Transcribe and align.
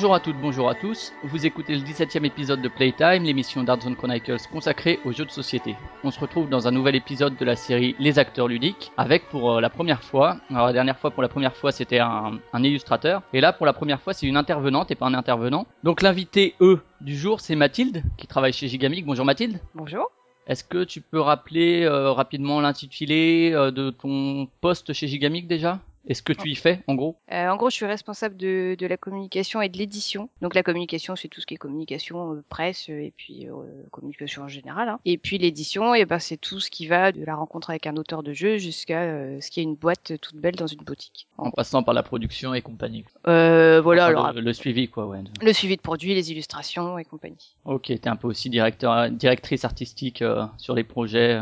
Bonjour 0.00 0.14
à 0.14 0.20
toutes, 0.20 0.40
bonjour 0.40 0.70
à 0.70 0.74
tous. 0.74 1.12
Vous 1.24 1.44
écoutez 1.44 1.74
le 1.74 1.82
17e 1.82 2.24
épisode 2.24 2.62
de 2.62 2.68
Playtime, 2.68 3.22
l'émission 3.22 3.62
d'Artzone 3.62 3.96
Chronicles 3.96 4.38
consacrée 4.50 4.98
aux 5.04 5.12
jeux 5.12 5.26
de 5.26 5.30
société. 5.30 5.76
On 6.04 6.10
se 6.10 6.18
retrouve 6.18 6.48
dans 6.48 6.66
un 6.66 6.70
nouvel 6.70 6.96
épisode 6.96 7.36
de 7.36 7.44
la 7.44 7.54
série 7.54 7.94
Les 7.98 8.18
acteurs 8.18 8.48
ludiques, 8.48 8.92
avec 8.96 9.28
pour 9.28 9.52
euh, 9.52 9.60
la 9.60 9.68
première 9.68 10.02
fois, 10.02 10.38
alors 10.48 10.68
la 10.68 10.72
dernière 10.72 10.98
fois 10.98 11.10
pour 11.10 11.22
la 11.22 11.28
première 11.28 11.54
fois 11.54 11.70
c'était 11.70 11.98
un, 11.98 12.38
un 12.54 12.62
illustrateur, 12.62 13.20
et 13.34 13.42
là 13.42 13.52
pour 13.52 13.66
la 13.66 13.74
première 13.74 14.00
fois 14.00 14.14
c'est 14.14 14.26
une 14.26 14.38
intervenante 14.38 14.90
et 14.90 14.94
pas 14.94 15.04
un 15.04 15.12
intervenant. 15.12 15.66
Donc 15.84 16.00
l'invité 16.00 16.54
E 16.62 16.80
du 17.02 17.14
jour 17.14 17.40
c'est 17.40 17.54
Mathilde, 17.54 18.02
qui 18.16 18.26
travaille 18.26 18.54
chez 18.54 18.68
Gigamic. 18.68 19.04
Bonjour 19.04 19.26
Mathilde. 19.26 19.60
Bonjour. 19.74 20.10
Est-ce 20.46 20.64
que 20.64 20.82
tu 20.82 21.02
peux 21.02 21.20
rappeler 21.20 21.82
euh, 21.82 22.10
rapidement 22.10 22.62
l'intitulé 22.62 23.52
euh, 23.52 23.70
de 23.70 23.90
ton 23.90 24.48
poste 24.62 24.94
chez 24.94 25.08
Gigamic 25.08 25.46
déjà? 25.46 25.78
Et 26.10 26.14
ce 26.14 26.22
que 26.22 26.32
tu 26.32 26.48
y 26.50 26.56
fais, 26.56 26.80
en 26.88 26.96
gros? 26.96 27.16
Euh, 27.32 27.48
en 27.48 27.56
gros, 27.56 27.70
je 27.70 27.76
suis 27.76 27.86
responsable 27.86 28.36
de, 28.36 28.74
de 28.76 28.86
la 28.86 28.96
communication 28.96 29.62
et 29.62 29.68
de 29.68 29.78
l'édition. 29.78 30.28
Donc 30.42 30.54
la 30.56 30.64
communication, 30.64 31.14
c'est 31.14 31.28
tout 31.28 31.40
ce 31.40 31.46
qui 31.46 31.54
est 31.54 31.56
communication, 31.56 32.34
euh, 32.34 32.44
presse 32.48 32.90
euh, 32.90 33.00
et 33.00 33.12
puis 33.16 33.46
euh, 33.48 33.52
communication 33.92 34.42
en 34.42 34.48
général. 34.48 34.88
hein. 34.88 34.98
Et 35.04 35.18
puis 35.18 35.38
l'édition, 35.38 35.94
et 35.94 36.04
ben 36.04 36.18
c'est 36.18 36.36
tout 36.36 36.58
ce 36.58 36.68
qui 36.68 36.88
va 36.88 37.12
de 37.12 37.24
la 37.24 37.36
rencontre 37.36 37.70
avec 37.70 37.86
un 37.86 37.96
auteur 37.96 38.22
de 38.24 38.32
jeu 38.32 38.58
jusqu'à 38.58 39.40
ce 39.40 39.50
qu'il 39.50 39.62
y 39.62 39.66
ait 39.66 39.68
une 39.70 39.76
boîte 39.76 40.14
toute 40.20 40.34
belle 40.34 40.56
dans 40.56 40.66
une 40.66 40.82
boutique. 40.82 41.28
En 41.38 41.52
passant 41.52 41.82
par 41.84 41.94
la 41.94 42.02
production 42.02 42.54
et 42.54 42.60
compagnie. 42.62 43.04
Voilà, 43.24 43.80
Enfin, 43.84 44.06
alors 44.06 44.32
le, 44.32 44.40
le 44.40 44.52
suivi, 44.52 44.88
quoi, 44.88 45.06
ouais. 45.06 45.20
le 45.40 45.52
suivi 45.52 45.76
de 45.76 45.80
produits, 45.80 46.14
les 46.14 46.32
illustrations 46.32 46.98
et 46.98 47.04
compagnie. 47.04 47.54
Ok, 47.64 47.86
t'es 47.86 48.08
un 48.08 48.16
peu 48.16 48.26
aussi 48.26 48.50
directeur, 48.50 49.10
directrice 49.10 49.64
artistique 49.64 50.24
sur 50.58 50.74
les 50.74 50.82
projets. 50.84 51.40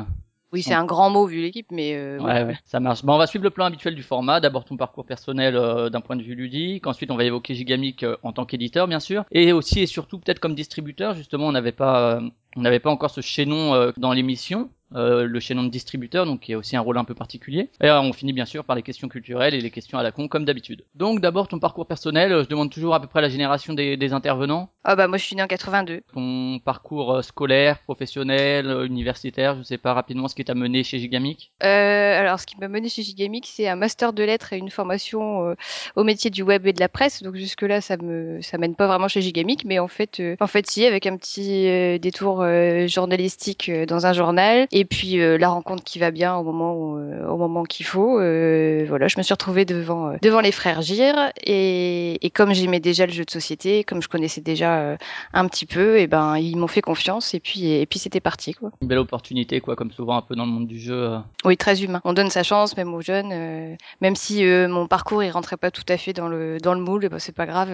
Oui, 0.52 0.62
c'est 0.62 0.74
un 0.74 0.86
grand 0.86 1.10
mot 1.10 1.27
vu 1.27 1.42
l'équipe, 1.42 1.66
mais 1.70 1.94
euh, 1.94 2.18
Ouais, 2.18 2.42
ouais, 2.42 2.56
ça 2.64 2.80
marche. 2.80 3.04
Bon, 3.04 3.14
on 3.14 3.18
va 3.18 3.27
suivre 3.27 3.44
le 3.44 3.50
plan 3.50 3.66
habituel 3.66 3.94
du 3.94 4.02
format. 4.02 4.41
D'abord 4.41 4.64
ton 4.64 4.77
parcours 4.78 5.04
personnel 5.04 5.56
euh, 5.56 5.91
d'un 5.91 6.00
point 6.00 6.16
de 6.16 6.22
vue 6.22 6.34
ludique. 6.34 6.86
Ensuite, 6.86 7.10
on 7.10 7.16
va 7.16 7.24
évoquer 7.24 7.54
Gigamic 7.54 8.02
euh, 8.02 8.16
en 8.22 8.32
tant 8.32 8.46
qu'éditeur, 8.46 8.88
bien 8.88 9.00
sûr, 9.00 9.24
et 9.30 9.52
aussi 9.52 9.80
et 9.80 9.86
surtout 9.86 10.19
peut-être 10.19 10.41
comme 10.41 10.54
distributeur. 10.54 11.14
Justement, 11.14 11.48
on 11.48 11.52
n'avait 11.52 11.72
pas, 11.72 12.16
euh, 12.16 12.20
on 12.56 12.62
n'avait 12.62 12.80
pas 12.80 12.91
encore 12.91 13.10
ce 13.10 13.20
chaînon 13.20 13.74
euh, 13.74 13.92
dans 13.98 14.12
l'émission. 14.12 14.70
Euh, 14.94 15.25
le 15.25 15.41
chaînon 15.41 15.64
de 15.64 15.69
distributeur, 15.70 16.27
donc 16.27 16.41
qui 16.41 16.55
a 16.55 16.58
aussi 16.58 16.77
un 16.77 16.81
rôle 16.81 16.98
un 16.98 17.05
peu 17.05 17.14
particulier. 17.14 17.70
Et 17.83 17.86
euh, 17.86 18.00
on 18.00 18.12
finit 18.12 18.33
bien 18.33 18.47
sûr 18.47 18.64
par 18.64 18.77
les 18.77 18.83
questions 18.83 19.08
culturelles 19.08 19.55
et 19.55 19.61
les 19.61 19.70
questions 19.70 19.98
à 19.98 20.03
la 20.03 20.12
con, 20.12 20.28
comme 20.28 20.44
d'habitude. 20.44 20.84
Donc 20.94 21.20
d'abord 21.20 21.48
ton 21.48 21.58
parcours 21.58 21.86
personnel, 21.86 22.33
euh, 22.33 22.44
je 22.44 22.48
demande 22.48 22.70
toujours 22.70 22.94
à 22.94 23.00
peu 23.00 23.06
près 23.06 23.20
la 23.20 23.28
génération 23.28 23.75
des, 23.75 23.97
des 23.97 24.12
intervenants, 24.12 24.70
Ah 24.84 24.97
bah 24.97 25.09
moi 25.09 25.19
je 25.19 25.25
suis 25.25 25.36
né 25.36 25.42
en 25.42 25.47
82. 25.47 26.03
ton 26.12 26.59
parcours 26.64 27.16
euh, 27.16 27.22
scolaire, 27.22 27.78
professionnel, 27.81 28.66
euh, 28.69 28.86
universitaire, 28.86 29.56
je 29.56 29.62
sais 29.62 29.78
pas 29.78 29.92
rapidement 29.92 30.28
ce 30.28 30.34
qui 30.34 30.44
t'a 30.44 30.55
mené 30.55 30.83
chez 30.84 30.98
Gigamic. 30.98 31.53
Euh, 31.62 32.20
alors, 32.20 32.41
ce 32.41 32.47
qui 32.47 32.56
m'a 32.59 32.69
mené 32.69 32.89
chez 32.89 33.03
Gigamic, 33.03 33.47
c'est 33.47 33.69
un 33.69 33.77
master 33.77 34.12
de 34.12 34.22
lettres 34.22 34.53
et 34.53 34.59
une 34.59 34.70
formation 34.70 35.55
au 35.97 36.05
métier 36.05 36.31
du 36.31 36.42
web 36.42 36.66
et 36.66 36.72
de 36.72 36.81
la 36.81 36.89
presse. 36.89 37.22
Donc 37.22 37.36
jusque 37.36 37.62
là, 37.62 37.81
ça 37.81 37.97
me 37.97 38.41
ça 38.42 38.59
mène 38.59 38.75
pas 38.75 38.86
vraiment 38.86 39.09
chez 39.09 39.20
Gigamic, 39.20 39.64
mais 39.64 39.78
en 39.78 39.89
fait, 39.89 40.22
en 40.41 40.47
fait, 40.47 40.69
si 40.69 40.84
avec 40.84 41.06
un 41.06 41.16
petit 41.16 41.98
détour 42.00 42.44
journalistique 42.86 43.70
dans 43.86 44.06
un 44.06 44.12
journal 44.12 44.66
et 44.72 44.78
puis 44.84 45.21
euh, 45.21 45.39
la 45.39 45.49
rencontre 45.49 45.83
qui 45.84 45.99
va 45.99 46.11
bien 46.11 46.37
au 46.37 46.43
moment 46.44 46.75
où, 46.75 46.99
euh, 46.99 47.27
au 47.27 47.37
moment 47.37 47.65
qu'il 47.65 47.87
faut. 47.87 48.21
euh, 48.21 48.84
voilà, 48.89 49.09
je 49.09 49.19
me 49.19 49.22
suis 49.22 49.33
retrouvée 49.33 49.65
devant 49.65 50.12
devant 50.22 50.41
les 50.41 50.53
frères 50.53 50.83
Gir 50.83 51.15
et, 51.44 52.25
et 52.25 52.31
comme 52.31 52.53
j'aimais 52.55 52.81
déjà 52.81 53.06
le 53.06 53.12
jeu 53.12 53.25
de 53.25 53.31
société, 53.31 53.84
comme 53.84 54.03
je 54.03 54.09
connaissais 54.09 54.41
déjà 54.41 54.97
un 55.33 55.49
petit 55.49 55.67
peu, 55.67 55.99
et 55.99 56.06
ben 56.06 56.37
ils 56.38 56.56
m'ont 56.56 56.67
fait 56.67 56.81
confiance 56.81 57.34
et 57.34 57.41
puis 57.41 57.71
et 57.72 57.87
puis 57.87 57.99
c'était 57.99 58.21
parti 58.21 58.55
quoi. 58.55 58.71
Une 58.83 58.88
belle 58.88 58.99
opportunité, 58.99 59.61
quoi, 59.61 59.77
comme 59.77 59.91
souvent 59.91 60.17
un 60.17 60.22
peu 60.22 60.34
dans 60.37 60.44
le 60.47 60.53
monde 60.53 60.67
du 60.67 60.78
jeu. 60.78 61.17
Oui, 61.44 61.56
très 61.56 61.83
humain. 61.83 62.00
On 62.05 62.12
donne 62.12 62.31
sa 62.31 62.43
chance, 62.43 62.77
même 62.77 62.93
aux 62.94 63.00
jeunes. 63.03 63.77
même 64.00 64.17
si 64.17 64.44
mon 64.44 64.87
parcours 64.87 65.22
il 65.22 65.31
rentrait 65.31 65.56
pas 65.56 65.71
tout 65.71 65.84
à 65.88 65.97
fait 65.97 66.12
dans 66.12 66.28
le 66.28 66.59
dans 66.59 66.75
le 66.75 66.81
moule, 66.81 67.05
eh 67.05 67.09
ben, 67.09 67.19
c'est 67.19 67.34
pas 67.34 67.47
grave. 67.47 67.71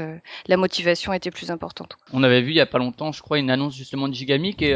la 0.47 0.57
motivation 0.57 1.13
était 1.13 1.31
plus 1.31 1.51
importante. 1.51 1.97
On 2.13 2.23
avait 2.23 2.43
vu 2.43 2.51
il 2.51 2.57
y 2.57 2.61
a 2.61 2.67
pas 2.67 2.79
longtemps, 2.79 3.13
je 3.13 3.23
crois, 3.23 3.39
une 3.39 3.51
annonce 3.51 3.75
justement 3.77 4.09
de 4.09 4.15
Gigamic 4.15 4.63
et 4.63 4.75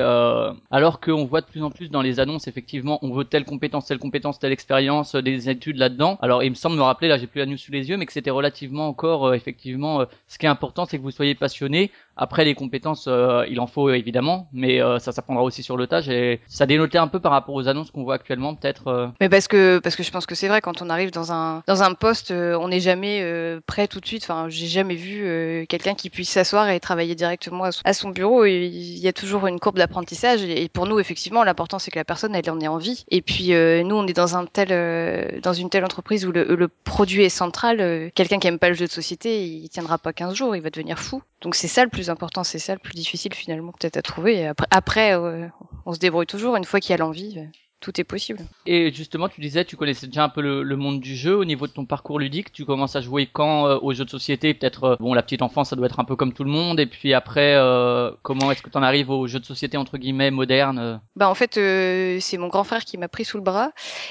alors 0.70 1.00
qu'on 1.00 1.24
voit 1.24 1.40
de 1.40 1.46
plus 1.46 1.62
en 1.62 1.70
plus 1.70 1.90
dans 1.90 2.02
les 2.02 2.17
annonces, 2.20 2.48
effectivement, 2.48 2.98
on 3.02 3.12
veut 3.12 3.24
telle 3.24 3.44
compétence, 3.44 3.86
telle 3.86 3.98
compétence, 3.98 4.38
telle 4.38 4.52
expérience, 4.52 5.14
euh, 5.14 5.22
des 5.22 5.48
études 5.48 5.76
là-dedans. 5.76 6.18
Alors 6.22 6.42
il 6.42 6.50
me 6.50 6.54
semble 6.54 6.76
me 6.76 6.82
rappeler, 6.82 7.08
là 7.08 7.18
j'ai 7.18 7.26
plus 7.26 7.38
la 7.38 7.46
news 7.46 7.56
sous 7.56 7.72
les 7.72 7.88
yeux, 7.88 7.96
mais 7.96 8.06
que 8.06 8.12
c'était 8.12 8.30
relativement 8.30 8.88
encore, 8.88 9.28
euh, 9.28 9.34
effectivement, 9.34 10.00
euh, 10.00 10.04
ce 10.26 10.38
qui 10.38 10.46
est 10.46 10.48
important, 10.48 10.86
c'est 10.86 10.98
que 10.98 11.02
vous 11.02 11.10
soyez 11.10 11.34
passionné. 11.34 11.90
Après 12.20 12.44
les 12.44 12.54
compétences, 12.56 13.06
euh, 13.06 13.44
il 13.48 13.60
en 13.60 13.68
faut 13.68 13.90
évidemment, 13.90 14.48
mais 14.52 14.82
euh, 14.82 14.98
ça 14.98 15.12
s'apprendra 15.12 15.44
aussi 15.44 15.62
sur 15.62 15.76
le 15.76 15.86
tas. 15.86 16.00
Et 16.08 16.40
ça 16.48 16.66
dénotait 16.66 16.98
un 16.98 17.06
peu 17.06 17.20
par 17.20 17.30
rapport 17.30 17.54
aux 17.54 17.68
annonces 17.68 17.92
qu'on 17.92 18.02
voit 18.02 18.16
actuellement, 18.16 18.56
peut-être. 18.56 18.88
euh, 18.88 19.06
Mais 19.20 19.28
parce 19.28 19.46
que 19.46 19.78
parce 19.78 19.94
que 19.94 20.02
je 20.02 20.10
pense 20.10 20.26
que 20.26 20.34
c'est 20.34 20.48
vrai 20.48 20.60
quand 20.60 20.82
on 20.82 20.90
arrive 20.90 21.12
dans 21.12 21.32
un 21.32 21.62
dans 21.68 21.84
un 21.84 21.94
poste, 21.94 22.32
euh, 22.32 22.58
on 22.60 22.68
n'est 22.68 22.80
jamais 22.80 23.24
prêt 23.66 23.86
tout 23.86 24.00
de 24.00 24.06
suite. 24.06 24.24
Enfin, 24.24 24.46
j'ai 24.48 24.66
jamais 24.66 24.96
vu 24.96 25.66
quelqu'un 25.68 25.94
qui 25.94 26.10
puisse 26.10 26.30
s'asseoir 26.30 26.68
et 26.70 26.80
travailler 26.80 27.14
directement 27.14 27.64
à 27.84 27.92
son, 27.92 28.10
bureau. 28.10 28.44
Il 28.44 28.98
y 28.98 29.06
a 29.06 29.12
toujours 29.12 29.46
une 29.46 29.60
courbe 29.60 29.76
d'apprentissage. 29.76 30.42
Et, 30.42 30.68
pour 30.68 30.86
nous, 30.86 30.98
effectivement, 30.98 31.44
l'important 31.44 31.78
c'est 31.78 31.92
que 31.92 31.98
la 31.98 32.04
personne 32.04 32.34
elle 32.34 32.50
en 32.50 32.58
ait 32.60 32.68
envie. 32.68 33.04
Et 33.10 33.22
puis 33.22 33.50
nous, 33.50 33.94
on 33.94 34.06
est 34.08 34.12
dans 34.12 34.36
un 34.36 34.44
tel 34.46 35.40
dans 35.40 35.52
une 35.52 35.70
telle 35.70 35.84
entreprise 35.84 36.26
où 36.26 36.32
le, 36.32 36.56
le 36.56 36.68
produit 36.68 37.22
est 37.22 37.28
central. 37.28 38.10
quelqu'un 38.14 38.40
qui 38.40 38.48
aime 38.48 38.58
pas 38.58 38.70
le 38.70 38.74
jeu 38.74 38.86
de 38.86 38.90
société, 38.90 39.46
il 39.46 39.68
tiendra 39.68 39.98
pas 39.98 40.12
15 40.12 40.34
jours, 40.34 40.56
il 40.56 40.62
va 40.62 40.70
devenir 40.70 40.98
fou. 40.98 41.22
Donc 41.42 41.54
c'est 41.54 41.68
ça 41.68 41.84
le 41.84 41.90
plus 41.90 42.07
important, 42.10 42.44
c'est 42.44 42.58
ça 42.58 42.74
le 42.74 42.78
plus 42.78 42.94
difficile 42.94 43.34
finalement 43.34 43.72
peut-être 43.72 43.96
à 43.96 44.02
trouver. 44.02 44.50
Après 44.70 45.14
euh, 45.14 45.46
on 45.86 45.92
se 45.92 45.98
débrouille 45.98 46.26
toujours. 46.26 46.56
Une 46.56 46.64
fois 46.64 46.80
qu'il 46.80 46.90
y 46.90 46.94
a 46.94 46.98
l'envie, 46.98 47.38
euh, 47.38 47.44
tout 47.80 48.00
est 48.00 48.04
possible. 48.04 48.40
Et 48.66 48.92
justement, 48.92 49.28
tu 49.28 49.40
disais, 49.40 49.64
tu 49.64 49.76
connaissais 49.76 50.06
déjà 50.06 50.24
un 50.24 50.28
peu 50.28 50.40
le, 50.40 50.62
le 50.62 50.76
monde 50.76 51.00
du 51.00 51.14
jeu 51.14 51.36
au 51.36 51.44
niveau 51.44 51.66
de 51.66 51.72
ton 51.72 51.84
parcours 51.84 52.18
ludique. 52.18 52.52
Tu 52.52 52.64
commences 52.64 52.96
à 52.96 53.00
jouer 53.00 53.28
quand 53.32 53.66
euh, 53.66 53.78
aux 53.80 53.92
jeux 53.92 54.04
de 54.04 54.10
société? 54.10 54.54
Peut-être, 54.54 54.84
euh, 54.84 54.96
bon, 54.98 55.14
la 55.14 55.22
petite 55.22 55.42
enfance, 55.42 55.70
ça 55.70 55.76
doit 55.76 55.86
être 55.86 56.00
un 56.00 56.04
peu 56.04 56.16
comme 56.16 56.32
tout 56.32 56.44
le 56.44 56.50
monde. 56.50 56.80
Et 56.80 56.86
puis 56.86 57.14
après, 57.14 57.54
euh, 57.54 58.10
comment 58.22 58.50
est-ce 58.50 58.62
que 58.62 58.70
tu 58.70 58.78
en 58.78 58.82
arrives 58.82 59.10
aux 59.10 59.26
jeux 59.26 59.40
de 59.40 59.44
société 59.44 59.76
entre 59.76 59.98
guillemets 59.98 60.30
modernes? 60.30 61.00
Bah 61.16 61.28
en 61.28 61.34
fait 61.34 61.54
c'est 61.54 62.38
mon 62.38 62.48
grand 62.48 62.64
frère 62.64 62.84
qui 62.84 62.98
m'a 62.98 63.08
pris 63.08 63.24
sous 63.24 63.36
le 63.36 63.42
bras 63.42 63.70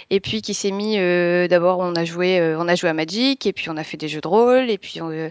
et 0.09 0.19
puis 0.19 0.41
qui 0.41 0.53
s'est 0.53 0.71
mis 0.71 0.97
d'abord 1.47 1.79
on 1.79 1.95
a 1.95 2.05
joué 2.05 2.55
on 2.57 2.67
a 2.67 2.75
joué 2.75 2.89
à 2.89 2.93
Magic 2.93 3.45
et 3.45 3.53
puis 3.53 3.69
on 3.69 3.77
a 3.77 3.83
fait 3.83 3.97
des 3.97 4.07
jeux 4.07 4.21
de 4.21 4.27
rôle 4.27 4.69
et 4.69 4.77
puis 4.77 4.99
euh, 5.01 5.29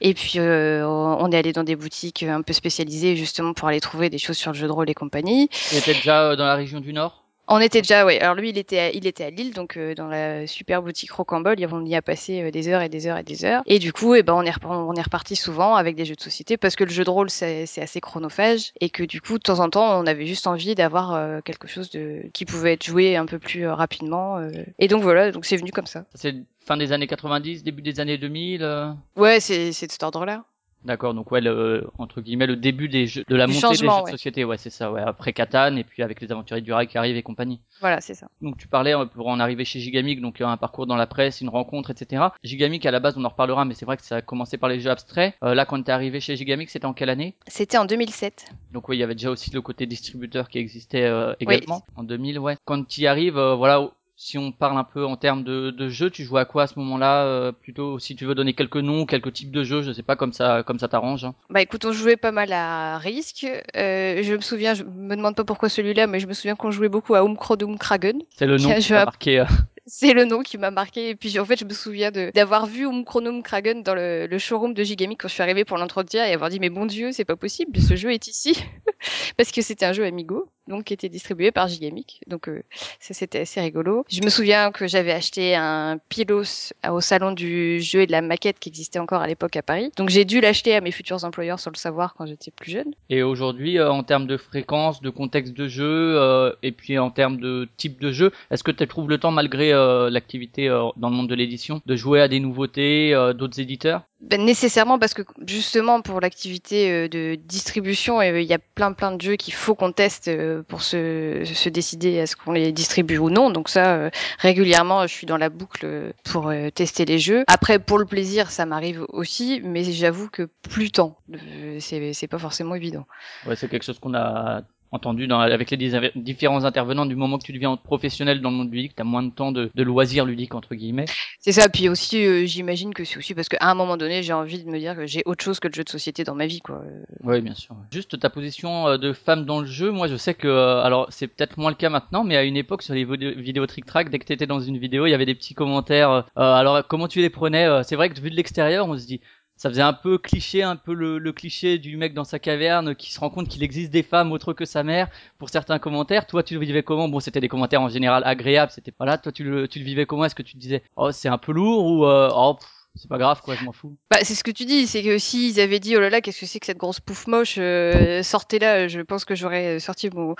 et 0.00 0.14
puis 0.14 0.38
on 0.40 1.32
est 1.32 1.36
allé 1.36 1.52
dans 1.52 1.64
des 1.64 1.76
boutiques 1.76 2.22
un 2.22 2.42
peu 2.42 2.52
spécialisées 2.52 3.16
justement 3.16 3.52
pour 3.52 3.68
aller 3.68 3.80
trouver 3.80 4.10
des 4.10 4.18
choses 4.18 4.36
sur 4.36 4.52
le 4.52 4.58
jeu 4.58 4.66
de 4.66 4.72
rôle 4.72 4.90
et 4.90 4.94
compagnie. 4.94 5.48
Tu 5.48 5.76
étais 5.76 5.94
déjà 5.94 6.36
dans 6.36 6.46
la 6.46 6.54
région 6.54 6.80
du 6.80 6.92
Nord? 6.92 7.24
On 7.50 7.58
était 7.60 7.80
déjà 7.80 8.04
ouais 8.04 8.20
alors 8.20 8.34
lui 8.34 8.50
il 8.50 8.58
était 8.58 8.78
à, 8.78 8.90
il 8.90 9.06
était 9.06 9.24
à 9.24 9.30
Lille 9.30 9.54
donc 9.54 9.76
euh, 9.76 9.94
dans 9.94 10.06
la 10.06 10.46
super 10.46 10.82
boutique 10.82 11.10
Rocambole 11.12 11.56
on 11.72 11.84
y 11.86 11.96
a 11.96 12.02
passé 12.02 12.42
euh, 12.42 12.50
des 12.50 12.68
heures 12.68 12.82
et 12.82 12.88
des 12.90 13.06
heures 13.06 13.16
et 13.16 13.22
des 13.22 13.44
heures. 13.44 13.62
Et 13.66 13.78
du 13.78 13.92
coup 13.92 14.14
et 14.14 14.22
ben 14.22 14.34
on 14.34 14.42
est 14.42 14.50
rep- 14.50 14.66
on 14.66 14.94
est 14.94 15.02
reparti 15.02 15.34
souvent 15.34 15.74
avec 15.74 15.96
des 15.96 16.04
jeux 16.04 16.14
de 16.14 16.20
société 16.20 16.56
parce 16.58 16.76
que 16.76 16.84
le 16.84 16.90
jeu 16.90 17.04
de 17.04 17.10
rôle 17.10 17.30
c'est 17.30 17.64
assez 17.78 18.00
chronophage 18.00 18.72
et 18.80 18.90
que 18.90 19.02
du 19.02 19.20
coup 19.22 19.38
de 19.38 19.42
temps 19.42 19.60
en 19.60 19.70
temps 19.70 19.98
on 19.98 20.06
avait 20.06 20.26
juste 20.26 20.46
envie 20.46 20.74
d'avoir 20.74 21.14
euh, 21.14 21.40
quelque 21.42 21.68
chose 21.68 21.90
de 21.90 22.22
qui 22.34 22.44
pouvait 22.44 22.74
être 22.74 22.84
joué 22.84 23.16
un 23.16 23.24
peu 23.26 23.38
plus 23.38 23.66
euh, 23.66 23.74
rapidement 23.74 24.36
euh. 24.38 24.50
et 24.78 24.88
donc 24.88 25.02
voilà 25.02 25.32
donc 25.32 25.44
c'est 25.46 25.56
venu 25.56 25.70
comme 25.72 25.86
ça. 25.86 26.04
C'est 26.14 26.34
fin 26.66 26.76
des 26.76 26.92
années 26.92 27.06
90, 27.06 27.62
début 27.62 27.80
des 27.80 27.98
années 27.98 28.18
2000 28.18 28.62
euh. 28.62 28.90
Ouais 29.16 29.40
c'est 29.40 29.68
de 29.68 29.72
cet 29.72 30.02
ordre 30.02 30.26
là 30.26 30.44
D'accord, 30.84 31.12
donc 31.14 31.30
ouais, 31.32 31.40
le, 31.40 31.88
entre 31.98 32.20
guillemets, 32.20 32.46
le 32.46 32.56
début 32.56 32.88
des 32.88 33.06
jeux, 33.06 33.24
de 33.28 33.36
la 33.36 33.46
Du 33.46 33.54
montée 33.54 33.68
des 33.68 33.74
jeux 33.76 33.86
de 33.86 34.10
société, 34.10 34.44
ouais, 34.44 34.56
c'est 34.56 34.70
ça, 34.70 34.92
ouais. 34.92 35.00
Après 35.00 35.32
Catan, 35.32 35.76
et 35.76 35.84
puis 35.84 36.02
avec 36.02 36.20
les 36.20 36.30
aventuriers 36.30 36.62
du 36.62 36.72
rail 36.72 36.86
qui 36.86 36.98
arrivent 36.98 37.16
et 37.16 37.22
compagnie. 37.22 37.60
voilà 37.80 38.00
c'est 38.00 38.14
ça 38.14 38.28
Donc 38.42 38.56
tu 38.58 38.68
parlais 38.68 38.94
euh, 38.94 39.04
pour 39.06 39.26
en 39.28 39.40
arriver 39.40 39.64
chez 39.64 39.80
Gigamic, 39.80 40.20
donc 40.20 40.40
euh, 40.40 40.46
un 40.46 40.56
parcours 40.56 40.86
dans 40.86 40.96
la 40.96 41.06
presse, 41.06 41.40
une 41.40 41.48
rencontre, 41.48 41.90
etc. 41.90 42.26
Gigamic 42.44 42.86
à 42.86 42.90
la 42.90 43.00
base 43.00 43.16
on 43.18 43.24
en 43.24 43.28
reparlera, 43.28 43.64
mais 43.64 43.74
c'est 43.74 43.84
vrai 43.86 43.96
que 43.96 44.04
ça 44.04 44.16
a 44.16 44.22
commencé 44.22 44.56
par 44.56 44.68
les 44.68 44.80
jeux 44.80 44.90
abstraits. 44.90 45.34
Euh, 45.42 45.54
là 45.54 45.64
quand 45.66 45.82
t'es 45.82 45.92
arrivé 45.92 46.20
chez 46.20 46.36
Gigamic, 46.36 46.70
c'était 46.70 46.86
en 46.86 46.94
quelle 46.94 47.10
année? 47.10 47.34
C'était 47.46 47.78
en 47.78 47.84
2007 47.84 48.52
Donc 48.72 48.88
oui, 48.88 48.96
il 48.96 49.00
y 49.00 49.02
avait 49.02 49.14
déjà 49.14 49.30
aussi 49.30 49.50
le 49.50 49.60
côté 49.60 49.86
distributeur 49.86 50.48
qui 50.48 50.58
existait 50.58 51.04
euh, 51.04 51.34
également 51.40 51.82
en 51.96 52.02
2000, 52.02 52.38
ouais. 52.38 52.56
Quand 52.64 52.86
tu 52.86 53.02
y 53.02 53.06
arrives, 53.06 53.38
euh, 53.38 53.54
voilà, 53.54 53.90
si 54.20 54.36
on 54.36 54.50
parle 54.50 54.76
un 54.76 54.82
peu 54.84 55.06
en 55.06 55.16
termes 55.16 55.44
de, 55.44 55.70
de 55.70 55.88
jeux, 55.88 56.10
tu 56.10 56.24
joues 56.24 56.38
à 56.38 56.44
quoi 56.44 56.64
à 56.64 56.66
ce 56.66 56.76
moment-là 56.80 57.24
euh, 57.24 57.52
Plutôt, 57.52 58.00
si 58.00 58.16
tu 58.16 58.24
veux 58.26 58.34
donner 58.34 58.52
quelques 58.52 58.76
noms, 58.78 59.06
quelques 59.06 59.32
types 59.32 59.52
de 59.52 59.62
jeux, 59.62 59.80
je 59.82 59.92
sais 59.92 60.02
pas, 60.02 60.16
comme 60.16 60.32
ça, 60.32 60.64
comme 60.64 60.80
ça 60.80 60.88
t'arrange. 60.88 61.24
hein. 61.24 61.34
Bah 61.50 61.62
écoute, 61.62 61.84
on 61.84 61.92
jouait 61.92 62.16
pas 62.16 62.32
mal 62.32 62.52
à 62.52 62.98
Risk. 62.98 63.46
Euh, 63.76 64.22
je 64.24 64.34
me 64.34 64.40
souviens, 64.40 64.74
je 64.74 64.82
me 64.82 65.14
demande 65.14 65.36
pas 65.36 65.44
pourquoi 65.44 65.68
celui-là, 65.68 66.08
mais 66.08 66.18
je 66.18 66.26
me 66.26 66.32
souviens 66.32 66.56
qu'on 66.56 66.72
jouait 66.72 66.88
beaucoup 66.88 67.14
à 67.14 67.20
Umkrodum 67.20 67.78
Kragen. 67.78 68.18
C'est 68.36 68.46
le 68.46 68.56
nom 68.56 68.64
Qui 68.68 68.72
a 68.72 68.76
qui 68.80 68.88
joué 68.88 68.96
a 68.96 69.02
à- 69.02 69.04
marqué. 69.04 69.38
euh, 69.38 69.44
c'est 69.86 70.12
le 70.14 70.24
nom 70.24 70.40
qui 70.42 70.58
m'a 70.58 70.72
marqué. 70.72 71.10
Et 71.10 71.14
puis 71.14 71.38
en 71.38 71.44
fait, 71.44 71.56
je 71.60 71.64
me 71.64 71.72
souviens 71.72 72.10
d'avoir 72.10 72.66
vu 72.66 72.86
Umchronum 72.88 73.42
Kragen 73.44 73.82
dans 73.84 73.94
le, 73.94 74.26
le, 74.26 74.38
showroom 74.38 74.74
de 74.74 74.82
Gigamic 74.82 75.20
quand 75.20 75.28
je 75.28 75.34
suis 75.34 75.42
arrivée 75.44 75.64
pour 75.64 75.78
l'entretien 75.78 76.26
et 76.26 76.32
avoir 76.34 76.50
dit 76.50 76.58
mais 76.58 76.70
bon 76.70 76.86
Dieu, 76.86 77.12
c'est 77.12 77.24
pas 77.24 77.36
possible, 77.36 77.78
ce 77.80 77.94
jeu 77.96 78.12
est 78.12 78.26
ici 78.26 78.60
parce 79.38 79.52
que 79.52 79.62
c'était 79.62 79.86
un 79.86 79.92
jeu 79.92 80.04
Amigo 80.04 80.48
donc 80.68 80.84
qui 80.84 80.94
était 80.94 81.08
distribué 81.08 81.50
par 81.50 81.68
Gigamic. 81.68 82.20
Donc 82.26 82.48
euh, 82.48 82.62
ça 83.00 83.14
c'était 83.14 83.40
assez 83.40 83.60
rigolo. 83.60 84.04
Je 84.08 84.22
me 84.22 84.28
souviens 84.28 84.70
que 84.70 84.86
j'avais 84.86 85.12
acheté 85.12 85.56
un 85.56 85.98
Pilos 86.08 86.72
au 86.88 87.00
salon 87.00 87.32
du 87.32 87.80
jeu 87.80 88.02
et 88.02 88.06
de 88.06 88.12
la 88.12 88.22
maquette 88.22 88.58
qui 88.58 88.68
existait 88.68 88.98
encore 88.98 89.22
à 89.22 89.26
l'époque 89.26 89.56
à 89.56 89.62
Paris. 89.62 89.90
Donc 89.96 90.10
j'ai 90.10 90.24
dû 90.24 90.40
l'acheter 90.40 90.74
à 90.74 90.80
mes 90.80 90.90
futurs 90.90 91.24
employeurs 91.24 91.58
sans 91.58 91.70
le 91.70 91.76
savoir 91.76 92.14
quand 92.14 92.26
j'étais 92.26 92.50
plus 92.50 92.70
jeune. 92.70 92.92
Et 93.10 93.22
aujourd'hui, 93.22 93.78
euh, 93.78 93.90
en 93.90 94.02
termes 94.02 94.26
de 94.26 94.36
fréquence, 94.36 95.00
de 95.00 95.10
contexte 95.10 95.54
de 95.54 95.68
jeu, 95.68 95.84
euh, 96.18 96.52
et 96.62 96.72
puis 96.72 96.98
en 96.98 97.10
termes 97.10 97.38
de 97.38 97.68
type 97.76 98.00
de 98.00 98.12
jeu, 98.12 98.32
est-ce 98.50 98.62
que 98.62 98.70
tu 98.70 98.86
trouves 98.86 99.08
le 99.08 99.18
temps, 99.18 99.30
malgré 99.30 99.72
l'activité 100.10 100.68
dans 100.68 101.10
le 101.10 101.16
monde 101.16 101.28
de 101.28 101.34
l'édition, 101.34 101.80
de 101.84 101.96
jouer 101.96 102.20
à 102.20 102.28
des 102.28 102.40
nouveautés 102.40 103.12
d'autres 103.34 103.60
éditeurs? 103.60 104.02
Ben, 104.20 104.44
nécessairement 104.44 104.98
parce 104.98 105.14
que 105.14 105.22
justement 105.46 106.00
pour 106.00 106.20
l'activité 106.20 107.08
de 107.08 107.36
distribution, 107.36 108.20
il 108.20 108.42
y 108.42 108.54
a 108.54 108.58
plein 108.58 108.92
plein 108.92 109.12
de 109.12 109.20
jeux 109.20 109.36
qu'il 109.36 109.54
faut 109.54 109.74
qu'on 109.74 109.92
teste 109.92 110.30
pour 110.68 110.82
se, 110.82 111.42
se 111.44 111.68
décider 111.68 112.20
à 112.20 112.26
ce 112.26 112.36
qu'on 112.36 112.52
les 112.52 112.72
distribue 112.72 113.18
ou 113.18 113.30
non. 113.30 113.50
Donc 113.50 113.68
ça, 113.68 113.94
euh, 113.94 114.10
régulièrement, 114.38 115.06
je 115.06 115.12
suis 115.12 115.26
dans 115.26 115.36
la 115.36 115.48
boucle 115.48 116.12
pour 116.24 116.48
euh, 116.48 116.70
tester 116.70 117.04
les 117.04 117.18
jeux. 117.18 117.44
Après, 117.46 117.78
pour 117.78 117.98
le 117.98 118.04
plaisir, 118.04 118.50
ça 118.50 118.66
m'arrive 118.66 119.04
aussi, 119.08 119.60
mais 119.64 119.84
j'avoue 119.84 120.28
que 120.28 120.48
plus 120.68 120.90
temps, 120.90 121.18
euh, 121.32 121.78
c'est 121.80 122.28
pas 122.28 122.38
forcément 122.38 122.74
évident. 122.74 123.06
Ouais, 123.46 123.56
c'est 123.56 123.68
quelque 123.68 123.84
chose 123.84 123.98
qu'on 123.98 124.14
a 124.14 124.62
entendu 124.92 125.26
dans, 125.26 125.40
avec 125.40 125.70
les 125.70 126.10
différents 126.16 126.64
intervenants 126.64 127.06
du 127.06 127.16
moment 127.16 127.38
que 127.38 127.44
tu 127.44 127.52
deviens 127.52 127.76
professionnel 127.76 128.40
dans 128.40 128.50
le 128.50 128.56
monde 128.56 128.72
ludique, 128.72 128.94
tu 128.96 129.02
as 129.02 129.04
moins 129.04 129.22
de 129.22 129.30
temps 129.30 129.52
de, 129.52 129.70
de 129.74 129.82
loisirs 129.82 130.24
ludiques 130.24 130.54
entre 130.54 130.74
guillemets. 130.74 131.04
C'est 131.40 131.52
ça, 131.52 131.68
puis 131.68 131.88
aussi 131.88 132.24
euh, 132.24 132.46
j'imagine 132.46 132.94
que 132.94 133.04
c'est 133.04 133.18
aussi 133.18 133.34
parce 133.34 133.48
qu'à 133.48 133.58
un 133.60 133.74
moment 133.74 133.96
donné 133.96 134.22
j'ai 134.22 134.32
envie 134.32 134.62
de 134.62 134.70
me 134.70 134.78
dire 134.78 134.96
que 134.96 135.06
j'ai 135.06 135.22
autre 135.26 135.44
chose 135.44 135.60
que 135.60 135.68
le 135.68 135.74
jeu 135.74 135.84
de 135.84 135.88
société 135.88 136.24
dans 136.24 136.34
ma 136.34 136.46
vie 136.46 136.60
quoi. 136.60 136.82
Oui 137.22 137.40
bien 137.40 137.54
sûr. 137.54 137.76
Juste 137.92 138.18
ta 138.18 138.30
position 138.30 138.88
euh, 138.88 138.96
de 138.98 139.12
femme 139.12 139.44
dans 139.44 139.60
le 139.60 139.66
jeu, 139.66 139.90
moi 139.90 140.08
je 140.08 140.16
sais 140.16 140.34
que, 140.34 140.48
euh, 140.48 140.82
alors 140.82 141.06
c'est 141.10 141.26
peut-être 141.26 141.58
moins 141.58 141.70
le 141.70 141.76
cas 141.76 141.90
maintenant, 141.90 142.24
mais 142.24 142.36
à 142.36 142.44
une 142.44 142.56
époque 142.56 142.82
sur 142.82 142.94
les 142.94 143.04
vidéos 143.04 143.66
trick 143.66 143.84
track, 143.84 144.10
dès 144.10 144.18
que 144.18 144.24
tu 144.24 144.32
étais 144.32 144.46
dans 144.46 144.60
une 144.60 144.78
vidéo 144.78 145.06
il 145.06 145.10
y 145.10 145.14
avait 145.14 145.26
des 145.26 145.34
petits 145.34 145.54
commentaires, 145.54 146.24
alors 146.36 146.86
comment 146.86 147.08
tu 147.08 147.20
les 147.20 147.30
prenais 147.30 147.82
C'est 147.84 147.96
vrai 147.96 148.08
que 148.08 148.20
vu 148.20 148.30
de 148.30 148.36
l'extérieur 148.36 148.88
on 148.88 148.96
se 148.96 149.06
dit 149.06 149.20
ça 149.58 149.68
faisait 149.68 149.82
un 149.82 149.92
peu 149.92 150.18
cliché, 150.18 150.62
un 150.62 150.76
peu 150.76 150.94
le, 150.94 151.32
cliché 151.32 151.78
du 151.78 151.96
mec 151.96 152.14
dans 152.14 152.24
sa 152.24 152.38
caverne 152.38 152.94
qui 152.94 153.12
se 153.12 153.20
rend 153.20 153.28
compte 153.28 153.48
qu'il 153.48 153.62
existe 153.62 153.90
des 153.90 154.04
femmes 154.04 154.32
autres 154.32 154.52
que 154.52 154.64
sa 154.64 154.82
mère 154.84 155.08
pour 155.36 155.50
certains 155.50 155.78
commentaires. 155.78 156.26
Toi, 156.26 156.42
tu 156.42 156.54
le 156.54 156.60
vivais 156.60 156.82
comment? 156.82 157.08
Bon, 157.08 157.20
c'était 157.20 157.40
des 157.40 157.48
commentaires 157.48 157.82
en 157.82 157.88
général 157.88 158.22
agréables. 158.24 158.72
C'était 158.72 158.92
voilà. 158.96 159.18
Toi, 159.18 159.32
tu 159.32 159.44
le, 159.44 159.68
tu 159.68 159.80
le 159.80 159.84
vivais 159.84 160.06
comment? 160.06 160.24
Est-ce 160.24 160.36
que 160.36 160.42
tu 160.42 160.54
te 160.54 160.58
disais 160.58 160.82
oh 160.96 161.10
c'est 161.10 161.28
un 161.28 161.38
peu 161.38 161.52
lourd 161.52 161.84
ou 161.84 162.06
euh, 162.06 162.30
oh 162.32 162.56
c'est 162.94 163.08
pas 163.08 163.18
grave 163.18 163.40
quoi, 163.42 163.54
je 163.54 163.64
m'en 163.64 163.72
fous. 163.72 163.96
Bah 164.10 164.18
c'est 164.22 164.34
ce 164.34 164.42
que 164.42 164.50
tu 164.50 164.64
dis, 164.64 164.86
c'est 164.86 165.02
que 165.02 165.18
s'ils 165.18 165.60
avaient 165.60 165.78
dit 165.78 165.96
oh 165.96 166.00
là 166.00 166.10
là 166.10 166.20
qu'est-ce 166.20 166.40
que 166.40 166.46
c'est 166.46 166.58
que 166.58 166.66
cette 166.66 166.78
grosse 166.78 167.00
pouffe 167.00 167.26
moche, 167.26 167.56
euh, 167.58 168.22
sortez 168.22 168.58
là, 168.58 168.88
je 168.88 169.00
pense 169.00 169.24
que 169.24 169.34
j'aurais 169.34 169.78
sorti 169.78 170.10
mon, 170.10 170.34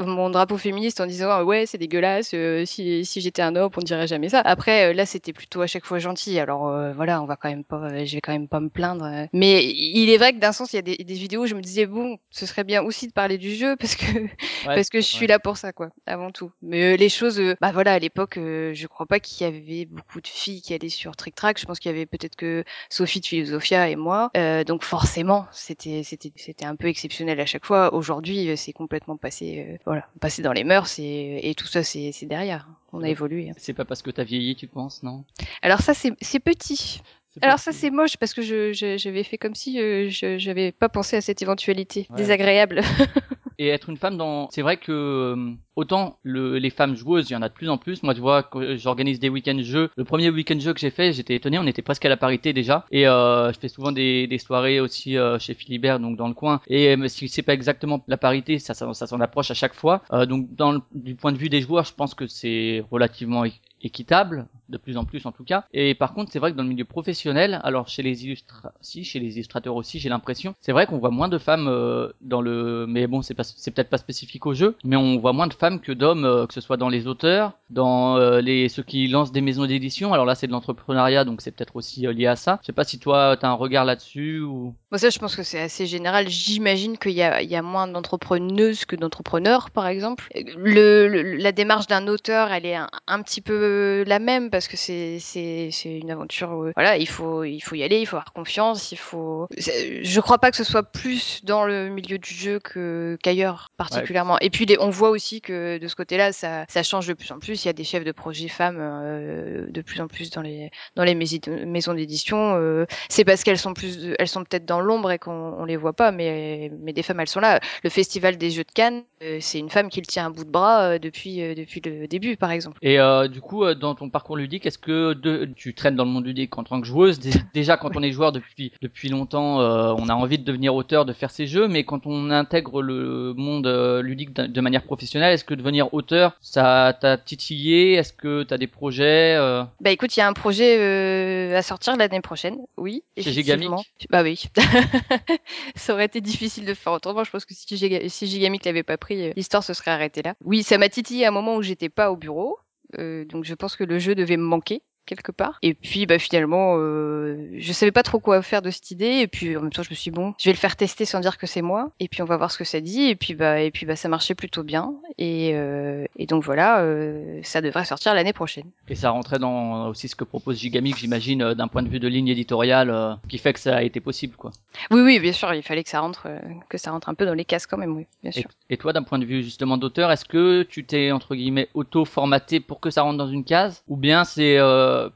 mon 0.00 0.30
drapeau 0.30 0.56
féministe 0.56 1.00
en 1.00 1.06
disant 1.06 1.28
ah 1.30 1.44
ouais 1.44 1.66
c'est 1.66 1.78
dégueulasse, 1.78 2.30
euh, 2.34 2.64
si, 2.64 3.04
si 3.04 3.20
j'étais 3.20 3.42
un 3.42 3.56
homme 3.56 3.70
on 3.76 3.80
dirait 3.80 4.06
jamais 4.06 4.28
ça. 4.28 4.40
Après 4.40 4.90
euh, 4.90 4.92
là 4.94 5.04
c'était 5.04 5.32
plutôt 5.32 5.60
à 5.60 5.66
chaque 5.66 5.84
fois 5.84 5.98
gentil, 5.98 6.38
alors 6.38 6.68
euh, 6.68 6.92
voilà 6.92 7.22
on 7.22 7.26
va 7.26 7.36
quand 7.36 7.50
même 7.50 7.64
pas, 7.64 8.04
je 8.04 8.14
vais 8.14 8.20
quand 8.20 8.32
même 8.32 8.48
pas 8.48 8.60
me 8.60 8.68
plaindre. 8.68 9.28
Mais 9.32 9.64
il 9.64 10.08
est 10.10 10.16
vrai 10.16 10.32
que 10.32 10.38
d'un 10.38 10.52
sens 10.52 10.72
il 10.72 10.76
y 10.76 10.78
a 10.78 10.82
des, 10.82 10.96
des, 10.96 11.14
vidéos 11.14 11.42
où 11.42 11.46
je 11.46 11.54
me 11.54 11.60
disais 11.60 11.86
bon 11.86 12.18
ce 12.30 12.46
serait 12.46 12.64
bien 12.64 12.82
aussi 12.82 13.08
de 13.08 13.12
parler 13.12 13.36
du 13.36 13.54
jeu 13.54 13.76
parce 13.76 13.96
que 13.96 14.06
parce 14.64 14.88
que 14.88 15.00
je 15.00 15.06
suis 15.06 15.26
là 15.26 15.38
pour 15.38 15.56
ça 15.56 15.72
quoi 15.72 15.90
avant 16.06 16.30
tout. 16.30 16.50
Mais 16.62 16.96
les 16.96 17.08
choses, 17.08 17.40
bah 17.60 17.72
voilà 17.72 17.92
à 17.92 17.98
l'époque 17.98 18.36
je 18.36 18.86
crois 18.86 19.06
pas 19.06 19.20
qu'il 19.20 19.46
y 19.46 19.48
avait 19.48 19.84
beaucoup 19.84 20.20
de 20.20 20.26
filles 20.26 20.62
qui 20.62 20.74
allaient 20.74 20.88
sur 20.88 21.16
Trick 21.16 21.34
Track, 21.34 21.58
je 21.58 21.66
pense 21.66 21.78
qu'il 21.80 21.90
y 21.90 21.94
avait 21.94 22.06
peut-être 22.06 22.36
que 22.36 22.64
Sophie 22.88 23.20
de 23.20 23.26
Philosophia 23.26 23.88
et 23.88 23.96
moi. 23.96 24.30
Euh, 24.36 24.62
donc 24.62 24.84
forcément, 24.84 25.46
c'était 25.50 26.02
c'était 26.04 26.32
c'était 26.36 26.64
un 26.64 26.76
peu 26.76 26.86
exceptionnel 26.86 27.40
à 27.40 27.46
chaque 27.46 27.66
fois. 27.66 27.92
Aujourd'hui, 27.92 28.48
euh, 28.48 28.56
c'est 28.56 28.72
complètement 28.72 29.16
passé 29.16 29.66
euh, 29.68 29.76
voilà, 29.86 30.06
passé 30.20 30.42
dans 30.42 30.52
les 30.52 30.64
mœurs 30.64 30.98
et, 30.98 31.50
et 31.50 31.54
tout 31.54 31.66
ça 31.66 31.82
c'est 31.82 32.12
c'est 32.12 32.26
derrière. 32.26 32.68
On 32.92 33.02
a 33.02 33.08
évolué. 33.08 33.52
C'est 33.56 33.74
pas 33.74 33.84
parce 33.84 34.02
que 34.02 34.10
t'as 34.10 34.24
vieilli, 34.24 34.56
tu 34.56 34.66
penses, 34.66 35.02
non? 35.02 35.24
Alors 35.62 35.80
ça 35.80 35.94
c'est 35.94 36.12
c'est 36.20 36.40
petit. 36.40 37.00
Alors 37.42 37.60
ça 37.60 37.72
c'est 37.72 37.90
moche 37.90 38.16
parce 38.16 38.34
que 38.34 38.42
je 38.42 38.72
j'avais 38.98 39.22
fait 39.22 39.38
comme 39.38 39.54
si 39.54 39.78
je 39.78 40.36
j'avais 40.38 40.72
pas 40.72 40.88
pensé 40.88 41.16
à 41.16 41.20
cette 41.20 41.42
éventualité 41.42 42.06
désagréable. 42.16 42.82
et 43.60 43.68
être 43.68 43.90
une 43.90 43.98
femme 43.98 44.16
dans 44.16 44.48
c'est 44.50 44.62
vrai 44.62 44.78
que 44.78 44.90
euh, 44.90 45.52
autant 45.76 46.18
le, 46.22 46.58
les 46.58 46.70
femmes 46.70 46.96
joueuses 46.96 47.28
il 47.28 47.34
y 47.34 47.36
en 47.36 47.42
a 47.42 47.50
de 47.50 47.54
plus 47.54 47.68
en 47.68 47.76
plus. 47.76 48.02
Moi 48.02 48.14
tu 48.14 48.20
vois 48.20 48.48
j'organise 48.76 49.20
des 49.20 49.28
week-ends 49.28 49.60
jeux 49.60 49.90
le 49.96 50.04
premier 50.04 50.30
week-end 50.30 50.58
jeu 50.58 50.72
que 50.72 50.80
j'ai 50.80 50.90
fait 50.90 51.12
j'étais 51.12 51.34
étonné 51.34 51.58
on 51.58 51.66
était 51.66 51.82
presque 51.82 52.06
à 52.06 52.08
la 52.08 52.16
parité 52.16 52.54
déjà. 52.54 52.86
Et 52.90 53.06
euh, 53.06 53.52
je 53.52 53.58
fais 53.58 53.68
souvent 53.68 53.92
des, 53.92 54.26
des 54.26 54.38
soirées 54.38 54.80
aussi 54.80 55.18
euh, 55.18 55.38
chez 55.38 55.52
Philibert 55.52 56.00
donc 56.00 56.16
dans 56.16 56.28
le 56.28 56.34
coin. 56.34 56.62
Et 56.68 56.96
euh, 56.96 57.08
si 57.08 57.28
c'est 57.28 57.42
pas 57.42 57.52
exactement 57.52 58.02
la 58.08 58.16
parité 58.16 58.58
ça 58.58 58.72
ça, 58.72 58.92
ça 58.94 59.06
s'en 59.06 59.20
approche 59.20 59.50
à 59.50 59.54
chaque 59.54 59.74
fois. 59.74 60.02
Euh, 60.12 60.24
donc 60.24 60.54
dans 60.54 60.72
le, 60.72 60.80
du 60.94 61.14
point 61.14 61.32
de 61.32 61.38
vue 61.38 61.50
des 61.50 61.60
joueurs 61.60 61.84
je 61.84 61.92
pense 61.92 62.14
que 62.14 62.26
c'est 62.26 62.82
relativement 62.90 63.44
équitable, 63.82 64.46
de 64.70 64.78
plus 64.78 64.96
en 64.96 65.04
plus 65.04 65.26
en 65.26 65.32
tout 65.32 65.44
cas. 65.44 65.64
Et 65.72 65.94
par 65.94 66.14
contre, 66.14 66.32
c'est 66.32 66.38
vrai 66.38 66.52
que 66.52 66.56
dans 66.56 66.62
le 66.62 66.68
milieu 66.68 66.84
professionnel, 66.84 67.60
alors 67.64 67.88
chez 67.88 68.02
les 68.02 68.24
illustrateurs, 68.24 68.72
si, 68.80 69.04
chez 69.04 69.18
les 69.18 69.34
illustrateurs 69.34 69.76
aussi, 69.76 69.98
j'ai 69.98 70.08
l'impression, 70.08 70.54
c'est 70.60 70.72
vrai 70.72 70.86
qu'on 70.86 70.98
voit 70.98 71.10
moins 71.10 71.28
de 71.28 71.38
femmes 71.38 71.68
euh, 71.68 72.08
dans 72.20 72.40
le, 72.40 72.86
mais 72.88 73.06
bon, 73.06 73.22
c'est 73.22 73.34
pas, 73.34 73.44
c'est 73.44 73.70
peut-être 73.70 73.90
pas 73.90 73.98
spécifique 73.98 74.46
au 74.46 74.54
jeu, 74.54 74.76
mais 74.84 74.96
on 74.96 75.18
voit 75.18 75.32
moins 75.32 75.46
de 75.46 75.54
femmes 75.54 75.80
que 75.80 75.92
d'hommes, 75.92 76.24
euh, 76.24 76.46
que 76.46 76.54
ce 76.54 76.60
soit 76.60 76.76
dans 76.76 76.88
les 76.88 77.06
auteurs, 77.06 77.52
dans 77.70 78.16
euh, 78.16 78.40
les 78.40 78.68
ceux 78.68 78.82
qui 78.82 79.08
lancent 79.08 79.32
des 79.32 79.40
maisons 79.40 79.66
d'édition. 79.66 80.12
Alors 80.12 80.26
là, 80.26 80.34
c'est 80.34 80.46
de 80.46 80.52
l'entrepreneuriat, 80.52 81.24
donc 81.24 81.40
c'est 81.40 81.50
peut-être 81.50 81.76
aussi 81.76 82.06
lié 82.06 82.26
à 82.26 82.36
ça. 82.36 82.58
Je 82.62 82.66
sais 82.66 82.72
pas 82.72 82.84
si 82.84 82.98
toi, 82.98 83.36
t'as 83.38 83.48
un 83.48 83.54
regard 83.54 83.84
là-dessus 83.84 84.40
ou. 84.40 84.74
Moi, 84.90 84.98
ça, 84.98 85.10
je 85.10 85.18
pense 85.18 85.36
que 85.36 85.42
c'est 85.42 85.60
assez 85.60 85.86
général. 85.86 86.28
J'imagine 86.28 86.98
qu'il 86.98 87.12
y 87.12 87.22
a, 87.22 87.42
il 87.42 87.50
y 87.50 87.56
a 87.56 87.62
moins 87.62 87.86
d'entrepreneuses 87.86 88.84
que 88.84 88.96
d'entrepreneurs, 88.96 89.70
par 89.70 89.86
exemple. 89.86 90.28
Le, 90.56 91.06
la 91.36 91.52
démarche 91.52 91.86
d'un 91.86 92.06
auteur, 92.08 92.50
elle 92.52 92.66
est 92.66 92.76
un, 92.76 93.22
petit 93.22 93.40
peu 93.40 94.04
la 94.06 94.18
même 94.18 94.50
parce 94.50 94.59
que 94.68 94.76
c'est 94.76 95.18
c'est 95.20 95.70
c'est 95.72 95.98
une 95.98 96.10
aventure 96.10 96.50
où, 96.50 96.70
voilà 96.76 96.96
il 96.96 97.08
faut 97.08 97.44
il 97.44 97.60
faut 97.60 97.74
y 97.74 97.82
aller 97.82 98.00
il 98.00 98.06
faut 98.06 98.16
avoir 98.16 98.32
confiance 98.32 98.92
il 98.92 98.98
faut 98.98 99.48
je 99.58 100.20
crois 100.20 100.38
pas 100.38 100.50
que 100.50 100.56
ce 100.56 100.64
soit 100.64 100.82
plus 100.82 101.44
dans 101.44 101.64
le 101.64 101.88
milieu 101.88 102.18
du 102.18 102.34
jeu 102.34 102.58
que 102.58 103.18
qu'ailleurs 103.22 103.70
particulièrement. 103.76 104.38
Et 104.40 104.50
puis 104.50 104.66
on 104.78 104.90
voit 104.90 105.10
aussi 105.10 105.40
que 105.40 105.78
de 105.78 105.88
ce 105.88 105.94
côté-là 105.94 106.32
ça 106.32 106.64
ça 106.68 106.82
change 106.82 107.06
de 107.06 107.14
plus 107.14 107.30
en 107.32 107.38
plus. 107.38 107.64
Il 107.64 107.68
y 107.68 107.70
a 107.70 107.72
des 107.72 107.84
chefs 107.84 108.04
de 108.04 108.12
projet 108.12 108.48
femmes 108.48 108.78
euh, 108.80 109.66
de 109.68 109.82
plus 109.82 110.00
en 110.00 110.08
plus 110.08 110.30
dans 110.30 110.42
les 110.42 110.70
dans 110.96 111.04
les 111.04 111.14
maisons 111.14 111.94
d'édition 111.94 112.56
euh, 112.56 112.86
c'est 113.08 113.24
parce 113.24 113.44
qu'elles 113.44 113.58
sont 113.58 113.74
plus 113.74 114.14
elles 114.18 114.28
sont 114.28 114.44
peut-être 114.44 114.64
dans 114.64 114.80
l'ombre 114.80 115.10
et 115.10 115.18
qu'on 115.18 115.54
on 115.58 115.64
les 115.64 115.76
voit 115.76 115.92
pas 115.92 116.12
mais 116.12 116.70
mais 116.80 116.92
des 116.92 117.02
femmes 117.02 117.20
elles 117.20 117.28
sont 117.28 117.40
là. 117.40 117.60
Le 117.82 117.90
festival 117.90 118.36
des 118.36 118.50
jeux 118.50 118.64
de 118.64 118.72
Cannes 118.72 119.00
euh, 119.00 119.09
c'est 119.40 119.58
une 119.58 119.70
femme 119.70 119.88
qui 119.88 120.00
le 120.00 120.06
tient 120.06 120.26
à 120.26 120.30
bout 120.30 120.44
de 120.44 120.50
bras 120.50 120.98
depuis 120.98 121.38
depuis 121.54 121.80
le 121.84 122.06
début 122.06 122.36
par 122.36 122.50
exemple 122.50 122.78
et 122.82 122.98
du 123.28 123.40
coup 123.40 123.64
euh, 123.64 123.74
dans 123.74 123.94
ton 123.94 124.10
parcours 124.10 124.36
ludique, 124.36 124.66
est-ce 124.66 124.78
que 124.78 125.14
tu 125.54 125.74
traînes 125.74 125.96
dans 125.96 126.04
le 126.04 126.10
monde 126.10 126.26
ludique 126.26 126.56
en 126.58 126.64
tant 126.64 126.80
que 126.80 126.86
joueuse? 126.86 127.20
Déjà, 127.54 127.76
quand 127.76 127.96
on 127.96 128.02
est 128.02 128.12
joueur 128.12 128.32
depuis 128.32 128.72
depuis 128.80 129.08
longtemps, 129.08 129.60
euh, 129.60 129.94
on 129.96 130.08
a 130.08 130.14
envie 130.14 130.38
de 130.38 130.44
devenir 130.44 130.74
auteur, 130.74 131.04
de 131.04 131.12
faire 131.12 131.30
ses 131.30 131.46
jeux, 131.46 131.68
mais 131.68 131.84
quand 131.84 132.06
on 132.06 132.30
intègre 132.30 132.82
le 132.82 133.34
monde 133.36 133.66
euh, 133.66 134.02
ludique 134.02 134.32
de 134.34 134.60
manière 134.60 134.82
professionnelle, 134.82 135.32
est-ce 135.32 135.44
que 135.44 135.54
devenir 135.54 135.92
auteur, 135.94 136.36
ça 136.40 136.96
t'a 137.00 137.16
titillé? 137.16 137.94
Est-ce 137.94 138.12
que 138.12 138.42
tu 138.42 138.54
as 138.54 138.58
des 138.58 138.66
projets 138.66 139.36
Bah 139.80 139.90
écoute, 139.90 140.16
il 140.16 140.20
y 140.20 140.22
a 140.22 140.28
un 140.28 140.32
projet 140.32 141.54
à 141.54 141.62
sortir 141.62 141.96
l'année 141.96 142.20
prochaine, 142.20 142.56
oui. 142.76 143.02
Chez 143.16 143.32
Gigamic? 143.32 143.70
Bah 144.10 144.22
oui. 144.22 144.44
ça 145.74 145.92
aurait 145.92 146.06
été 146.06 146.20
difficile 146.20 146.64
de 146.64 146.74
faire 146.74 146.92
autrement. 146.92 147.24
Je 147.24 147.30
pense 147.30 147.44
que 147.44 147.54
si, 147.54 148.08
si 148.08 148.26
Gigamic 148.26 148.64
l'avait 148.64 148.82
pas 148.82 148.96
pris, 148.96 149.09
l'histoire 149.14 149.64
se 149.64 149.74
serait 149.74 149.90
arrêtée 149.90 150.22
là. 150.22 150.34
Oui, 150.44 150.62
ça 150.62 150.78
m'a 150.78 150.88
titillé 150.88 151.24
à 151.24 151.28
un 151.28 151.32
moment 151.32 151.56
où 151.56 151.62
j'étais 151.62 151.88
pas 151.88 152.10
au 152.10 152.16
bureau. 152.16 152.58
Euh, 152.98 153.24
donc 153.24 153.44
je 153.44 153.54
pense 153.54 153.76
que 153.76 153.84
le 153.84 153.98
jeu 153.98 154.14
devait 154.14 154.36
me 154.36 154.42
manquer 154.42 154.82
quelque 155.06 155.32
part. 155.32 155.58
Et 155.62 155.74
puis 155.74 156.06
bah 156.06 156.18
finalement, 156.18 156.76
euh, 156.78 157.48
je 157.58 157.72
savais 157.72 157.92
pas 157.92 158.02
trop 158.02 158.18
quoi 158.18 158.42
faire 158.42 158.62
de 158.62 158.70
cette 158.70 158.90
idée. 158.90 159.20
Et 159.20 159.26
puis 159.26 159.56
en 159.56 159.62
même 159.62 159.72
temps, 159.72 159.82
je 159.82 159.90
me 159.90 159.94
suis 159.94 160.10
dit, 160.10 160.16
bon, 160.16 160.34
je 160.38 160.44
vais 160.46 160.52
le 160.52 160.58
faire 160.58 160.76
tester 160.76 161.04
sans 161.04 161.20
dire 161.20 161.38
que 161.38 161.46
c'est 161.46 161.62
moi. 161.62 161.90
Et 162.00 162.08
puis 162.08 162.22
on 162.22 162.26
va 162.26 162.36
voir 162.36 162.50
ce 162.50 162.58
que 162.58 162.64
ça 162.64 162.80
dit. 162.80 163.08
Et 163.08 163.16
puis 163.16 163.34
bah 163.34 163.60
et 163.60 163.70
puis 163.70 163.86
bah 163.86 163.96
ça 163.96 164.08
marchait 164.08 164.34
plutôt 164.34 164.62
bien. 164.62 164.94
Et, 165.18 165.52
euh, 165.54 166.06
et 166.16 166.26
donc 166.26 166.44
voilà, 166.44 166.80
euh, 166.80 167.40
ça 167.42 167.60
devrait 167.60 167.84
sortir 167.84 168.14
l'année 168.14 168.32
prochaine. 168.32 168.70
Et 168.88 168.94
ça 168.94 169.10
rentrait 169.10 169.38
dans 169.38 169.88
aussi 169.88 170.08
ce 170.08 170.16
que 170.16 170.24
propose 170.24 170.58
Gigamic, 170.58 170.96
j'imagine, 170.96 171.42
euh, 171.42 171.54
d'un 171.54 171.68
point 171.68 171.82
de 171.82 171.88
vue 171.88 172.00
de 172.00 172.08
ligne 172.08 172.28
éditoriale, 172.28 173.18
qui 173.28 173.38
fait 173.38 173.52
que 173.52 173.60
ça 173.60 173.76
a 173.76 173.82
été 173.82 174.00
possible, 174.00 174.36
quoi. 174.36 174.52
Oui, 174.90 175.00
oui, 175.02 175.18
bien 175.18 175.32
sûr, 175.32 175.52
il 175.52 175.62
fallait 175.62 175.84
que 175.84 175.90
ça 175.90 176.00
rentre, 176.00 176.28
que 176.68 176.78
ça 176.78 176.90
rentre 176.90 177.08
un 177.08 177.14
peu 177.14 177.26
dans 177.26 177.34
les 177.34 177.44
cases 177.44 177.66
quand 177.66 177.76
même, 177.76 177.96
oui, 177.96 178.06
bien 178.22 178.32
sûr. 178.32 178.44
Et, 178.68 178.74
et 178.74 178.76
toi, 178.76 178.92
d'un 178.92 179.02
point 179.02 179.18
de 179.18 179.24
vue 179.24 179.42
justement 179.42 179.76
d'auteur, 179.76 180.10
est-ce 180.10 180.24
que 180.24 180.62
tu 180.62 180.84
t'es 180.84 181.12
entre 181.12 181.34
guillemets 181.34 181.68
auto-formaté 181.74 182.60
pour 182.60 182.80
que 182.80 182.90
ça 182.90 183.02
rentre 183.02 183.18
dans 183.18 183.28
une 183.28 183.44
case, 183.44 183.82
ou 183.88 183.96
bien 183.96 184.24
c'est 184.24 184.56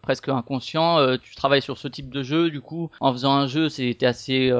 presque 0.02 0.28
inconscient, 0.28 1.16
tu 1.18 1.34
travailles 1.34 1.62
sur 1.62 1.78
ce 1.78 1.88
type 1.88 2.10
de 2.10 2.22
jeu, 2.22 2.50
du 2.50 2.60
coup, 2.60 2.90
en 3.00 3.12
faisant 3.12 3.32
un 3.32 3.46
jeu, 3.46 3.68
c'était 3.68 4.06
assez 4.06 4.50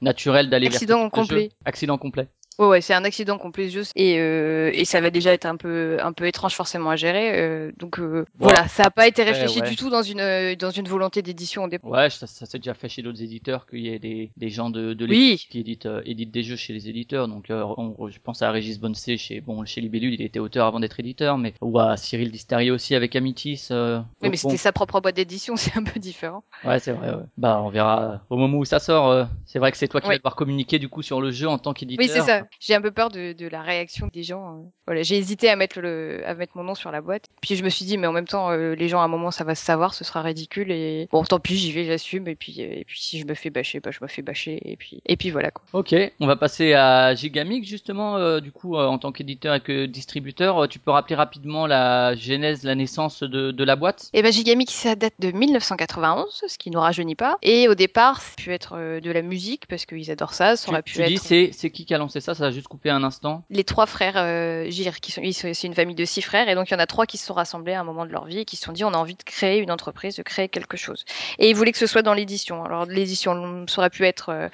naturel 0.00 0.50
d'aller 0.50 0.68
vers 0.68 0.80
ce 0.80 1.08
complet. 1.08 1.50
Accident 1.64 1.98
complet. 1.98 2.28
Ouais, 2.60 2.66
ouais, 2.66 2.80
c'est 2.82 2.92
un 2.94 3.04
accident 3.04 3.38
ce 3.56 3.68
jeu 3.68 3.82
et 3.96 4.18
euh, 4.20 4.70
et 4.74 4.84
ça 4.84 5.00
va 5.00 5.10
déjà 5.10 5.32
être 5.32 5.46
un 5.46 5.56
peu 5.56 5.96
un 6.00 6.12
peu 6.12 6.26
étrange 6.26 6.54
forcément 6.54 6.90
à 6.90 6.96
gérer. 6.96 7.32
euh, 7.40 7.72
donc 7.78 7.98
euh, 7.98 8.26
voilà, 8.38 8.68
ça 8.68 8.84
a 8.84 8.90
pas 8.90 9.06
été 9.08 9.22
réfléchi 9.22 9.60
ouais. 9.60 9.68
du 9.70 9.76
tout 9.76 9.88
dans 9.88 10.02
une 10.02 10.20
euh, 10.20 10.54
dans 10.56 10.70
une 10.70 10.86
volonté 10.86 11.22
d'édition 11.22 11.64
au 11.64 11.68
départ. 11.68 11.90
Ouais, 11.90 12.10
ça, 12.10 12.26
ça 12.26 12.44
s'est 12.44 12.58
déjà 12.58 12.74
fait 12.74 12.88
chez 12.90 13.00
d'autres 13.02 13.22
éditeurs 13.22 13.66
qu'il 13.66 13.80
y 13.80 13.88
ait 13.88 13.98
des, 13.98 14.30
des 14.36 14.48
gens 14.50 14.68
de, 14.68 14.92
de 14.92 15.06
Oui. 15.06 15.46
qui 15.50 15.60
éditent, 15.60 15.86
euh, 15.86 16.02
éditent 16.04 16.30
des 16.32 16.42
jeux 16.42 16.56
chez 16.56 16.72
les 16.74 16.88
éditeurs. 16.88 17.28
Donc, 17.28 17.50
euh, 17.50 17.64
on- 17.78 18.08
je 18.08 18.18
pense 18.22 18.42
à 18.42 18.50
Régis 18.50 18.78
Bonnecé 18.78 19.16
chez 19.16 19.40
bon 19.40 19.64
chez 19.64 19.80
Libellule, 19.80 20.12
il 20.14 20.22
était 20.22 20.38
auteur 20.38 20.66
avant 20.66 20.80
d'être 20.80 21.00
éditeur, 21.00 21.38
mais 21.38 21.54
ou 21.62 21.78
à 21.78 21.96
Cyril 21.96 22.30
Distarier 22.30 22.70
aussi 22.70 22.94
avec 22.94 23.16
Amitis. 23.16 23.68
euh, 23.70 24.00
Oui, 24.22 24.28
mais 24.30 24.36
c'était 24.36 24.58
sa 24.58 24.72
propre 24.72 25.00
boîte 25.00 25.16
d'édition, 25.16 25.56
c'est 25.56 25.76
un 25.78 25.82
peu 25.84 25.98
différent. 25.98 26.44
Ouais, 26.64 26.78
c'est 26.78 26.92
vrai. 26.92 27.10
Ouais. 27.14 27.22
Bah, 27.38 27.62
on 27.64 27.70
verra 27.70 28.20
au 28.28 28.36
moment 28.36 28.58
où 28.58 28.64
ça 28.66 28.78
sort. 28.80 29.08
euh, 29.08 29.24
c'est 29.46 29.58
vrai 29.58 29.70
que 29.72 29.78
c'est 29.78 29.88
toi 29.88 30.00
qui 30.02 30.08
vas 30.08 30.16
devoir 30.18 30.36
communiquer 30.36 30.78
du 30.78 30.88
coup 30.90 31.00
sur 31.02 31.22
le 31.22 31.30
jeu 31.30 31.48
en 31.48 31.56
tant 31.58 31.72
qu'éditeur. 31.72 32.04
Oui, 32.04 32.10
c'est 32.12 32.20
ça. 32.26 32.42
J'ai 32.58 32.74
un 32.74 32.80
peu 32.80 32.90
peur 32.90 33.08
de, 33.10 33.32
de 33.32 33.46
la 33.48 33.62
réaction 33.62 34.08
des 34.12 34.22
gens. 34.22 34.56
euh. 34.56 34.62
Voilà, 34.86 35.02
j'ai 35.02 35.16
hésité 35.16 35.48
à 35.48 35.56
mettre 35.56 35.80
le 35.80 36.20
à 36.26 36.34
mettre 36.34 36.56
mon 36.56 36.64
nom 36.64 36.74
sur 36.74 36.90
la 36.90 37.00
boîte. 37.00 37.26
Puis 37.40 37.54
je 37.56 37.62
me 37.62 37.68
suis 37.70 37.84
dit, 37.84 37.96
mais 37.96 38.06
en 38.06 38.12
même 38.12 38.26
temps, 38.26 38.50
euh, 38.50 38.74
les 38.74 38.88
gens 38.88 39.00
à 39.00 39.04
un 39.04 39.08
moment 39.08 39.30
ça 39.30 39.44
va 39.44 39.54
se 39.54 39.64
savoir, 39.64 39.94
ce 39.94 40.02
sera 40.04 40.20
ridicule 40.22 40.70
et 40.72 41.08
bon, 41.12 41.22
tant 41.22 41.38
pis, 41.38 41.56
j'y 41.56 41.72
vais, 41.72 41.84
j'assume. 41.84 42.26
Et 42.28 42.34
puis 42.34 42.56
euh, 42.60 42.72
et 42.80 42.84
puis 42.84 43.00
si 43.00 43.18
je 43.20 43.26
me 43.26 43.34
fais 43.34 43.50
bâcher, 43.50 43.80
bah 43.80 43.90
je 43.92 43.98
me 44.02 44.08
fais 44.08 44.22
bâcher. 44.22 44.60
Et 44.64 44.76
puis 44.76 45.00
et 45.06 45.16
puis 45.16 45.30
voilà 45.30 45.50
quoi. 45.52 45.62
Ok, 45.72 45.94
on 46.18 46.26
va 46.26 46.36
passer 46.36 46.74
à 46.74 47.14
Gigamic 47.14 47.64
justement. 47.66 48.16
euh, 48.16 48.40
du 48.40 48.50
coup, 48.52 48.76
euh, 48.76 48.86
en 48.86 48.98
tant 48.98 49.12
qu'éditeur 49.12 49.54
et 49.54 49.60
que 49.60 49.86
distributeur, 49.86 50.64
euh, 50.64 50.66
tu 50.66 50.78
peux 50.80 50.90
rappeler 50.90 51.14
rapidement 51.16 51.66
la 51.66 52.14
genèse, 52.16 52.64
la 52.64 52.74
naissance 52.74 53.22
de, 53.22 53.50
de 53.52 53.64
la 53.64 53.76
boîte? 53.76 54.10
Et 54.12 54.22
ben 54.22 54.32
Gigamic, 54.32 54.70
ça 54.70 54.96
date 54.96 55.14
de 55.20 55.30
1991, 55.30 56.42
ce 56.48 56.58
qui 56.58 56.70
nous 56.70 56.80
rajeunit 56.80 57.14
pas. 57.14 57.38
Et 57.42 57.68
au 57.68 57.74
départ, 57.74 58.20
ça 58.20 58.32
a 58.38 58.42
pu 58.42 58.52
être 58.52 59.00
de 59.00 59.10
la 59.10 59.22
musique 59.22 59.66
parce 59.66 59.86
qu'ils 59.86 60.10
adorent 60.10 60.34
ça. 60.34 60.56
Ça 60.56 60.64
Tu, 60.64 60.70
aurait 60.70 60.82
tu 60.82 60.94
pu 60.98 61.04
dis 61.04 61.14
être 61.14 61.22
c'est 61.22 61.50
c'est 61.52 61.70
qui 61.70 61.84
qui 61.86 61.94
a 61.94 61.98
lancé 61.98 62.20
ça 62.20 62.34
Ça 62.40 62.46
a 62.46 62.50
juste 62.50 62.68
coupé 62.68 62.88
un 62.88 63.04
instant. 63.04 63.44
les 63.50 63.64
trois 63.64 63.84
frères 63.84 64.14
euh, 64.16 64.64
qui 65.02 65.12
sont, 65.12 65.20
ils 65.22 65.34
sont- 65.34 65.52
c'est 65.52 65.66
une 65.66 65.74
famille 65.74 65.94
de 65.94 66.06
six 66.06 66.22
frères, 66.22 66.48
et 66.48 66.54
donc 66.54 66.70
il 66.70 66.72
y 66.72 66.76
en 66.76 66.80
a 66.80 66.86
trois 66.86 67.04
qui 67.04 67.18
se 67.18 67.26
sont 67.26 67.34
rassemblés 67.34 67.74
à 67.74 67.80
un 67.80 67.84
moment 67.84 68.06
de 68.06 68.10
leur 68.12 68.24
vie 68.24 68.38
et 68.38 68.44
qui 68.46 68.56
se 68.56 68.64
sont 68.64 68.72
dit 68.72 68.82
on 68.82 68.94
a 68.94 68.96
envie 68.96 69.14
de 69.14 69.22
créer 69.22 69.58
une 69.58 69.70
entreprise, 69.70 70.16
de 70.16 70.22
créer 70.22 70.48
quelque 70.48 70.78
chose. 70.78 71.04
Et 71.38 71.50
ils 71.50 71.54
voulaient 71.54 71.72
que 71.72 71.78
ce 71.78 71.86
soit 71.86 72.00
dans 72.02 72.14
l'édition. 72.14 72.64
Alors 72.64 72.86
l'édition, 72.86 73.66
ça 73.68 73.80
aurait 73.82 73.90
pu 73.90 74.06
être 74.06 74.30
euh, 74.30 74.48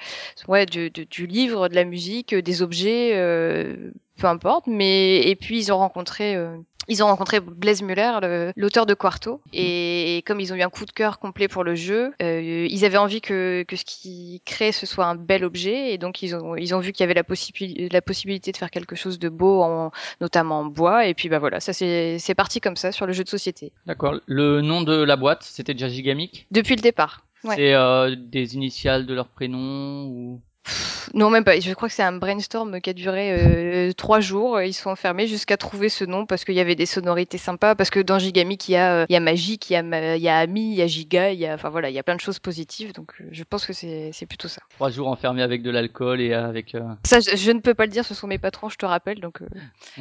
ouais 0.49 0.65
du, 0.65 0.89
du- 0.89 1.05
du 1.05 1.27
livre, 1.27 1.69
de 1.69 1.75
la 1.75 1.85
musique, 1.85 2.33
euh, 2.33 2.41
des 2.41 2.61
objets, 2.61 3.11
euh, 3.15 3.91
peu 4.19 4.27
importe. 4.27 4.67
Mais 4.67 5.21
et 5.21 5.35
puis 5.37 5.57
ils 5.57 5.71
ont 5.71 5.77
rencontré. 5.77 6.35
euh, 6.35 6.57
ils 6.87 7.03
ont 7.03 7.07
rencontré 7.07 7.39
Blaise 7.39 7.81
Muller, 7.81 8.13
le- 8.21 8.51
l'auteur 8.55 8.85
de 8.85 8.93
Quarto, 8.93 9.41
et, 9.53 10.23
comme 10.25 10.39
ils 10.39 10.53
ont 10.53 10.55
eu 10.55 10.61
un 10.61 10.69
coup 10.69 10.85
de 10.85 10.91
cœur 10.91 11.19
complet 11.19 11.47
pour 11.47 11.63
le 11.63 11.75
jeu, 11.75 12.13
euh, 12.21 12.67
ils 12.69 12.85
avaient 12.85 12.97
envie 12.97 13.21
que, 13.21 13.63
que 13.67 13.75
ce 13.75 13.83
qu'ils 13.85 14.39
créent 14.45 14.71
ce 14.71 14.85
soit 14.85 15.05
un 15.05 15.15
bel 15.15 15.43
objet, 15.43 15.93
et 15.93 15.97
donc 15.97 16.21
ils 16.21 16.35
ont, 16.35 16.55
ils 16.55 16.73
ont 16.75 16.79
vu 16.79 16.91
qu'il 16.91 17.03
y 17.03 17.05
avait 17.05 17.13
la, 17.13 17.23
possibi- 17.23 17.91
la 17.91 18.01
possibilité 18.01 18.51
de 18.51 18.57
faire 18.57 18.71
quelque 18.71 18.95
chose 18.95 19.19
de 19.19 19.29
beau, 19.29 19.61
en, 19.61 19.91
notamment 20.21 20.59
en 20.59 20.65
bois, 20.65 21.05
et 21.07 21.13
puis 21.13 21.29
bah 21.29 21.39
voilà, 21.39 21.59
ça 21.59 21.73
c'est 21.73 22.17
c'est 22.19 22.35
parti 22.35 22.59
comme 22.61 22.75
ça 22.75 22.91
sur 22.91 23.05
le 23.05 23.13
jeu 23.13 23.23
de 23.23 23.29
société, 23.29 23.71
D'accord. 23.85 24.15
Le 24.25 24.61
nom 24.61 24.81
de 24.81 24.95
la 25.03 25.15
boîte, 25.15 25.43
c'était 25.43 25.73
déjà 25.73 25.89
Gigamic. 25.89 26.47
depuis 26.51 26.75
le 26.75 26.81
départ. 26.81 27.23
Ouais. 27.43 27.55
C'est 27.55 27.73
euh, 27.75 28.15
des 28.17 28.55
initiales 28.55 29.05
de 29.05 29.13
leur 29.13 29.27
prénom 29.27 30.05
ou 30.07 30.41
Non, 31.13 31.29
même 31.29 31.43
pas. 31.43 31.59
Je 31.59 31.73
crois 31.73 31.87
que 31.87 31.93
c'est 31.93 32.03
un 32.03 32.11
brainstorm 32.13 32.81
qui 32.81 32.89
a 32.89 32.93
duré 32.93 33.31
euh, 33.31 33.91
trois 33.93 34.19
jours. 34.19 34.61
Ils 34.61 34.73
sont 34.73 34.89
enfermés 34.89 35.27
jusqu'à 35.27 35.57
trouver 35.57 35.89
ce 35.89 36.03
nom 36.05 36.25
parce 36.25 36.43
qu'il 36.45 36.55
y 36.55 36.59
avait 36.59 36.75
des 36.75 36.85
sonorités 36.85 37.37
sympas. 37.37 37.75
Parce 37.75 37.89
que 37.89 37.99
dans 37.99 38.19
Gigamic, 38.19 38.67
il 38.69 38.73
y 38.73 38.75
a, 38.75 38.93
euh, 39.01 39.05
il 39.09 39.13
y 39.13 39.15
a 39.15 39.19
Magique, 39.19 39.69
il 39.69 39.73
y 39.73 39.75
a, 39.77 39.83
Ma- 39.83 40.15
il 40.15 40.21
y 40.21 40.29
a 40.29 40.37
Ami, 40.37 40.71
il 40.71 40.75
y 40.75 40.81
a 40.81 40.87
Giga, 40.87 41.31
il 41.31 41.39
y 41.39 41.45
a, 41.45 41.53
enfin 41.53 41.69
voilà, 41.69 41.89
il 41.89 41.93
y 41.93 41.99
a 41.99 42.03
plein 42.03 42.15
de 42.15 42.21
choses 42.21 42.39
positives. 42.39 42.93
Donc 42.93 43.13
euh, 43.21 43.25
je 43.31 43.43
pense 43.43 43.65
que 43.65 43.73
c'est 43.73 44.11
c'est 44.13 44.25
plutôt 44.25 44.47
ça. 44.47 44.61
trois 44.75 44.89
jours 44.89 45.07
enfermés 45.07 45.41
avec 45.41 45.61
de 45.63 45.71
l'alcool 45.71 46.21
et 46.21 46.33
avec. 46.33 46.75
euh, 46.75 46.81
Ça, 47.05 47.19
je, 47.19 47.35
je 47.35 47.51
ne 47.51 47.59
peux 47.59 47.73
pas 47.73 47.85
le 47.85 47.91
dire. 47.91 48.03
Ce 48.05 48.13
sont 48.13 48.27
mes 48.27 48.37
patrons, 48.37 48.69
je 48.69 48.77
te 48.77 48.85
rappelle. 48.85 49.19
Donc 49.19 49.41
euh, 49.41 49.47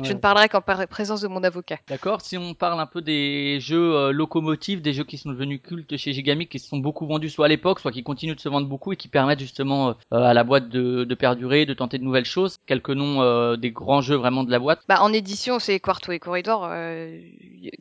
je 0.02 0.12
ne 0.12 0.18
parlerai 0.18 0.48
qu'en 0.48 0.60
présence 0.60 1.20
de 1.20 1.28
mon 1.28 1.42
avocat. 1.44 1.78
D'accord. 1.88 2.20
Si 2.20 2.36
on 2.36 2.54
parle 2.54 2.80
un 2.80 2.86
peu 2.86 3.00
des 3.00 3.58
jeux 3.60 4.10
locomotives, 4.10 4.82
des 4.82 4.92
jeux 4.92 5.04
qui 5.04 5.18
sont 5.18 5.30
devenus 5.30 5.60
cultes 5.62 5.96
chez 5.96 6.12
Gigamic, 6.12 6.48
qui 6.50 6.58
se 6.58 6.68
sont 6.68 6.78
beaucoup 6.78 7.06
vendus 7.06 7.30
soit 7.30 7.46
à 7.46 7.48
l'époque, 7.48 7.80
soit 7.80 7.92
qui 7.92 8.02
continuent 8.02 8.34
de 8.34 8.40
se 8.40 8.48
vendre 8.48 8.66
beaucoup 8.66 8.92
et 8.92 8.96
qui 8.96 9.08
permettent 9.08 9.40
justement 9.40 9.94
à 10.10 10.34
la 10.34 10.44
boîte 10.44 10.55
de, 10.60 11.04
de 11.04 11.14
perdurer, 11.14 11.66
de 11.66 11.74
tenter 11.74 11.98
de 11.98 12.04
nouvelles 12.04 12.24
choses. 12.24 12.58
Quelques 12.66 12.90
noms 12.90 13.22
euh, 13.22 13.56
des 13.56 13.70
grands 13.70 14.00
jeux 14.00 14.16
vraiment 14.16 14.44
de 14.44 14.50
la 14.50 14.58
boîte. 14.58 14.80
Bah, 14.88 15.02
en 15.02 15.12
édition, 15.12 15.58
c'est 15.58 15.80
Quarto 15.80 16.12
et 16.12 16.18
Corridor 16.18 16.66
euh, 16.70 17.20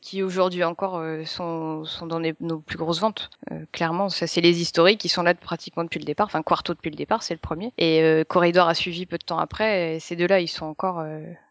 qui 0.01 0.23
aujourd'hui 0.23 0.63
encore 0.63 0.97
euh, 0.97 1.23
sont, 1.25 1.85
sont 1.85 2.07
dans 2.07 2.19
les- 2.19 2.35
nos 2.39 2.59
plus 2.59 2.77
grosses 2.77 2.99
ventes. 2.99 3.29
Clairement, 3.71 4.09
ça 4.09 4.27
c'est 4.27 4.41
les 4.41 4.61
historiques 4.61 4.99
qui 4.99 5.09
sont 5.09 5.23
là 5.23 5.33
pratiquement 5.33 5.83
depuis 5.83 5.99
le 5.99 6.05
départ. 6.05 6.27
Enfin, 6.27 6.41
Quarto 6.41 6.73
depuis 6.73 6.89
le 6.89 6.95
départ, 6.95 7.23
c'est 7.23 7.33
le 7.33 7.39
premier. 7.39 7.71
Et 7.77 8.23
Corridor 8.27 8.67
a 8.67 8.73
suivi 8.73 9.05
peu 9.05 9.17
de 9.17 9.23
temps 9.23 9.39
après. 9.39 9.95
Et 9.95 9.99
ces 9.99 10.15
deux-là, 10.15 10.39
ils 10.39 10.47
sont 10.47 10.65
encore. 10.65 11.03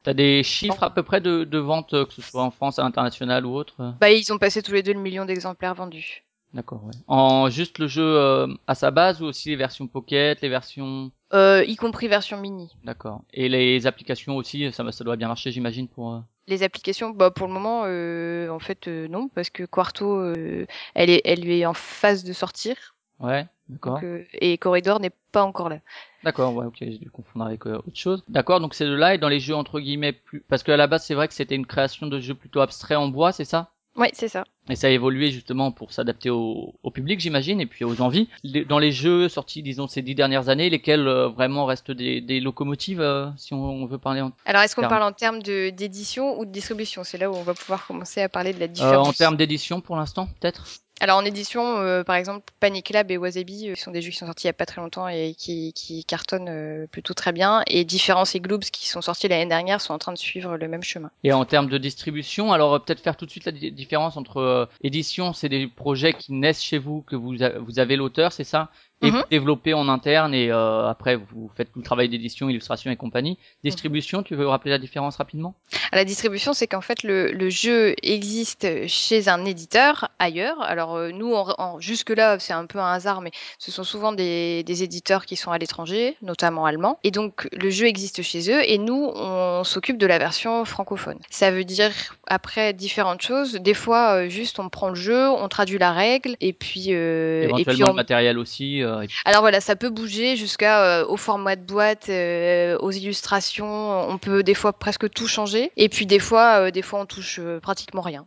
T'as 0.02 0.14
des 0.14 0.42
chiffres 0.42 0.82
à 0.82 0.90
peu 0.90 1.02
près 1.02 1.20
de, 1.20 1.44
de 1.44 1.58
vente, 1.58 1.94
euh, 1.94 2.04
que 2.04 2.12
ce 2.12 2.20
soit 2.20 2.42
en 2.42 2.50
France, 2.50 2.78
à 2.78 2.82
l'international 2.82 3.46
ou 3.46 3.54
autre? 3.54 3.94
Bah, 4.00 4.10
ils 4.10 4.32
ont 4.32 4.38
passé 4.38 4.62
tous 4.62 4.72
les 4.72 4.82
deux 4.82 4.92
le 4.92 5.00
million 5.00 5.24
d'exemplaires 5.24 5.74
vendus. 5.74 6.24
D'accord, 6.54 6.84
ouais. 6.84 6.92
En 7.08 7.50
juste 7.50 7.78
le 7.78 7.88
jeu 7.88 8.04
euh, 8.04 8.46
à 8.68 8.76
sa 8.76 8.92
base 8.92 9.20
ou 9.20 9.26
aussi 9.26 9.48
les 9.50 9.56
versions 9.56 9.88
Pocket, 9.88 10.40
les 10.40 10.48
versions... 10.48 11.10
Euh, 11.32 11.64
y 11.66 11.74
compris 11.74 12.06
version 12.06 12.40
mini. 12.40 12.70
D'accord. 12.84 13.22
Et 13.32 13.48
les 13.48 13.88
applications 13.88 14.36
aussi, 14.36 14.70
ça, 14.72 14.90
ça 14.92 15.04
doit 15.04 15.16
bien 15.16 15.26
marcher 15.26 15.50
j'imagine 15.50 15.88
pour... 15.88 16.14
euh, 16.14 16.20
Les 16.46 16.62
applications, 16.62 17.10
bah 17.10 17.32
pour 17.32 17.48
le 17.48 17.52
moment, 17.52 17.82
euh, 17.86 18.48
en 18.50 18.60
fait, 18.60 18.86
euh, 18.86 19.08
non, 19.08 19.26
parce 19.28 19.50
que 19.50 19.64
Quarto, 19.64 20.14
euh, 20.14 20.64
elle 20.94 21.10
est, 21.10 21.22
elle 21.24 21.50
est 21.50 21.66
en 21.66 21.74
phase 21.74 22.22
de 22.22 22.32
sortir, 22.32 22.76
Ouais, 23.18 23.46
d'accord. 23.68 24.00
et 24.34 24.56
Corridor 24.58 25.00
n'est 25.00 25.12
pas 25.32 25.42
encore 25.42 25.68
là. 25.68 25.80
D'accord, 26.22 26.54
ouais, 26.54 26.66
ok, 26.66 26.76
j'ai 26.80 26.98
dû 26.98 27.10
confondre 27.10 27.46
avec 27.46 27.66
autre 27.66 27.84
chose. 27.94 28.22
D'accord, 28.28 28.60
donc 28.60 28.74
c'est 28.74 28.86
de 28.86 28.94
là 28.94 29.14
et 29.14 29.18
dans 29.18 29.28
les 29.28 29.40
jeux 29.40 29.56
entre 29.56 29.80
guillemets 29.80 30.12
plus... 30.12 30.40
Parce 30.48 30.62
qu'à 30.62 30.76
la 30.76 30.86
base 30.86 31.04
c'est 31.04 31.14
vrai 31.14 31.26
que 31.26 31.34
c'était 31.34 31.56
une 31.56 31.66
création 31.66 32.06
de 32.06 32.20
jeux 32.20 32.34
plutôt 32.34 32.60
abstrait 32.60 32.94
en 32.94 33.08
bois, 33.08 33.32
c'est 33.32 33.44
ça? 33.44 33.70
Ouais, 33.96 34.10
c'est 34.12 34.28
ça. 34.28 34.44
Et 34.68 34.76
ça 34.76 34.88
a 34.88 34.90
évolué 34.90 35.30
justement 35.30 35.70
pour 35.70 35.92
s'adapter 35.92 36.30
au, 36.30 36.74
au 36.82 36.90
public, 36.90 37.20
j'imagine, 37.20 37.60
et 37.60 37.66
puis 37.66 37.84
aux 37.84 38.00
envies. 38.00 38.28
Dans 38.68 38.78
les 38.78 38.90
jeux 38.90 39.28
sortis, 39.28 39.62
disons, 39.62 39.86
ces 39.86 40.02
dix 40.02 40.14
dernières 40.14 40.48
années, 40.48 40.70
lesquels 40.70 41.06
euh, 41.06 41.28
vraiment 41.28 41.64
restent 41.66 41.90
des, 41.90 42.20
des 42.20 42.40
locomotives, 42.40 43.00
euh, 43.00 43.28
si 43.36 43.54
on, 43.54 43.62
on 43.62 43.86
veut 43.86 43.98
parler 43.98 44.20
en, 44.22 44.32
Alors, 44.46 44.62
est-ce 44.62 44.74
qu'on 44.74 44.82
parle 44.82 45.02
en 45.02 45.12
termes 45.12 45.42
de 45.42 45.70
d'édition 45.70 46.38
ou 46.38 46.44
de 46.44 46.50
distribution? 46.50 47.04
C'est 47.04 47.18
là 47.18 47.30
où 47.30 47.34
on 47.34 47.42
va 47.42 47.54
pouvoir 47.54 47.86
commencer 47.86 48.22
à 48.22 48.28
parler 48.28 48.52
de 48.52 48.58
la 48.58 48.64
euh, 48.64 48.68
différence. 48.68 49.08
en 49.08 49.12
termes 49.12 49.36
d'édition 49.36 49.80
pour 49.80 49.96
l'instant, 49.96 50.28
peut-être? 50.40 50.64
Alors, 51.00 51.18
en 51.18 51.24
édition, 51.24 51.78
euh, 51.78 52.04
par 52.04 52.16
exemple, 52.16 52.52
Panic 52.60 52.90
Lab 52.90 53.10
et 53.10 53.18
Wasabi 53.18 53.70
euh, 53.70 53.74
sont 53.74 53.90
des 53.90 54.00
jeux 54.00 54.10
qui 54.10 54.16
sont 54.16 54.26
sortis 54.26 54.46
il 54.46 54.48
y 54.48 54.50
a 54.50 54.54
pas 54.54 54.64
très 54.64 54.80
longtemps 54.80 55.08
et 55.08 55.34
qui, 55.36 55.72
qui 55.72 56.04
cartonnent 56.04 56.48
euh, 56.48 56.86
plutôt 56.86 57.14
très 57.14 57.32
bien. 57.32 57.62
Et 57.66 57.84
Différence 57.84 58.34
et 58.34 58.40
Gloobs, 58.40 58.62
qui 58.64 58.88
sont 58.88 59.02
sortis 59.02 59.28
l'année 59.28 59.46
dernière, 59.46 59.80
sont 59.80 59.92
en 59.92 59.98
train 59.98 60.12
de 60.12 60.18
suivre 60.18 60.56
le 60.56 60.68
même 60.68 60.84
chemin. 60.84 61.10
Et 61.24 61.32
en 61.32 61.44
termes 61.44 61.68
de 61.68 61.78
distribution, 61.78 62.52
alors 62.52 62.74
euh, 62.74 62.78
peut-être 62.78 63.00
faire 63.00 63.16
tout 63.16 63.26
de 63.26 63.30
suite 63.30 63.44
la 63.44 63.52
di- 63.52 63.72
différence 63.72 64.16
entre 64.16 64.68
édition, 64.82 65.32
c'est 65.32 65.48
des 65.48 65.66
projets 65.66 66.14
qui 66.14 66.32
naissent 66.32 66.62
chez 66.62 66.78
vous, 66.78 67.02
que 67.02 67.16
vous 67.16 67.78
avez 67.78 67.96
l'auteur, 67.96 68.32
c'est 68.32 68.44
ça? 68.44 68.70
Et 69.04 69.10
Mhm. 69.10 69.18
vous 69.18 69.24
développez 69.30 69.74
en 69.74 69.88
interne 69.88 70.34
et 70.34 70.50
euh, 70.50 70.88
après 70.88 71.16
vous 71.16 71.50
faites 71.56 71.72
tout 71.72 71.78
le 71.78 71.84
travail 71.84 72.08
d'édition, 72.08 72.48
illustration 72.48 72.90
et 72.90 72.96
compagnie. 72.96 73.38
Distribution, 73.62 74.22
tu 74.22 74.34
veux 74.34 74.46
rappeler 74.48 74.70
la 74.70 74.78
différence 74.78 75.16
rapidement? 75.16 75.54
À 75.92 75.96
la 75.96 76.04
distribution, 76.04 76.52
c'est 76.52 76.66
qu'en 76.66 76.80
fait, 76.80 77.02
le, 77.02 77.30
le 77.32 77.50
jeu 77.50 77.94
existe 78.02 78.66
chez 78.86 79.28
un 79.28 79.44
éditeur 79.44 80.08
ailleurs. 80.18 80.60
Alors, 80.62 80.96
euh, 80.96 81.10
nous, 81.12 81.34
jusque-là, 81.78 82.38
c'est 82.38 82.52
un 82.52 82.66
peu 82.66 82.78
un 82.78 82.92
hasard, 82.92 83.20
mais 83.20 83.30
ce 83.58 83.70
sont 83.70 83.84
souvent 83.84 84.12
des, 84.12 84.62
des 84.64 84.82
éditeurs 84.82 85.26
qui 85.26 85.36
sont 85.36 85.50
à 85.50 85.58
l'étranger, 85.58 86.16
notamment 86.22 86.64
allemands. 86.66 86.98
Et 87.04 87.10
donc, 87.10 87.48
le 87.52 87.70
jeu 87.70 87.86
existe 87.86 88.22
chez 88.22 88.50
eux 88.50 88.62
et 88.68 88.78
nous, 88.78 89.10
on 89.14 89.62
s'occupe 89.64 89.98
de 89.98 90.06
la 90.06 90.18
version 90.18 90.64
francophone. 90.64 91.18
Ça 91.30 91.50
veut 91.50 91.64
dire, 91.64 91.90
après, 92.26 92.72
différentes 92.72 93.22
choses. 93.22 93.54
Des 93.54 93.74
fois, 93.74 94.16
euh, 94.24 94.28
juste, 94.28 94.58
on 94.58 94.68
prend 94.68 94.88
le 94.88 94.94
jeu, 94.94 95.28
on 95.30 95.48
traduit 95.48 95.78
la 95.78 95.92
règle, 95.92 96.36
et 96.40 96.52
puis... 96.52 96.90
et 96.90 97.40
puis 97.42 97.44
Éventuellement 97.46 97.86
on- 97.86 97.90
le 97.90 97.94
matériel 97.96 98.38
aussi. 98.38 98.82
euh, 98.82 98.93
et- 99.02 99.08
alors 99.24 99.40
voilà, 99.42 99.60
ça 99.60 99.76
peut 99.76 99.90
bouger 99.90 100.36
jusqu'à 100.36 101.00
euh, 101.00 101.06
au 101.06 101.16
format 101.16 101.56
de 101.56 101.62
boîte, 101.62 102.08
euh, 102.08 102.78
aux 102.78 102.90
illustrations. 102.90 104.08
On 104.08 104.18
peut 104.18 104.42
des 104.42 104.54
fois 104.54 104.72
presque 104.72 105.10
tout 105.10 105.26
changer. 105.26 105.70
Et 105.76 105.88
puis 105.88 106.06
des 106.06 106.18
fois, 106.18 106.66
euh, 106.66 106.70
des 106.70 106.82
fois 106.82 107.00
on 107.00 107.06
touche 107.06 107.40
pratiquement 107.62 108.02
rien. 108.02 108.26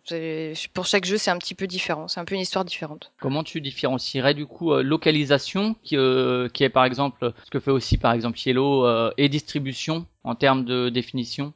Pour 0.74 0.86
chaque 0.86 1.06
jeu, 1.06 1.18
c'est 1.18 1.32
un 1.32 1.38
petit 1.38 1.56
peu 1.56 1.68
différent. 1.68 2.08
C'est 2.08 2.20
un 2.20 2.26
peu 2.26 2.36
une 2.36 2.42
histoire 2.42 2.66
différente. 2.66 3.12
Comment 3.20 3.44
tu 3.44 3.62
différencierais 3.62 4.34
du 4.34 4.46
coup 4.46 4.74
localisation 4.76 5.76
qui, 5.84 5.96
qui 6.54 6.64
est 6.64 6.70
par 6.70 6.86
exemple 6.86 7.34
ce 7.44 7.50
que 7.50 7.60
fait 7.60 7.72
aussi 7.72 7.98
par 7.98 8.14
exemple 8.14 8.38
Yellow 8.44 9.12
et 9.18 9.30
distribution 9.30 10.06
en 10.24 10.36
termes 10.36 10.66
de 10.66 10.90
définition? 10.90 11.54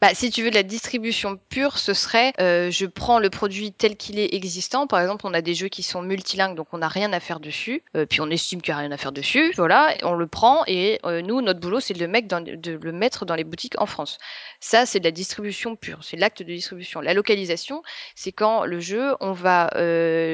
Bah, 0.00 0.14
si 0.14 0.30
tu 0.30 0.42
veux 0.42 0.50
de 0.50 0.54
la 0.54 0.62
distribution 0.62 1.38
pure, 1.48 1.78
ce 1.78 1.94
serait 1.94 2.32
euh, 2.40 2.70
je 2.70 2.86
prends 2.86 3.18
le 3.18 3.30
produit 3.30 3.72
tel 3.72 3.96
qu'il 3.96 4.18
est 4.18 4.34
existant. 4.34 4.86
Par 4.86 5.00
exemple, 5.00 5.26
on 5.26 5.34
a 5.34 5.42
des 5.42 5.54
jeux 5.54 5.68
qui 5.68 5.82
sont 5.82 6.02
multilingues, 6.02 6.56
donc 6.56 6.68
on 6.72 6.78
n'a 6.78 6.88
rien 6.88 7.12
à 7.12 7.20
faire 7.20 7.40
dessus. 7.40 7.82
Euh, 7.96 8.06
puis 8.06 8.20
on 8.20 8.30
estime 8.30 8.62
qu'il 8.62 8.72
n'y 8.72 8.78
a 8.78 8.82
rien 8.82 8.92
à 8.92 8.96
faire 8.96 9.12
dessus. 9.12 9.52
Voilà, 9.56 9.94
on 10.02 10.14
le 10.14 10.26
prend 10.26 10.62
et 10.66 11.00
euh, 11.04 11.22
nous, 11.22 11.40
notre 11.40 11.60
boulot, 11.60 11.80
c'est 11.80 11.94
de, 11.94 12.00
le 12.00 12.92
mettre 12.92 13.24
dans, 13.24 13.34
les 13.34 13.44
boutiques 13.44 13.80
en 13.80 13.86
France. 13.86 14.18
Ça, 14.60 14.86
c'est 14.86 15.00
de 15.00 15.04
la 15.04 15.10
distribution 15.10 15.76
pure. 15.76 15.98
C'est 16.02 16.16
l'acte 16.16 16.42
de 16.42 16.52
distribution. 16.52 17.00
La 17.00 17.14
localisation, 17.14 17.82
c'est 18.14 18.32
quand 18.32 18.64
le 18.64 18.80
jeu, 18.80 19.14
on 19.20 19.32
va 19.32 19.70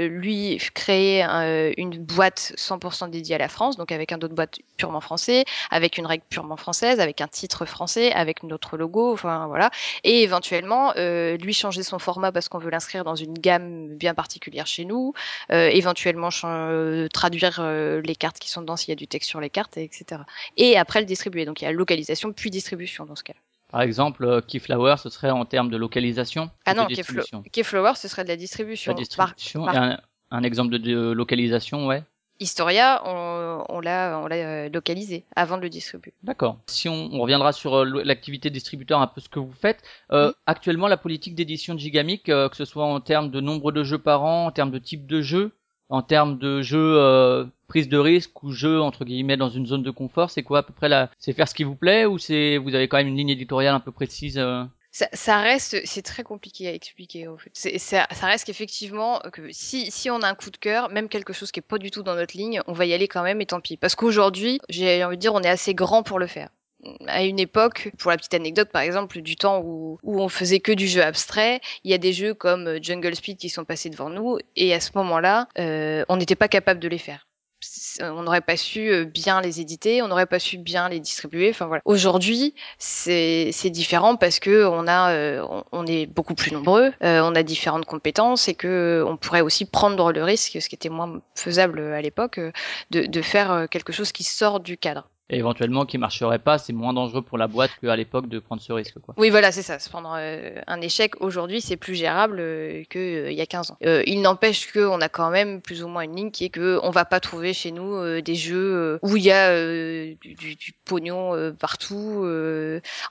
lui 0.09 0.59
créer 0.75 1.23
un- 1.23 1.73
une 1.77 1.99
boîte 1.99 2.53
100% 2.57 3.09
dédiée 3.09 3.35
à 3.35 3.39
la 3.39 3.49
France, 3.49 3.77
donc 3.77 3.93
avec 3.93 4.13
un 4.13 4.19
dos 4.19 4.29
de 4.29 4.35
boîte 4.35 4.59
purement 4.77 5.01
français, 5.01 5.45
avec 5.71 5.99
une 5.99 6.07
règle 6.07 6.25
purement 6.29 6.57
française, 6.57 7.01
avec 7.01 7.21
un 7.21 7.29
titre 7.29 7.65
français, 7.67 8.13
avec 8.13 8.43
notre 8.43 8.77
logo, 8.77 9.13
voilà, 9.47 9.71
et 10.05 10.23
éventuellement 10.23 10.93
euh, 10.97 11.37
lui 11.37 11.53
changer 11.53 11.83
son 11.83 11.99
format 11.99 12.33
parce 12.33 12.49
qu'on 12.49 12.59
veut 12.59 12.71
l'inscrire 12.71 13.05
dans 13.05 13.15
une 13.17 13.35
gamme 13.35 13.95
bien 13.97 14.15
particulière 14.15 14.67
chez 14.67 14.85
nous, 14.85 15.13
euh, 15.53 15.69
éventuellement 15.69 16.31
euh, 16.45 17.09
traduire 17.09 17.59
euh, 17.61 18.01
les 18.03 18.15
cartes 18.17 18.39
qui 18.39 18.49
sont 18.49 18.63
dedans 18.63 18.77
s'il 18.77 18.89
y 18.91 18.93
a 18.93 18.97
du 18.97 19.07
texte 19.09 19.29
sur 19.29 19.41
les 19.41 19.51
cartes, 19.51 19.77
etc. 19.77 20.23
Et 20.57 20.79
après 20.79 21.01
le 21.01 21.07
distribuer. 21.07 21.45
Donc 21.45 21.61
il 21.61 21.65
y 21.65 21.69
a 21.69 21.73
localisation 21.73 22.33
puis 22.33 22.51
distribution 22.51 23.05
dans 23.05 23.17
ce 23.17 23.23
cas. 23.25 23.35
Par 23.71 23.83
exemple, 23.83 24.43
Keyflower, 24.47 24.95
ce 24.99 25.11
serait 25.11 25.31
en 25.31 25.45
termes 25.45 25.71
de 25.71 25.77
localisation 25.77 26.51
Ah 26.65 26.75
non. 26.75 26.87
Keyflower, 27.53 27.93
ce 27.97 28.07
serait 28.09 28.23
de 28.25 28.29
la 28.29 28.37
distribution. 28.37 28.93
La 28.93 28.97
distribution. 28.99 29.65
par- 29.65 29.75
Et 29.75 29.79
un, 29.79 30.01
un 30.31 30.43
exemple 30.45 30.71
de, 30.71 30.79
de 30.79 31.11
localisation, 31.13 31.87
ouais. 31.87 32.03
Historia, 32.39 33.03
on, 33.07 33.65
on 33.69 33.81
l'a 33.81 34.21
on 34.23 34.27
l'a 34.27 34.37
euh, 34.37 34.69
localisé 34.69 35.25
avant 35.35 35.57
de 35.57 35.63
le 35.63 35.71
distribuer. 35.71 36.13
D'accord. 36.23 36.59
Si 36.67 36.89
on, 36.89 37.11
on 37.13 37.21
reviendra 37.21 37.53
sur 37.53 37.75
euh, 37.75 38.03
l'activité 38.05 38.51
distributeur, 38.51 39.01
un 39.01 39.07
peu 39.07 39.21
ce 39.21 39.29
que 39.29 39.39
vous 39.39 39.53
faites. 39.53 39.83
Euh. 40.13 40.33
Actuellement, 40.47 40.89
la 40.89 40.97
politique 40.97 41.35
d'édition 41.35 41.75
de 41.75 41.79
Gigamic, 41.79 42.29
euh, 42.29 42.49
que 42.49 42.57
ce 42.57 42.65
soit 42.65 42.85
en 42.85 43.01
termes 43.01 43.31
de 43.31 43.41
nombre 43.41 43.73
de 43.73 43.83
jeux 43.85 43.99
par 43.99 44.25
an, 44.25 44.47
en 44.47 44.51
termes 44.51 44.71
de 44.71 44.79
type 44.79 45.07
de 45.07 45.23
jeu, 45.23 45.53
en 45.89 46.03
termes 46.03 46.39
de 46.39 46.63
jeux 46.63 46.97
euh, 46.99 47.45
prise 47.69 47.89
de 47.89 47.99
risque 47.99 48.43
ou 48.43 48.53
jeux 48.53 48.81
entre 48.81 49.05
guillemets 49.05 49.37
dans 49.37 49.51
une 49.51 49.67
zone 49.67 49.83
de 49.83 49.91
confort, 49.91 50.31
c'est 50.31 50.43
quoi 50.43 50.59
à 50.59 50.63
peu 50.63 50.73
près 50.73 50.89
là 50.89 51.11
C'est 51.19 51.33
faire 51.33 51.49
ce 51.49 51.55
qui 51.55 51.65
vous 51.65 51.77
plaît 51.77 52.07
ou 52.07 52.19
c'est 52.19 52.59
vous 52.59 52.75
avez 52.75 52.89
quand 52.89 52.97
même 52.97 53.09
une 53.09 53.17
ligne 53.17 53.31
éditoriale 53.31 53.75
un 53.75 53.81
peu 53.81 53.93
précise 53.93 54.39
euh 54.39 54.65
Ça, 54.97 55.09
ça 55.13 55.41
reste, 55.43 55.77
c'est 55.85 56.01
très 56.01 56.23
compliqué 56.23 56.69
à 56.69 56.73
expliquer 56.73 57.29
en 57.29 57.37
fait. 57.37 57.51
Ça, 57.53 58.07
ça 58.11 58.27
reste 58.27 58.47
qu'effectivement, 58.47 59.21
que 59.31 59.53
si, 59.53 59.91
si 59.91 60.09
on 60.09 60.23
a 60.23 60.27
un 60.27 60.35
coup 60.35 60.49
de 60.49 60.57
cœur, 60.57 60.89
même 60.89 61.11
quelque 61.11 61.35
chose 61.35 61.53
qui 61.53 61.61
est 61.61 61.63
pas 61.63 61.77
du 61.77 61.91
tout 61.91 62.03
dans 62.03 62.15
notre 62.15 62.35
ligne, 62.35 62.63
on 62.67 62.73
va 62.73 62.87
y 62.87 62.95
aller 62.95 63.07
quand 63.07 63.23
même 63.23 63.43
et 63.43 63.45
tant 63.45 63.61
pis. 63.61 63.77
Parce 63.77 63.95
qu'aujourd'hui, 63.95 64.59
j'ai 64.71 65.05
envie 65.05 65.19
de 65.19 65.21
dire, 65.21 65.35
on 65.35 65.43
est 65.43 65.51
assez 65.51 65.75
grand 65.75 66.03
pour 66.03 66.19
le 66.19 66.27
faire. 66.27 66.49
À 67.09 67.25
une 67.25 67.39
époque, 67.39 67.93
pour 67.99 68.11
la 68.11 68.17
petite 68.17 68.33
anecdote 68.33 68.71
par 68.73 68.81
exemple, 68.81 69.21
du 69.21 69.37
temps 69.37 69.61
où, 69.63 69.99
où 70.03 70.23
on 70.23 70.31
faisait 70.31 70.61
que 70.61 70.73
du 70.73 70.89
jeu 70.89 71.03
abstrait, 71.03 71.61
il 71.85 71.91
y 71.91 71.95
a 71.95 71.99
des 71.99 72.15
jeux 72.15 72.33
comme 72.33 72.67
euh, 72.67 72.79
Jungle 72.81 73.15
Speed 73.15 73.37
qui 73.37 73.51
sont 73.51 73.67
passés 73.67 73.91
devant 73.91 74.09
nous 74.09 74.39
et 74.57 74.73
à 74.73 74.81
ce 74.81 74.93
moment-là, 74.95 75.47
euh, 75.59 76.07
on 76.09 76.17
n'était 76.17 76.37
pas 76.37 76.49
capable 76.49 76.81
de 76.81 76.89
les 76.89 76.97
faire. 76.97 77.26
On 78.03 78.23
n'aurait 78.23 78.41
pas 78.41 78.57
su 78.57 78.91
euh, 78.91 79.05
bien 79.05 79.41
les 79.41 79.61
éditer, 79.61 80.03
on 80.03 80.09
n'aurait 80.09 80.27
pas 80.27 80.39
su 80.39 80.59
bien 80.59 80.89
les 80.89 81.01
distribuer. 81.01 81.51
Enfin 81.51 81.67
voilà. 81.67 81.83
Aujourd'hui, 81.85 82.55
c'est 82.79 83.71
différent 83.71 84.17
parce 84.17 84.39
que 84.39 84.65
on 84.67 84.87
a 84.87 85.11
euh, 85.13 85.47
on, 85.73 85.87
est 85.87 86.07
beaucoup 86.07 86.35
plus 86.35 86.53
nombreux, 86.53 86.93
euh, 87.03 87.21
on 87.23 87.35
a 87.35 87.43
différentes 87.43 87.87
compétences 87.87 88.49
et 88.49 88.55
que 88.55 88.67
euh, 88.67 89.07
on 89.07 89.17
pourrait 89.17 89.41
aussi 89.41 89.65
prendre 89.65 90.13
le 90.13 90.23
risque, 90.25 90.61
ce 90.61 90.69
qui 90.69 90.75
était 90.75 90.89
moins 90.89 91.21
faisable 91.35 91.81
à 91.81 92.01
l'époque, 92.01 92.39
euh, 92.39 92.53
de, 92.91 93.07
de 93.07 93.23
faire 93.23 93.51
euh, 93.51 93.67
quelque 93.67 93.93
chose 93.93 94.13
qui 94.13 94.25
sort 94.25 94.61
du 94.61 94.77
cadre. 94.77 95.09
Et 95.29 95.39
éventuellement 95.39 95.87
qui 95.87 95.99
marcherait 95.99 96.39
pas, 96.39 96.59
c'est 96.59 96.73
moins 96.73 96.93
dangereux 96.93 97.23
pour 97.23 97.37
la 97.37 97.49
boîte 97.49 97.73
qu'à 97.81 97.97
l'époque 97.97 98.29
de 98.29 98.39
prendre 98.39 98.63
ce 98.63 98.73
risque 98.73 99.01
quoi. 99.01 99.15
Oui, 99.19 99.31
voilà, 99.31 99.51
c'est 99.51 99.63
ça. 99.63 99.81
Se 99.81 99.91
prendre 99.91 100.15
euh, 100.17 100.61
un 100.69 100.81
échec 100.81 101.21
aujourd'hui, 101.21 101.61
c'est 101.61 101.77
plus 101.77 101.97
gérable 101.97 102.39
euh, 102.39 102.85
que 102.89 103.27
euh, 103.27 103.33
y 103.33 103.41
a 103.41 103.47
15 103.47 103.73
ans. 103.73 103.77
Euh, 103.85 104.05
il 104.07 104.23
n'empêche 104.23 104.73
qu'on 104.73 105.01
a 105.01 105.09
quand 105.09 105.31
même 105.31 105.61
plus 105.61 105.83
ou 105.83 105.89
moins 105.89 106.03
une 106.03 106.15
ligne 106.15 106.31
qui 106.31 106.45
est 106.45 106.49
que 106.49 106.79
on 106.83 106.91
va 106.91 107.05
pas 107.05 107.19
trouver 107.21 107.53
chez 107.53 107.73
nous 107.73 108.21
des 108.21 108.35
jeux 108.35 108.99
où 109.03 109.17
il 109.17 109.23
y 109.25 109.33
a 109.33 109.51
du, 109.53 110.73
pognon 110.85 111.53
partout. 111.59 112.25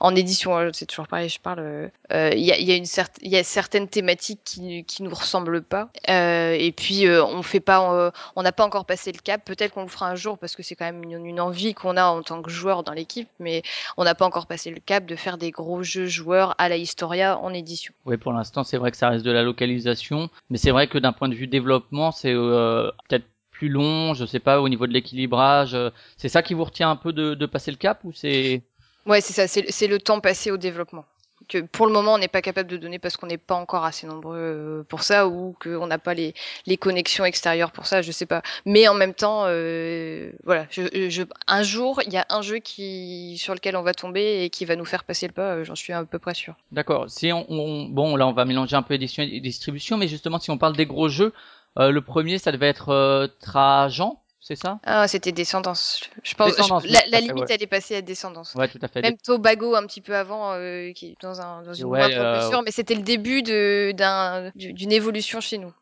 en 0.00 0.14
édition, 0.14 0.56
hein, 0.56 0.70
c'est 0.72 0.86
toujours 0.86 1.08
pareil. 1.08 1.28
Je 1.28 1.40
parle. 1.40 1.90
Il 2.10 2.38
y, 2.38 2.52
a, 2.52 2.58
y 2.58 2.72
a 2.72 2.76
une 2.76 2.86
il 3.22 3.30
y 3.30 3.36
a 3.36 3.44
certaines 3.44 3.88
thématiques 3.88 4.40
qui 4.44 4.84
qui 4.84 5.02
nous 5.02 5.14
ressemblent 5.14 5.62
pas. 5.62 5.90
Et 6.08 6.72
puis 6.76 7.08
on 7.08 7.42
fait 7.42 7.60
pas, 7.60 8.12
on 8.36 8.42
n'a 8.42 8.52
pas 8.52 8.64
encore 8.64 8.86
passé 8.86 9.12
le 9.12 9.18
cap. 9.18 9.44
Peut-être 9.44 9.74
qu'on 9.74 9.82
le 9.82 9.88
fera 9.88 10.08
un 10.08 10.14
jour 10.14 10.38
parce 10.38 10.56
que 10.56 10.62
c'est 10.62 10.74
quand 10.74 10.86
même 10.86 11.04
une 11.04 11.40
envie 11.40 11.74
qu'on 11.74 11.96
a 11.96 12.05
en 12.10 12.22
tant 12.22 12.42
que 12.42 12.50
joueur 12.50 12.82
dans 12.82 12.92
l'équipe, 12.92 13.28
mais 13.38 13.62
on 13.96 14.04
n'a 14.04 14.14
pas 14.14 14.24
encore 14.26 14.46
passé 14.46 14.70
le 14.70 14.80
cap 14.80 15.06
de 15.06 15.16
faire 15.16 15.38
des 15.38 15.50
gros 15.50 15.82
jeux 15.82 16.06
joueurs 16.06 16.54
à 16.58 16.68
la 16.68 16.76
Historia 16.76 17.38
en 17.38 17.52
édition. 17.52 17.92
Oui, 18.04 18.16
pour 18.16 18.32
l'instant, 18.32 18.64
c'est 18.64 18.78
vrai 18.78 18.90
que 18.90 18.96
ça 18.96 19.08
reste 19.10 19.24
de 19.24 19.30
la 19.32 19.42
localisation, 19.42 20.30
mais 20.50 20.58
c'est 20.58 20.70
vrai 20.70 20.86
que 20.88 20.98
d'un 20.98 21.12
point 21.12 21.28
de 21.28 21.34
vue 21.34 21.46
développement, 21.46 22.12
c'est 22.12 22.32
euh, 22.32 22.90
peut-être 23.08 23.26
plus 23.50 23.68
long, 23.68 24.12
je 24.14 24.26
sais 24.26 24.38
pas, 24.38 24.60
au 24.60 24.68
niveau 24.68 24.86
de 24.86 24.92
l'équilibrage. 24.92 25.74
euh, 25.74 25.90
C'est 26.18 26.28
ça 26.28 26.42
qui 26.42 26.54
vous 26.54 26.64
retient 26.64 26.90
un 26.90 26.96
peu 26.96 27.12
de, 27.12 27.34
de 27.34 27.46
passer 27.46 27.70
le 27.70 27.76
cap 27.78 28.00
ou 28.04 28.12
c'est? 28.12 28.62
Ouais, 29.06 29.20
c'est 29.20 29.32
ça, 29.32 29.46
c'est 29.48 29.86
le 29.86 29.98
temps 29.98 30.20
passé 30.20 30.50
au 30.50 30.56
développement. 30.56 31.04
Que 31.48 31.58
pour 31.58 31.86
le 31.86 31.92
moment, 31.92 32.14
on 32.14 32.18
n'est 32.18 32.26
pas 32.28 32.42
capable 32.42 32.68
de 32.68 32.76
donner 32.76 32.98
parce 32.98 33.16
qu'on 33.16 33.28
n'est 33.28 33.38
pas 33.38 33.54
encore 33.54 33.84
assez 33.84 34.06
nombreux 34.06 34.36
euh, 34.36 34.82
pour 34.88 35.02
ça 35.02 35.28
ou 35.28 35.54
qu'on 35.62 35.86
n'a 35.86 35.98
pas 35.98 36.12
les, 36.14 36.34
les 36.66 36.76
connexions 36.76 37.24
extérieures 37.24 37.70
pour 37.70 37.86
ça, 37.86 38.02
je 38.02 38.10
sais 38.10 38.26
pas. 38.26 38.42
Mais 38.64 38.88
en 38.88 38.94
même 38.94 39.14
temps, 39.14 39.44
euh, 39.46 40.32
voilà, 40.44 40.66
je, 40.70 40.82
je, 41.08 41.22
un 41.46 41.62
jour, 41.62 42.00
il 42.04 42.12
y 42.12 42.16
a 42.16 42.26
un 42.30 42.42
jeu 42.42 42.56
qui 42.58 43.36
sur 43.38 43.54
lequel 43.54 43.76
on 43.76 43.82
va 43.82 43.94
tomber 43.94 44.42
et 44.44 44.50
qui 44.50 44.64
va 44.64 44.74
nous 44.74 44.84
faire 44.84 45.04
passer 45.04 45.28
le 45.28 45.32
pas, 45.32 45.54
euh, 45.54 45.64
j'en 45.64 45.76
suis 45.76 45.92
à 45.92 46.04
peu 46.04 46.18
près 46.18 46.34
sûr. 46.34 46.54
D'accord. 46.72 47.04
Si 47.08 47.32
on, 47.32 47.46
on- 47.48 47.84
bon, 47.88 48.16
là, 48.16 48.26
on 48.26 48.32
va 48.32 48.44
mélanger 48.44 48.74
un 48.74 48.82
peu 48.82 48.94
édition 48.94 49.22
et 49.22 49.38
distribution, 49.40 49.96
mais 49.98 50.08
justement, 50.08 50.40
si 50.40 50.50
on 50.50 50.58
parle 50.58 50.76
des 50.76 50.86
gros 50.86 51.08
jeux, 51.08 51.32
euh, 51.78 51.90
le 51.90 52.00
premier, 52.00 52.38
ça 52.38 52.50
devait 52.50 52.68
être 52.68 52.88
euh, 52.88 53.28
Trajan, 53.40 54.20
c'est 54.40 54.56
ça? 54.56 54.78
Ah, 54.84 55.08
c'était 55.08 55.32
Descendance. 55.32 56.00
Je 56.22 56.34
pense, 56.34 56.56
Descendance, 56.56 56.84
je- 56.84 56.88
oui, 56.88 56.94
la, 56.94 57.18
fait, 57.18 57.20
limite, 57.20 57.36
ouais. 57.40 57.46
elle 57.50 57.62
est 57.62 57.66
passée 57.66 57.96
à 57.96 58.02
Descendance. 58.02 58.54
Ouais, 58.54 58.68
tout 58.68 58.78
à 58.80 58.88
fait. 58.88 59.02
Même 59.02 59.16
Tobago 59.16 59.74
un 59.74 59.86
petit 59.86 60.00
peu 60.00 60.14
avant, 60.14 60.52
euh, 60.52 60.92
qui 60.92 61.06
est 61.06 61.16
dans, 61.20 61.40
un, 61.40 61.62
dans 61.62 61.72
une 61.72 61.84
Ouais, 61.86 62.14
euh, 62.16 62.62
mais 62.64 62.70
c'était 62.70 62.94
le 62.94 63.02
début 63.02 63.42
d'une 63.42 64.92
évolution 64.92 65.40
chez 65.40 65.58
nous. 65.58 65.72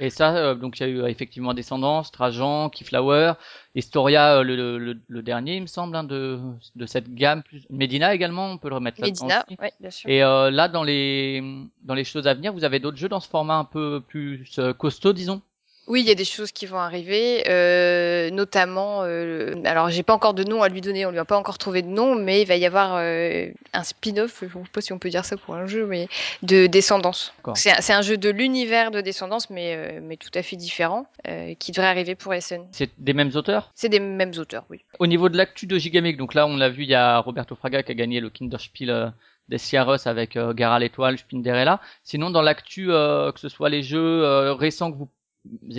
Et 0.00 0.10
ça, 0.10 0.36
euh, 0.36 0.54
donc 0.56 0.80
il 0.80 0.82
y 0.82 0.86
a 0.86 0.88
eu 0.88 1.00
euh, 1.02 1.06
effectivement 1.06 1.54
Descendance, 1.54 2.10
Trajan, 2.10 2.68
Keyflower, 2.68 3.34
Historia, 3.76 4.42
le, 4.42 4.78
le, 5.06 5.22
dernier, 5.22 5.56
il 5.56 5.62
me 5.62 5.66
semble, 5.66 5.94
hein, 5.94 6.02
de, 6.02 6.40
de 6.74 6.86
cette 6.86 7.14
gamme. 7.14 7.42
Plus... 7.44 7.64
Medina 7.70 8.12
également, 8.12 8.46
on 8.46 8.58
peut 8.58 8.68
le 8.70 8.74
remettre 8.74 9.00
là-dedans 9.00 9.26
Medina, 9.26 9.46
ouais, 9.60 9.72
bien 9.78 9.90
sûr. 9.90 10.10
Et 10.10 10.20
là, 10.20 10.68
dans 10.68 10.82
les 10.82 11.42
dans 11.82 11.94
les 11.94 12.04
choses 12.04 12.26
à 12.26 12.34
venir, 12.34 12.52
vous 12.52 12.64
avez 12.64 12.80
d'autres 12.80 12.96
jeux 12.96 13.08
dans 13.08 13.20
ce 13.20 13.28
format 13.28 13.56
un 13.56 13.64
peu 13.64 14.00
plus 14.00 14.58
costaud, 14.78 15.12
disons? 15.12 15.42
Oui, 15.86 16.00
il 16.00 16.06
y 16.06 16.10
a 16.10 16.14
des 16.14 16.24
choses 16.24 16.52
qui 16.52 16.66
vont 16.66 16.78
arriver, 16.78 17.44
euh, 17.48 18.30
notamment. 18.30 19.02
Euh, 19.02 19.54
alors, 19.64 19.90
j'ai 19.90 20.02
pas 20.02 20.14
encore 20.14 20.34
de 20.34 20.44
nom 20.44 20.62
à 20.62 20.68
lui 20.68 20.80
donner, 20.80 21.04
on 21.06 21.10
lui 21.10 21.18
a 21.18 21.24
pas 21.24 21.36
encore 21.36 21.58
trouvé 21.58 21.82
de 21.82 21.88
nom, 21.88 22.14
mais 22.14 22.42
il 22.42 22.46
va 22.46 22.56
y 22.56 22.64
avoir 22.64 22.96
euh, 22.96 23.48
un 23.74 23.82
spin-off, 23.82 24.38
je 24.40 24.58
ne 24.58 24.64
sais 24.64 24.70
pas 24.72 24.80
si 24.80 24.92
on 24.92 24.98
peut 24.98 25.10
dire 25.10 25.24
ça 25.24 25.36
pour 25.36 25.54
un 25.54 25.66
jeu, 25.66 25.86
mais 25.86 26.08
de 26.42 26.66
Descendance. 26.66 27.34
C'est 27.54 27.92
un, 27.92 28.02
jeu 28.02 28.16
de 28.16 28.30
l'univers 28.30 28.90
de 28.90 29.00
Descendance, 29.00 29.50
mais, 29.50 29.74
euh, 29.76 30.00
mais 30.02 30.16
tout 30.16 30.30
à 30.34 30.42
fait 30.42 30.56
différent, 30.56 31.06
euh, 31.28 31.54
qui 31.58 31.72
devrait 31.72 31.88
arriver 31.88 32.14
pour 32.14 32.32
SN. 32.34 32.62
C'est 32.72 32.90
des 32.98 33.12
mêmes 33.12 33.32
auteurs? 33.34 33.70
C'est 33.74 33.88
des 33.88 34.00
mêmes 34.00 34.32
auteurs, 34.38 34.64
oui. 34.70 34.84
Au 34.98 35.06
niveau 35.06 35.28
de 35.28 35.36
l'actu 35.36 35.66
de 35.66 35.76
Gigamic, 35.76 36.16
donc 36.16 36.34
là, 36.34 36.46
on 36.46 36.56
l'a 36.56 36.70
vu, 36.70 36.84
il 36.84 36.88
y 36.88 36.94
a 36.94 37.18
Roberto 37.18 37.54
Fraga 37.56 37.82
qui 37.82 37.92
a 37.92 37.94
gagné 37.94 38.20
le 38.20 38.30
Kinderspiel 38.30 38.90
euh, 38.90 39.08
des 39.48 39.58
Sierras 39.58 40.02
avec 40.06 40.38
Gara 40.38 40.78
l'étoile, 40.78 41.18
Spinderella. 41.18 41.80
Sinon, 42.02 42.30
dans 42.30 42.40
l'actu, 42.40 42.90
euh, 42.90 43.30
que 43.32 43.40
ce 43.40 43.50
soit 43.50 43.68
les 43.68 43.82
jeux 43.82 44.52
récents 44.52 44.90
que 44.90 44.96
vous 44.96 45.10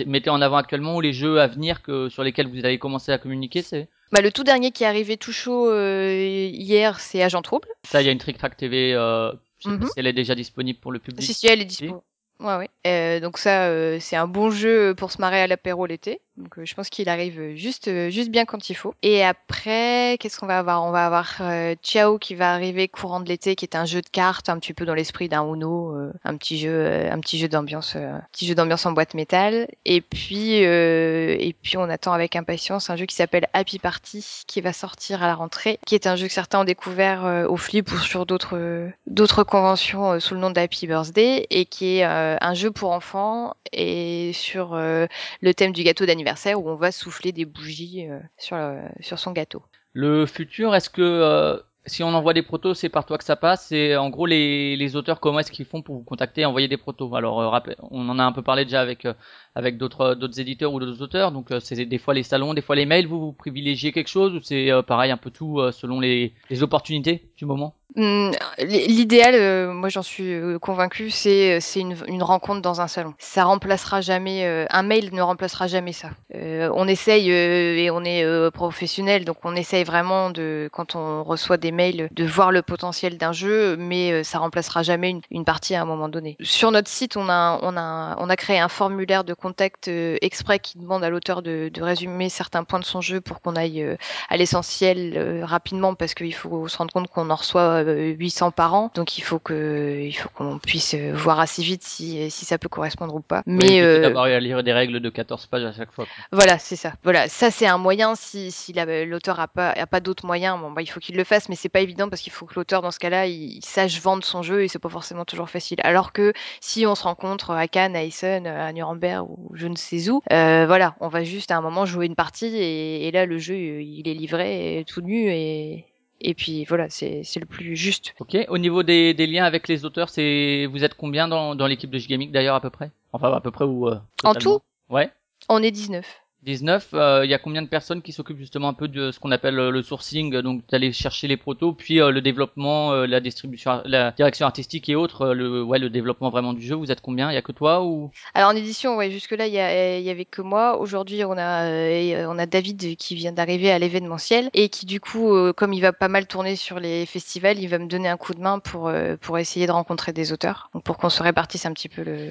mettez 0.06 0.30
en 0.30 0.40
avant 0.40 0.56
actuellement 0.56 0.96
ou 0.96 1.00
les 1.00 1.12
jeux 1.12 1.40
à 1.40 1.46
venir 1.46 1.82
que 1.82 2.08
sur 2.08 2.22
lesquels 2.22 2.48
vous 2.48 2.64
avez 2.64 2.78
commencé 2.78 3.12
à 3.12 3.18
communiquer, 3.18 3.62
c'est 3.62 3.88
Bah, 4.12 4.20
le 4.20 4.30
tout 4.30 4.44
dernier 4.44 4.70
qui 4.70 4.84
est 4.84 4.86
arrivé 4.86 5.16
tout 5.16 5.32
chaud 5.32 5.68
euh, 5.70 6.48
hier, 6.52 7.00
c'est 7.00 7.22
Agent 7.22 7.42
Trouble. 7.42 7.68
ça. 7.84 8.00
Il 8.02 8.06
y 8.06 8.08
a 8.08 8.12
une 8.12 8.18
Trick 8.18 8.38
Track 8.38 8.56
TV. 8.56 8.92
Euh, 8.94 9.32
je 9.58 9.68
sais 9.70 9.76
pas 9.78 9.84
Mhm. 9.84 9.90
si 9.90 9.92
elle 9.98 10.06
est 10.06 10.12
déjà 10.12 10.34
disponible 10.34 10.78
pour 10.78 10.92
le 10.92 10.98
public. 10.98 11.22
Si, 11.24 11.34
si, 11.34 11.46
elle 11.46 11.60
est 11.60 11.64
dispo. 11.64 12.02
Ouais, 12.40 12.56
ouais. 12.56 12.68
Euh, 12.86 13.20
donc 13.20 13.38
ça, 13.38 13.68
euh, 13.68 13.98
c'est 14.00 14.16
un 14.16 14.26
bon 14.26 14.50
jeu 14.50 14.94
pour 14.94 15.10
se 15.10 15.20
marrer 15.20 15.40
à 15.40 15.46
l'apéro 15.46 15.86
l'été. 15.86 16.20
Donc 16.36 16.58
euh, 16.58 16.64
je 16.64 16.74
pense 16.74 16.90
qu'il 16.90 17.08
arrive 17.08 17.54
juste, 17.54 17.88
euh, 17.88 18.10
juste 18.10 18.30
bien 18.30 18.44
quand 18.44 18.68
il 18.68 18.74
faut. 18.74 18.94
Et 19.02 19.24
après, 19.24 20.16
qu'est-ce 20.20 20.38
qu'on 20.38 20.46
va 20.46 20.58
avoir? 20.58 20.84
On 20.84 20.90
va 20.90 21.06
avoir 21.06 21.36
euh, 21.40 21.74
Ciao 21.82 22.18
qui 22.18 22.34
va 22.34 22.52
arriver 22.52 22.88
courant 22.88 23.20
de 23.20 23.28
l'été, 23.28 23.56
qui 23.56 23.64
est 23.64 23.74
un 23.74 23.86
jeu 23.86 24.02
de 24.02 24.08
cartes, 24.08 24.48
un 24.50 24.58
petit 24.58 24.74
peu 24.74 24.84
dans 24.84 24.94
l'esprit 24.94 25.28
d'un 25.28 25.44
Uno, 25.44 25.96
euh, 25.96 26.12
un 26.24 26.36
petit 26.36 26.58
jeu, 26.58 26.70
euh, 26.70 27.10
un 27.10 27.20
petit 27.20 27.38
jeu 27.38 27.48
d'ambiance, 27.48 27.94
euh, 27.96 28.12
petit 28.32 28.46
jeu 28.46 28.54
d'ambiance 28.54 28.84
en 28.84 28.92
boîte 28.92 29.14
métal. 29.14 29.66
Et 29.86 30.02
puis, 30.02 30.56
et 30.56 31.56
puis 31.62 31.76
on 31.78 31.88
attend 31.88 32.12
avec 32.12 32.36
impatience 32.36 32.90
un 32.90 32.96
jeu 32.96 33.06
qui 33.06 33.14
s'appelle 33.14 33.48
Happy 33.52 33.78
Party, 33.78 34.44
qui 34.46 34.60
va 34.60 34.72
sortir 34.72 35.22
à 35.22 35.26
la 35.26 35.34
rentrée, 35.34 35.78
qui 35.86 35.94
est 35.94 36.06
un 36.06 36.16
jeu 36.16 36.26
que 36.26 36.32
certains 36.32 36.60
ont 36.60 36.64
découvert 36.64 37.46
au 37.48 37.56
Flip 37.56 37.90
ou 37.92 37.98
sur 37.98 38.26
d'autres, 38.26 38.90
d'autres 39.06 39.44
conventions 39.44 40.18
sous 40.20 40.34
le 40.34 40.40
nom 40.40 40.50
d'Happy 40.50 40.86
Birthday, 40.86 41.46
et 41.50 41.64
qui 41.64 41.98
est 41.98 42.04
un 42.04 42.54
jeu 42.54 42.70
pour 42.70 42.92
enfants 42.92 43.54
et 43.72 44.32
sur 44.34 44.74
le 44.74 45.54
thème 45.54 45.72
du 45.72 45.82
gâteau 45.82 46.04
d'anniversaire 46.04 46.25
où 46.54 46.68
on 46.68 46.76
va 46.76 46.92
souffler 46.92 47.32
des 47.32 47.44
bougies 47.44 48.06
euh, 48.08 48.18
sur, 48.38 48.56
le- 48.56 48.88
sur 49.00 49.18
son 49.18 49.32
gâteau. 49.32 49.62
Le 49.92 50.26
futur, 50.26 50.74
est-ce 50.74 50.90
que 50.90 51.00
euh, 51.02 51.58
si 51.86 52.02
on 52.02 52.08
envoie 52.08 52.34
des 52.34 52.42
protos, 52.42 52.74
c'est 52.74 52.88
par 52.88 53.06
toi 53.06 53.16
que 53.16 53.24
ça 53.24 53.36
passe? 53.36 53.72
Et 53.72 53.96
en 53.96 54.10
gros, 54.10 54.26
les, 54.26 54.96
auteurs, 54.96 55.20
comment 55.20 55.38
est-ce 55.38 55.50
qu'ils 55.52 55.64
font 55.64 55.82
pour 55.82 55.96
vous 55.96 56.02
contacter 56.02 56.42
et 56.42 56.44
envoyer 56.44 56.68
des 56.68 56.76
protos? 56.76 57.14
Alors, 57.14 57.40
euh, 57.40 57.60
on 57.90 58.08
en 58.08 58.18
a 58.18 58.24
un 58.24 58.32
peu 58.32 58.42
parlé 58.42 58.64
déjà 58.64 58.80
avec 58.80 59.04
euh, 59.06 59.14
avec 59.54 59.78
d'autres 59.78 60.14
d'autres 60.14 60.40
éditeurs 60.40 60.72
ou 60.74 60.80
d'autres 60.80 61.02
auteurs. 61.02 61.32
Donc, 61.32 61.50
euh, 61.50 61.60
c'est 61.60 61.86
des 61.86 61.98
fois 61.98 62.12
les 62.14 62.22
salons, 62.22 62.54
des 62.54 62.62
fois 62.62 62.76
les 62.76 62.86
mails. 62.86 63.06
Vous 63.06 63.20
vous 63.20 63.32
privilégiez 63.32 63.92
quelque 63.92 64.08
chose 64.08 64.34
ou 64.34 64.40
c'est 64.42 64.70
pareil 64.86 65.10
un 65.10 65.16
peu 65.16 65.30
tout 65.30 65.60
selon 65.72 66.00
les 66.00 66.34
opportunités 66.60 67.30
du 67.36 67.46
moment? 67.46 67.74
Mmh, 67.94 68.32
l'idéal, 68.58 69.34
euh, 69.34 69.72
moi 69.72 69.88
j'en 69.88 70.02
suis 70.02 70.34
euh, 70.34 70.58
convaincue, 70.58 71.08
c'est 71.08 71.56
euh, 71.56 71.80
une, 71.80 71.96
une, 72.08 72.22
rencontre 72.22 72.60
dans 72.60 72.80
un 72.80 72.88
salon. 72.88 73.14
Ça 73.18 73.44
remplacera 73.44 74.00
jamais, 74.00 74.66
un 74.70 74.82
mail 74.82 75.14
ne 75.14 75.22
remplacera 75.22 75.66
jamais 75.66 75.92
ça. 75.92 76.10
on 76.34 76.88
essaye 76.88 77.30
et 77.30 77.90
on 77.90 78.04
est 78.04 78.50
professionnel, 78.50 79.24
donc 79.24 79.38
on 79.44 79.54
essaye 79.54 79.84
vraiment 79.84 80.30
de, 80.30 80.68
quand 80.72 80.94
on 80.96 81.22
reçoit 81.22 81.56
des 81.56 81.72
mails, 81.72 82.08
de 82.10 82.24
voir 82.24 82.50
le 82.50 82.62
potentiel 82.62 83.18
d'un 83.18 83.32
jeu, 83.32 83.76
mais 83.76 84.24
ça 84.24 84.38
remplacera 84.38 84.82
jamais 84.82 85.10
une, 85.10 85.20
une, 85.30 85.44
partie 85.44 85.74
à 85.74 85.82
un 85.82 85.84
moment 85.84 86.08
donné. 86.08 86.36
Sur 86.40 86.72
notre 86.72 86.88
site, 86.88 87.16
on 87.16 87.28
a, 87.28 87.58
on 87.62 87.76
a, 87.76 88.16
on 88.18 88.28
a 88.28 88.36
créé 88.36 88.58
un 88.58 88.68
formulaire 88.68 89.24
de 89.24 89.34
contact 89.34 89.88
exprès 89.88 90.58
qui 90.58 90.78
demande 90.78 91.04
à 91.04 91.10
l'auteur 91.10 91.42
de, 91.42 91.70
de, 91.72 91.82
résumer 91.82 92.28
certains 92.28 92.64
points 92.64 92.80
de 92.80 92.84
son 92.84 93.00
jeu 93.00 93.20
pour 93.20 93.40
qu'on 93.40 93.56
aille 93.56 93.96
à 94.28 94.36
l'essentiel 94.36 95.44
rapidement, 95.44 95.94
parce 95.94 96.14
qu'il 96.14 96.34
faut 96.34 96.68
se 96.68 96.76
rendre 96.76 96.92
compte 96.92 97.08
qu'on 97.08 97.30
en 97.30 97.36
reçoit 97.36 97.75
800 97.82 98.50
par 98.50 98.74
an, 98.74 98.90
donc 98.94 99.18
il 99.18 99.22
faut 99.22 99.38
que 99.38 100.00
il 100.00 100.12
faut 100.12 100.28
qu'on 100.28 100.58
puisse 100.58 100.94
voir 100.94 101.40
assez 101.40 101.62
vite 101.62 101.82
si, 101.82 102.30
si 102.30 102.44
ça 102.44 102.58
peut 102.58 102.68
correspondre 102.68 103.14
ou 103.14 103.20
pas. 103.20 103.42
Mais 103.46 103.82
oui, 103.82 104.00
d'abord 104.00 104.24
à 104.24 104.40
lire 104.40 104.62
des 104.62 104.72
règles 104.72 105.00
de 105.00 105.10
14 105.10 105.46
pages 105.46 105.64
à 105.64 105.72
chaque 105.72 105.92
fois. 105.92 106.06
Voilà, 106.32 106.58
c'est 106.58 106.76
ça. 106.76 106.92
Voilà, 107.02 107.28
ça 107.28 107.50
c'est 107.50 107.66
un 107.66 107.78
moyen 107.78 108.14
si, 108.14 108.50
si 108.50 108.72
l'auteur 109.06 109.40
a 109.40 109.48
pas 109.48 109.70
a 109.70 109.86
pas 109.86 110.00
d'autres 110.00 110.26
moyens, 110.26 110.58
bon 110.60 110.70
bah 110.70 110.82
il 110.82 110.86
faut 110.86 111.00
qu'il 111.00 111.16
le 111.16 111.24
fasse, 111.24 111.48
mais 111.48 111.56
c'est 111.56 111.68
pas 111.68 111.80
évident 111.80 112.08
parce 112.08 112.22
qu'il 112.22 112.32
faut 112.32 112.46
que 112.46 112.54
l'auteur 112.54 112.82
dans 112.82 112.90
ce 112.90 112.98
cas-là 112.98 113.26
il, 113.26 113.60
sache 113.64 114.00
vendre 114.00 114.24
son 114.24 114.42
jeu 114.42 114.62
et 114.62 114.68
c'est 114.68 114.78
pas 114.78 114.88
forcément 114.88 115.24
toujours 115.24 115.50
facile. 115.50 115.78
Alors 115.82 116.12
que 116.12 116.32
si 116.60 116.86
on 116.86 116.94
se 116.94 117.02
rencontre 117.02 117.50
à 117.50 117.68
Cannes, 117.68 117.96
à 117.96 118.04
Essen, 118.04 118.46
à 118.46 118.72
Nuremberg 118.72 119.28
ou 119.28 119.50
je 119.54 119.66
ne 119.66 119.76
sais 119.76 120.08
où, 120.08 120.22
euh, 120.32 120.64
voilà, 120.66 120.94
on 121.00 121.08
va 121.08 121.24
juste 121.24 121.50
à 121.50 121.56
un 121.56 121.60
moment 121.60 121.86
jouer 121.86 122.06
une 122.06 122.14
partie 122.14 122.56
et, 122.56 123.08
et 123.08 123.10
là 123.10 123.26
le 123.26 123.38
jeu 123.38 123.56
il 123.56 124.08
est 124.08 124.14
livré 124.14 124.84
tout 124.86 125.00
nu 125.00 125.30
et 125.30 125.84
et 126.20 126.34
puis 126.34 126.64
voilà, 126.64 126.88
c'est 126.88 127.22
le 127.36 127.46
plus 127.46 127.76
juste. 127.76 128.14
Ok. 128.20 128.36
Au 128.48 128.58
niveau 128.58 128.82
des, 128.82 129.14
des 129.14 129.26
liens 129.26 129.44
avec 129.44 129.68
les 129.68 129.84
auteurs, 129.84 130.08
c'est 130.08 130.66
vous 130.66 130.84
êtes 130.84 130.94
combien 130.94 131.28
dans, 131.28 131.54
dans 131.54 131.66
l'équipe 131.66 131.90
de 131.90 131.98
Gigamic 131.98 132.32
d'ailleurs 132.32 132.54
à 132.54 132.60
peu 132.60 132.70
près? 132.70 132.90
Enfin 133.12 133.32
à 133.32 133.40
peu 133.40 133.50
près 133.50 133.64
ou 133.64 133.88
euh, 133.88 133.96
En 134.24 134.34
tout 134.34 134.60
Ouais. 134.88 135.10
On 135.48 135.62
est 135.62 135.70
19. 135.70 136.04
19, 136.46 136.90
euh, 136.94 137.24
il 137.24 137.30
y 137.30 137.34
a 137.34 137.38
combien 137.38 137.60
de 137.60 137.66
personnes 137.66 138.02
qui 138.02 138.12
s'occupent 138.12 138.38
justement 138.38 138.68
un 138.68 138.72
peu 138.72 138.86
de 138.86 139.10
ce 139.10 139.18
qu'on 139.18 139.32
appelle 139.32 139.58
euh, 139.58 139.70
le 139.70 139.82
sourcing, 139.82 140.40
donc 140.42 140.62
d'aller 140.70 140.92
chercher 140.92 141.26
les 141.26 141.36
protos, 141.36 141.72
puis 141.72 142.00
euh, 142.00 142.12
le 142.12 142.20
développement, 142.20 142.92
la 142.92 143.18
distribution, 143.18 143.82
la 143.84 144.12
direction 144.12 144.46
artistique 144.46 144.88
et 144.88 144.94
autres, 144.94 145.34
le 145.34 145.64
ouais 145.64 145.80
le 145.80 145.90
développement 145.90 146.30
vraiment 146.30 146.52
du 146.52 146.64
jeu? 146.64 146.76
Vous 146.76 146.92
êtes 146.92 147.00
combien? 147.00 147.32
Il 147.32 147.34
y 147.34 147.36
a 147.36 147.42
que 147.42 147.50
toi 147.50 147.82
ou? 147.82 148.12
Alors 148.34 148.50
en 148.50 148.56
édition, 148.56 148.96
ouais, 148.96 149.10
jusque 149.10 149.32
là 149.32 149.48
il 149.48 149.52
y 149.52 150.10
avait 150.10 150.24
que 150.24 150.40
moi. 150.40 150.78
Aujourd'hui 150.78 151.24
on 151.24 151.36
a 151.36 152.26
on 152.28 152.38
a 152.38 152.46
David 152.46 152.96
qui 152.96 153.16
vient 153.16 153.32
d'arriver 153.32 153.72
à 153.72 153.80
l'événementiel 153.80 154.48
et 154.54 154.68
qui 154.68 154.86
du 154.86 155.00
coup, 155.00 155.34
comme 155.54 155.72
il 155.72 155.80
va 155.80 155.92
pas 155.92 156.08
mal 156.08 156.28
tourner 156.28 156.54
sur 156.54 156.78
les 156.78 157.06
festivals, 157.06 157.58
il 157.58 157.66
va 157.66 157.78
me 157.78 157.86
donner 157.86 158.08
un 158.08 158.16
coup 158.16 158.34
de 158.34 158.40
main 158.40 158.60
pour 158.60 158.92
pour 159.20 159.38
essayer 159.38 159.66
de 159.66 159.72
rencontrer 159.72 160.12
des 160.12 160.32
auteurs, 160.32 160.70
donc 160.74 160.84
pour 160.84 160.96
qu'on 160.96 161.10
se 161.10 161.24
répartisse 161.24 161.66
un 161.66 161.72
petit 161.72 161.88
peu 161.88 162.04
le 162.04 162.28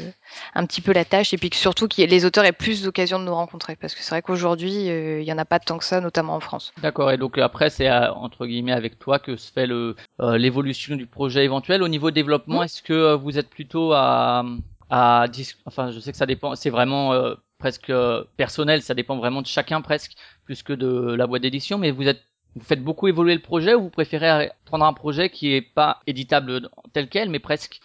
un 0.54 0.66
petit 0.66 0.82
peu 0.82 0.94
la 0.94 1.04
tâche 1.04 1.34
et 1.34 1.38
puis 1.38 1.50
que 1.50 1.58
surtout 1.58 1.90
que 1.90 2.02
les 2.02 2.24
auteurs 2.24 2.46
aient 2.46 2.54
plus 2.54 2.82
d'occasion 2.82 3.20
de 3.20 3.26
nous 3.26 3.36
rencontrer 3.36 3.76
parce 3.76 3.94
que 3.94 4.05
c'est 4.06 4.12
vrai 4.12 4.22
qu'aujourd'hui, 4.22 4.92
euh, 4.92 5.20
il 5.20 5.26
n'y 5.26 5.34
en 5.34 5.38
a 5.40 5.46
pas 5.46 5.58
tant 5.58 5.80
que 5.80 5.84
ça, 5.84 6.00
notamment 6.00 6.36
en 6.36 6.40
France. 6.40 6.72
D'accord. 6.80 7.12
Et 7.12 7.18
donc 7.18 7.40
après, 7.40 7.72
c'est 7.72 7.90
entre 7.90 8.46
guillemets 8.46 8.72
avec 8.72 9.00
toi 9.00 9.18
que 9.18 9.36
se 9.36 9.52
fait 9.52 9.68
euh, 9.68 9.96
l'évolution 10.38 10.96
du 10.96 11.08
projet 11.08 11.44
éventuel. 11.44 11.82
Au 11.82 11.88
niveau 11.88 12.12
développement, 12.12 12.62
est-ce 12.62 12.84
que 12.84 12.94
euh, 12.94 13.16
vous 13.16 13.40
êtes 13.40 13.50
plutôt 13.50 13.94
à 13.94 14.46
à 14.92 15.26
enfin, 15.66 15.90
je 15.90 16.00
sais 16.00 16.12
que 16.12 16.18
ça 16.20 16.28
dépend. 16.28 16.54
C'est 16.54 16.70
vraiment 16.70 17.20
presque 17.58 17.92
personnel. 18.38 18.84
Ça 18.84 18.94
dépend 18.94 19.18
vraiment 19.18 19.42
de 19.42 19.48
chacun 19.48 19.82
presque, 19.82 20.14
plus 20.44 20.62
que 20.62 20.74
de 20.74 21.16
la 21.16 21.26
boîte 21.26 21.42
d'édition. 21.42 21.80
Mais 21.80 21.90
vous 21.90 22.08
êtes 22.08 22.22
vous 22.56 22.64
faites 22.64 22.84
beaucoup 22.84 23.08
évoluer 23.08 23.34
le 23.34 23.42
projet 23.42 23.76
ou 23.76 23.84
vous 23.84 23.90
préférez 23.90 24.52
prendre 24.64 24.86
un 24.86 24.94
projet 24.94 25.30
qui 25.30 25.54
est 25.54 25.62
pas 25.62 26.00
éditable 26.08 26.70
tel 26.94 27.10
quel, 27.10 27.30
mais 27.30 27.40
presque? 27.40 27.82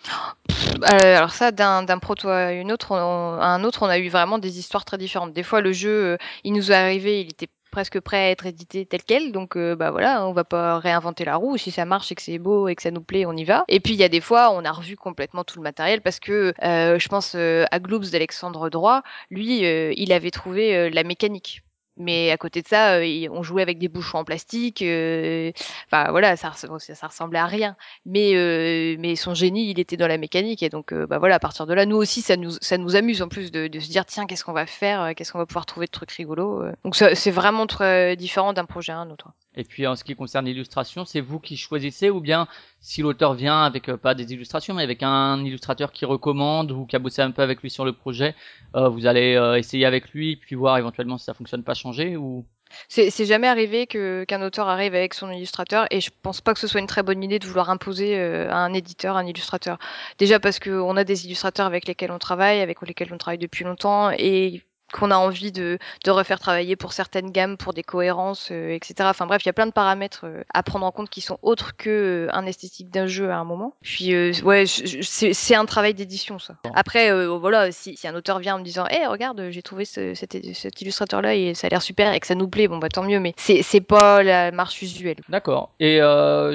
Euh, 0.93 1.17
Alors 1.17 1.33
ça, 1.33 1.51
d'un 1.51 1.99
proto 1.99 2.29
à, 2.29 2.53
une 2.53 2.71
autre, 2.71 2.93
un 2.93 3.65
autre, 3.65 3.83
on 3.83 3.89
a 3.89 3.99
eu 3.99 4.09
vraiment 4.09 4.39
des 4.39 4.59
histoires 4.59 4.85
très 4.85 4.99
différentes. 4.99 5.33
Des 5.33 5.43
fois, 5.43 5.61
le 5.61 5.73
jeu, 5.73 5.91
euh, 5.91 6.17
il 6.45 6.53
nous 6.53 6.71
est 6.71 6.75
arrivé, 6.75 7.21
il 7.21 7.31
était 7.31 7.49
presque 7.73 8.01
prêt 8.01 8.17
à 8.17 8.31
être 8.31 8.47
édité 8.47 8.87
tel 8.87 9.03
quel. 9.03 9.33
Donc 9.33 9.57
euh, 9.57 9.75
bah 9.75 9.91
voilà, 9.91 10.25
on 10.27 10.33
va 10.33 10.45
pas 10.45 10.79
réinventer 10.79 11.25
la 11.25 11.35
roue. 11.35 11.57
Si 11.57 11.73
ça 11.73 11.85
marche 11.85 12.13
et 12.13 12.15
que 12.15 12.23
c'est 12.23 12.39
beau 12.39 12.69
et 12.69 12.77
que 12.77 12.83
ça 12.83 12.93
nous 12.93 13.03
plaît, 13.03 13.27
on 13.27 13.33
y 13.33 13.45
va. 13.45 13.65
Et 13.67 13.81
puis 13.81 13.95
il 13.95 14.01
y 14.01 14.05
a 14.05 14.09
des 14.09 14.21
fois, 14.21 14.53
on 14.53 14.65
a 14.65 14.71
revu 14.71 14.97
complètement 14.97 15.43
tout 15.43 15.59
le 15.59 15.65
matériel 15.65 16.01
parce 16.01 16.21
que 16.21 16.53
je 16.61 17.09
pense 17.09 17.35
à 17.35 17.79
Gloops 17.81 18.11
d'Alexandre 18.11 18.71
Droit, 18.71 19.03
lui, 19.31 19.61
il 19.63 20.13
avait 20.13 20.31
trouvé 20.31 20.91
la 20.91 21.05
mécanique 21.05 21.63
mais 21.97 22.31
à 22.31 22.37
côté 22.37 22.63
de 22.63 22.69
ça, 22.69 22.95
euh, 22.99 23.29
on 23.31 23.43
jouait 23.43 23.63
avec 23.63 23.79
des 23.79 23.89
bouchons 23.89 24.19
en 24.19 24.25
plastique. 24.25 24.83
Euh, 24.83 25.53
enfin 25.87 26.11
voilà, 26.11 26.37
ça, 26.37 26.53
ça, 26.53 27.07
ressemblait 27.07 27.39
à 27.39 27.47
rien. 27.47 27.77
Mais 28.07 28.35
euh, 28.35 28.97
mais 28.99 29.17
son 29.17 29.35
génie, 29.35 29.71
il 29.71 29.79
était 29.79 29.97
dans 29.97 30.07
la 30.07 30.19
mécanique 30.19 30.63
et 30.63 30.69
donc 30.69 30.95
bah 30.95 31.19
voilà, 31.19 31.37
à 31.37 31.39
partir 31.39 31.67
de 31.67 31.75
là, 31.75 31.87
nous 31.87 31.97
aussi, 31.97 32.23
ça 32.23 32.37
nous 32.37 32.53
ça 32.61 32.79
nous 32.79 32.97
amuse 32.97 33.23
en 33.23 33.29
plus 33.29 33.51
de, 33.51 33.69
de 33.69 33.81
se 33.81 33.91
dire 33.91 34.07
tiens, 34.07 34.27
qu'est-ce 34.27 34.45
qu'on 34.45 34.53
va 34.53 34.67
faire, 34.67 35.15
qu'est-ce 35.15 35.33
qu'on 35.33 35.39
va 35.39 35.47
pouvoir 35.47 35.67
trouver 35.67 35.87
de 35.87 35.91
trucs 35.91 36.13
rigolos. 36.13 36.65
Donc 36.85 36.97
c'est 36.97 37.31
vraiment 37.31 37.67
très 37.67 38.17
différent 38.17 38.53
d'un 38.53 38.65
projet 38.65 38.93
à 38.93 38.99
un 38.99 39.11
autre. 39.11 39.29
Et 39.57 39.65
puis 39.65 39.87
en 39.87 39.97
ce 39.97 40.05
qui 40.05 40.15
concerne 40.15 40.47
l'illustration, 40.47 41.05
c'est 41.05 41.21
vous 41.21 41.41
qui 41.41 41.57
choisissez 41.57 42.09
ou 42.09 42.21
bien 42.21 42.47
si 42.81 43.03
l'auteur 43.03 43.35
vient 43.35 43.65
avec 43.65 43.89
euh, 43.89 43.97
pas 43.97 44.15
des 44.15 44.33
illustrations 44.33 44.75
mais 44.75 44.85
avec 44.85 45.03
un 45.03 45.45
illustrateur 45.45 45.91
qui 45.91 46.05
recommande 46.05 46.71
ou 46.71 46.87
qui 46.87 46.95
a 46.95 47.01
bossé 47.01 47.21
un 47.23 47.33
peu 47.33 47.43
avec 47.43 47.61
lui 47.61 47.69
sur 47.69 47.85
le 47.85 47.93
projet, 47.93 48.37
euh, 48.77 48.89
vous 48.89 49.07
allez 49.07 49.35
euh, 49.35 49.57
essayer 49.57 49.87
avec 49.87 50.11
lui 50.11 50.37
puis 50.37 50.55
voir 50.55 50.79
éventuellement 50.79 51.19
si 51.19 51.25
ça 51.25 51.35
fonctionne 51.35 51.65
pas 51.65 51.75
changer 51.75 52.17
ou 52.17 52.45
c'est 52.87 53.11
jamais 53.27 53.49
arrivé 53.49 53.89
que 53.89 54.23
qu'un 54.23 54.41
auteur 54.43 54.69
arrive 54.69 54.95
avec 54.95 55.15
son 55.15 55.29
illustrateur 55.33 55.87
et 55.91 56.01
je 56.01 56.11
pense 56.23 56.41
pas 56.41 56.55
que 56.55 56.61
ce 56.61 56.69
soit 56.69 56.79
une 56.79 56.87
très 56.87 57.03
bonne 57.03 57.21
idée 57.21 57.41
de 57.41 57.47
vouloir 57.47 57.69
imposer 57.69 58.17
à 58.17 58.59
un 58.59 58.73
éditeur 58.73 59.17
un 59.17 59.27
illustrateur. 59.27 59.77
Déjà 60.19 60.39
parce 60.39 60.61
qu'on 60.61 60.97
a 60.97 61.03
des 61.03 61.27
illustrateurs 61.27 61.67
avec 61.67 61.89
lesquels 61.89 62.13
on 62.13 62.21
travaille, 62.21 62.61
avec 62.61 62.81
lesquels 62.83 63.13
on 63.13 63.19
travaille 63.19 63.39
depuis 63.39 63.65
longtemps 63.65 64.13
et 64.17 64.63
qu'on 64.93 65.11
a 65.11 65.17
envie 65.17 65.53
de, 65.53 65.79
de, 66.05 66.11
refaire 66.11 66.39
travailler 66.39 66.77
pour 66.77 66.93
certaines 66.93 67.31
gammes, 67.31 67.57
pour 67.57 67.73
des 67.73 67.83
cohérences, 67.83 68.49
euh, 68.51 68.71
etc. 68.71 68.95
Enfin 69.03 69.27
bref, 69.27 69.43
il 69.45 69.47
y 69.47 69.51
a 69.51 69.53
plein 69.53 69.67
de 69.67 69.73
paramètres 69.73 70.25
euh, 70.25 70.43
à 70.53 70.63
prendre 70.63 70.87
en 70.87 70.93
compte 70.93 71.11
qui 71.11 71.21
sont 71.21 71.39
autres 71.43 71.77
que 71.77 71.91
euh, 72.29 72.29
un 72.33 72.47
esthétique 72.47 72.91
d'un 72.91 73.07
jeu 73.07 73.31
à 73.31 73.37
un 73.37 73.45
moment. 73.45 73.75
Puis 73.83 74.15
ouais, 74.43 74.65
c'est 74.67 75.55
un 75.55 75.65
travail 75.65 75.95
d'édition 75.95 76.39
ça. 76.39 76.55
Après, 76.75 77.27
voilà, 77.27 77.73
si, 77.73 77.97
si, 77.97 78.09
un 78.09 78.15
auteur 78.15 78.39
vient 78.39 78.57
en 78.57 78.59
me 78.59 78.65
disant, 78.65 78.87
hé, 78.87 78.97
hey, 78.97 79.07
regarde, 79.07 79.49
j'ai 79.51 79.63
trouvé 79.63 79.85
ce, 79.85 80.15
cet, 80.15 80.37
cet 80.55 80.81
illustrateur-là 80.81 81.35
et 81.35 81.55
ça 81.55 81.67
a 81.67 81.71
l'air 81.71 81.83
super 81.83 82.13
et 82.13 82.21
que 82.21 82.27
ça 82.27 82.35
nous 82.35 82.49
plaît, 82.49 82.69
bon 82.69 82.79
bah 82.79 82.89
tant 82.89 83.03
mieux. 83.03 83.21
Mais 83.21 83.35
c'est 83.37 83.81
pas 83.81 84.23
la 84.23 84.51
marche 84.53 84.83
usuelle. 84.83 85.17
D'accord. 85.29 85.73
Et 85.81 86.01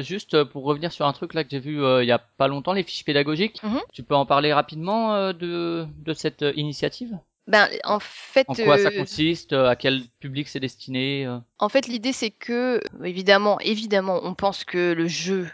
juste 0.02 0.44
pour 0.46 0.64
revenir 0.64 0.92
sur 0.92 1.06
un 1.06 1.14
truc 1.14 1.34
là 1.34 1.44
que 1.44 1.50
j'ai 1.52 1.60
vu 1.60 1.82
il 2.02 2.08
y 2.08 2.12
a 2.12 2.20
pas 2.20 2.48
longtemps, 2.48 2.74
les 2.74 2.84
fiches 2.84 3.06
pédagogiques. 3.06 3.62
Mm-hmm. 3.64 3.82
Tu 3.94 4.04
peux 4.04 4.16
en 4.16 4.26
parler 4.26 4.54
rapidement 4.54 5.34
de 5.34 5.86
de 6.04 6.14
cette 6.14 6.46
initiative? 6.56 7.18
Ben, 7.48 7.68
en 7.84 8.00
fait. 8.00 8.46
En 8.50 8.56
quoi 8.56 8.78
ça 8.78 8.90
euh, 8.90 8.98
consiste 8.98 9.54
euh, 9.54 9.68
À 9.68 9.76
quel 9.76 10.02
public 10.20 10.48
c'est 10.48 10.60
destiné 10.60 11.26
euh? 11.26 11.38
En 11.60 11.70
fait, 11.70 11.88
l'idée 11.88 12.12
c'est 12.12 12.32
que, 12.32 12.82
évidemment, 13.04 13.60
évidemment, 13.60 14.20
on 14.24 14.34
pense 14.34 14.64
que 14.64 14.94
le 14.94 15.08
jeu, 15.08 15.48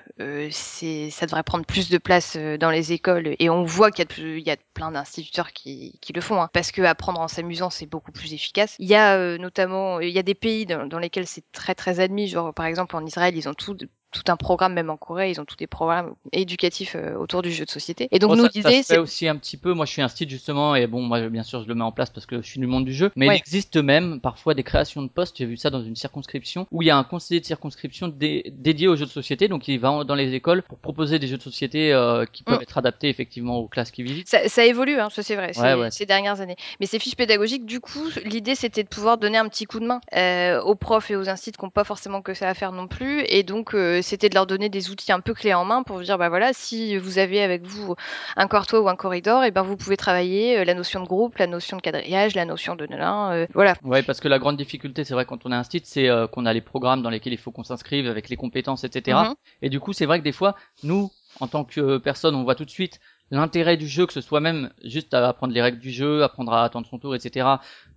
c'est, 0.51 1.09
ça 1.09 1.25
devrait 1.25 1.43
prendre 1.43 1.65
plus 1.65 1.89
de 1.89 1.97
place 1.97 2.37
dans 2.37 2.71
les 2.71 2.93
écoles, 2.93 3.35
et 3.37 3.49
on 3.49 3.63
voit 3.63 3.91
qu'il 3.91 4.05
y 4.05 4.21
a, 4.21 4.37
il 4.37 4.43
y 4.43 4.51
a 4.51 4.57
plein 4.73 4.91
d'instituteurs 4.91 5.51
qui, 5.51 5.99
qui, 6.01 6.13
le 6.13 6.21
font, 6.21 6.41
hein, 6.41 6.49
parce 6.53 6.71
que 6.71 6.81
apprendre 6.81 7.19
en 7.19 7.27
s'amusant, 7.27 7.69
c'est 7.69 7.85
beaucoup 7.85 8.11
plus 8.11 8.33
efficace. 8.33 8.75
Il 8.79 8.87
y 8.87 8.95
a 8.95 9.37
notamment, 9.37 9.99
il 9.99 10.09
y 10.09 10.19
a 10.19 10.23
des 10.23 10.35
pays 10.35 10.65
dans, 10.65 10.87
dans 10.87 10.99
lesquels 10.99 11.27
c'est 11.27 11.43
très 11.51 11.75
très 11.75 11.99
admis, 11.99 12.27
genre 12.27 12.53
par 12.53 12.65
exemple 12.65 12.95
en 12.95 13.05
Israël, 13.05 13.35
ils 13.35 13.49
ont 13.49 13.53
tout 13.53 13.75
tout 14.11 14.23
un 14.27 14.37
programme, 14.37 14.73
même 14.73 14.89
en 14.89 14.97
Corée, 14.97 15.31
ils 15.31 15.39
ont 15.39 15.45
tous 15.45 15.55
des 15.55 15.67
programmes 15.67 16.13
éducatifs 16.31 16.95
euh, 16.95 17.15
autour 17.15 17.41
du 17.41 17.51
jeu 17.51 17.65
de 17.65 17.69
société. 17.69 18.07
Et 18.11 18.19
donc 18.19 18.35
nous 18.35 18.47
disait, 18.47 18.83
c'est 18.83 18.97
aussi 18.97 19.27
un 19.27 19.37
petit 19.37 19.57
peu. 19.57 19.73
Moi, 19.73 19.85
je 19.85 19.91
suis 19.91 20.01
un 20.01 20.07
style 20.07 20.29
justement, 20.29 20.75
et 20.75 20.87
bon, 20.87 21.01
moi, 21.01 21.21
bien 21.29 21.43
sûr, 21.43 21.63
je 21.63 21.67
le 21.67 21.75
mets 21.75 21.83
en 21.83 21.91
place 21.91 22.09
parce 22.09 22.25
que 22.25 22.41
je 22.41 22.47
suis 22.47 22.59
du 22.59 22.67
monde 22.67 22.85
du 22.85 22.93
jeu. 22.93 23.11
Mais 23.15 23.27
il 23.27 23.33
existe 23.33 23.77
même 23.77 24.19
parfois 24.19 24.53
des 24.53 24.63
créations 24.63 25.01
de 25.01 25.07
postes. 25.07 25.37
J'ai 25.37 25.45
vu 25.45 25.57
ça 25.57 25.69
dans 25.69 25.81
une 25.81 25.95
circonscription 25.95 26.67
où 26.71 26.81
il 26.81 26.87
y 26.87 26.91
a 26.91 26.97
un 26.97 27.03
conseiller 27.03 27.39
de 27.39 27.45
circonscription 27.45 28.07
dédié 28.09 28.87
aux 28.87 28.95
jeux 28.95 29.05
de 29.05 29.11
société. 29.11 29.47
Donc 29.47 29.67
il 29.67 29.79
va 29.79 30.03
dans 30.03 30.15
les 30.15 30.33
écoles 30.33 30.63
pour 30.63 30.77
proposer 30.77 31.19
des 31.19 31.27
jeux 31.27 31.37
de 31.37 31.43
société 31.43 31.93
euh, 31.93 32.25
qui 32.25 32.43
peuvent 32.43 32.59
mm. 32.59 32.63
être 32.63 32.77
adaptés 32.77 33.09
effectivement 33.09 33.57
aux 33.57 33.67
classes 33.67 33.91
qui 33.91 34.03
vivent. 34.03 34.23
Ça, 34.25 34.47
ça 34.47 34.65
évolue, 34.65 34.99
hein, 34.99 35.09
ça 35.09 35.23
c'est 35.23 35.35
vrai, 35.35 35.53
ces 35.91 36.05
dernières 36.05 36.41
années. 36.41 36.55
Mais 36.79 36.85
ces 36.85 36.99
fiches 36.99 37.15
pédagogiques, 37.15 37.65
du 37.65 37.79
coup, 37.79 38.09
l'idée 38.25 38.55
c'était 38.55 38.83
de 38.83 38.89
pouvoir 38.89 39.17
donner 39.17 39.37
un 39.37 39.47
petit 39.47 39.65
coup 39.65 39.79
de 39.79 39.85
main 39.85 40.01
euh, 40.15 40.61
aux 40.61 40.75
profs 40.75 41.11
et 41.11 41.15
aux 41.15 41.29
instituts 41.29 41.57
qui 41.57 41.65
n'ont 41.65 41.71
pas 41.71 41.83
forcément 41.83 42.21
que 42.21 42.33
ça 42.33 42.49
à 42.49 42.53
faire 42.53 42.71
non 42.71 42.87
plus. 42.87 43.23
Et 43.27 43.43
donc 43.43 43.73
c'était 44.01 44.29
de 44.29 44.35
leur 44.35 44.45
donner 44.45 44.69
des 44.69 44.89
outils 44.89 45.11
un 45.11 45.19
peu 45.19 45.33
clés 45.33 45.53
en 45.53 45.65
main 45.65 45.83
pour 45.83 45.99
dire 46.01 46.17
bah 46.17 46.29
voilà, 46.29 46.53
si 46.53 46.97
vous 46.97 47.17
avez 47.17 47.41
avec 47.41 47.63
vous 47.63 47.95
un 48.35 48.47
Courtois 48.47 48.81
ou 48.81 48.89
un 48.89 48.95
corridor, 48.95 49.43
et 49.43 49.47
eh 49.47 49.51
ben 49.51 49.63
vous 49.63 49.77
pouvez 49.77 49.97
travailler 49.97 50.63
la 50.65 50.73
notion 50.73 51.01
de 51.01 51.07
groupe, 51.07 51.37
la 51.37 51.47
notion 51.47 51.77
de 51.77 51.81
quadrillage, 51.81 52.35
la 52.35 52.45
notion 52.45 52.75
de 52.75 52.87
euh, 52.91 53.47
voilà. 53.53 53.75
Ouais, 53.83 54.03
parce 54.03 54.19
que 54.19 54.27
la 54.27 54.39
grande 54.39 54.57
difficulté, 54.57 55.03
c'est 55.03 55.13
vrai 55.13 55.25
quand 55.25 55.45
on 55.45 55.51
a 55.51 55.57
un 55.57 55.63
site, 55.63 55.85
c'est 55.85 56.09
qu'on 56.31 56.45
a 56.45 56.53
les 56.53 56.61
programmes 56.61 57.01
dans 57.01 57.09
lesquels 57.09 57.33
il 57.33 57.39
faut 57.39 57.51
qu'on 57.51 57.63
s'inscrive 57.63 58.07
avec 58.07 58.29
les 58.29 58.35
compétences, 58.35 58.83
etc. 58.83 59.17
Mhm. 59.29 59.35
Et 59.61 59.69
du 59.69 59.79
coup, 59.79 59.93
c'est 59.93 60.05
vrai 60.05 60.19
que 60.19 60.23
des 60.23 60.31
fois, 60.31 60.55
nous, 60.83 61.11
en 61.39 61.47
tant 61.47 61.63
que 61.63 61.97
personne, 61.97 62.35
on 62.35 62.43
voit 62.43 62.55
tout 62.55 62.65
de 62.65 62.69
suite 62.69 62.99
l'intérêt 63.31 63.77
du 63.77 63.87
jeu, 63.87 64.05
que 64.05 64.13
ce 64.13 64.21
soit 64.21 64.41
même 64.41 64.71
juste 64.83 65.13
à 65.13 65.27
apprendre 65.27 65.53
les 65.53 65.61
règles 65.61 65.79
du 65.79 65.91
jeu, 65.91 66.23
apprendre 66.23 66.53
à 66.53 66.63
attendre 66.63 66.85
son 66.87 66.99
tour, 66.99 67.15
etc. 67.15 67.47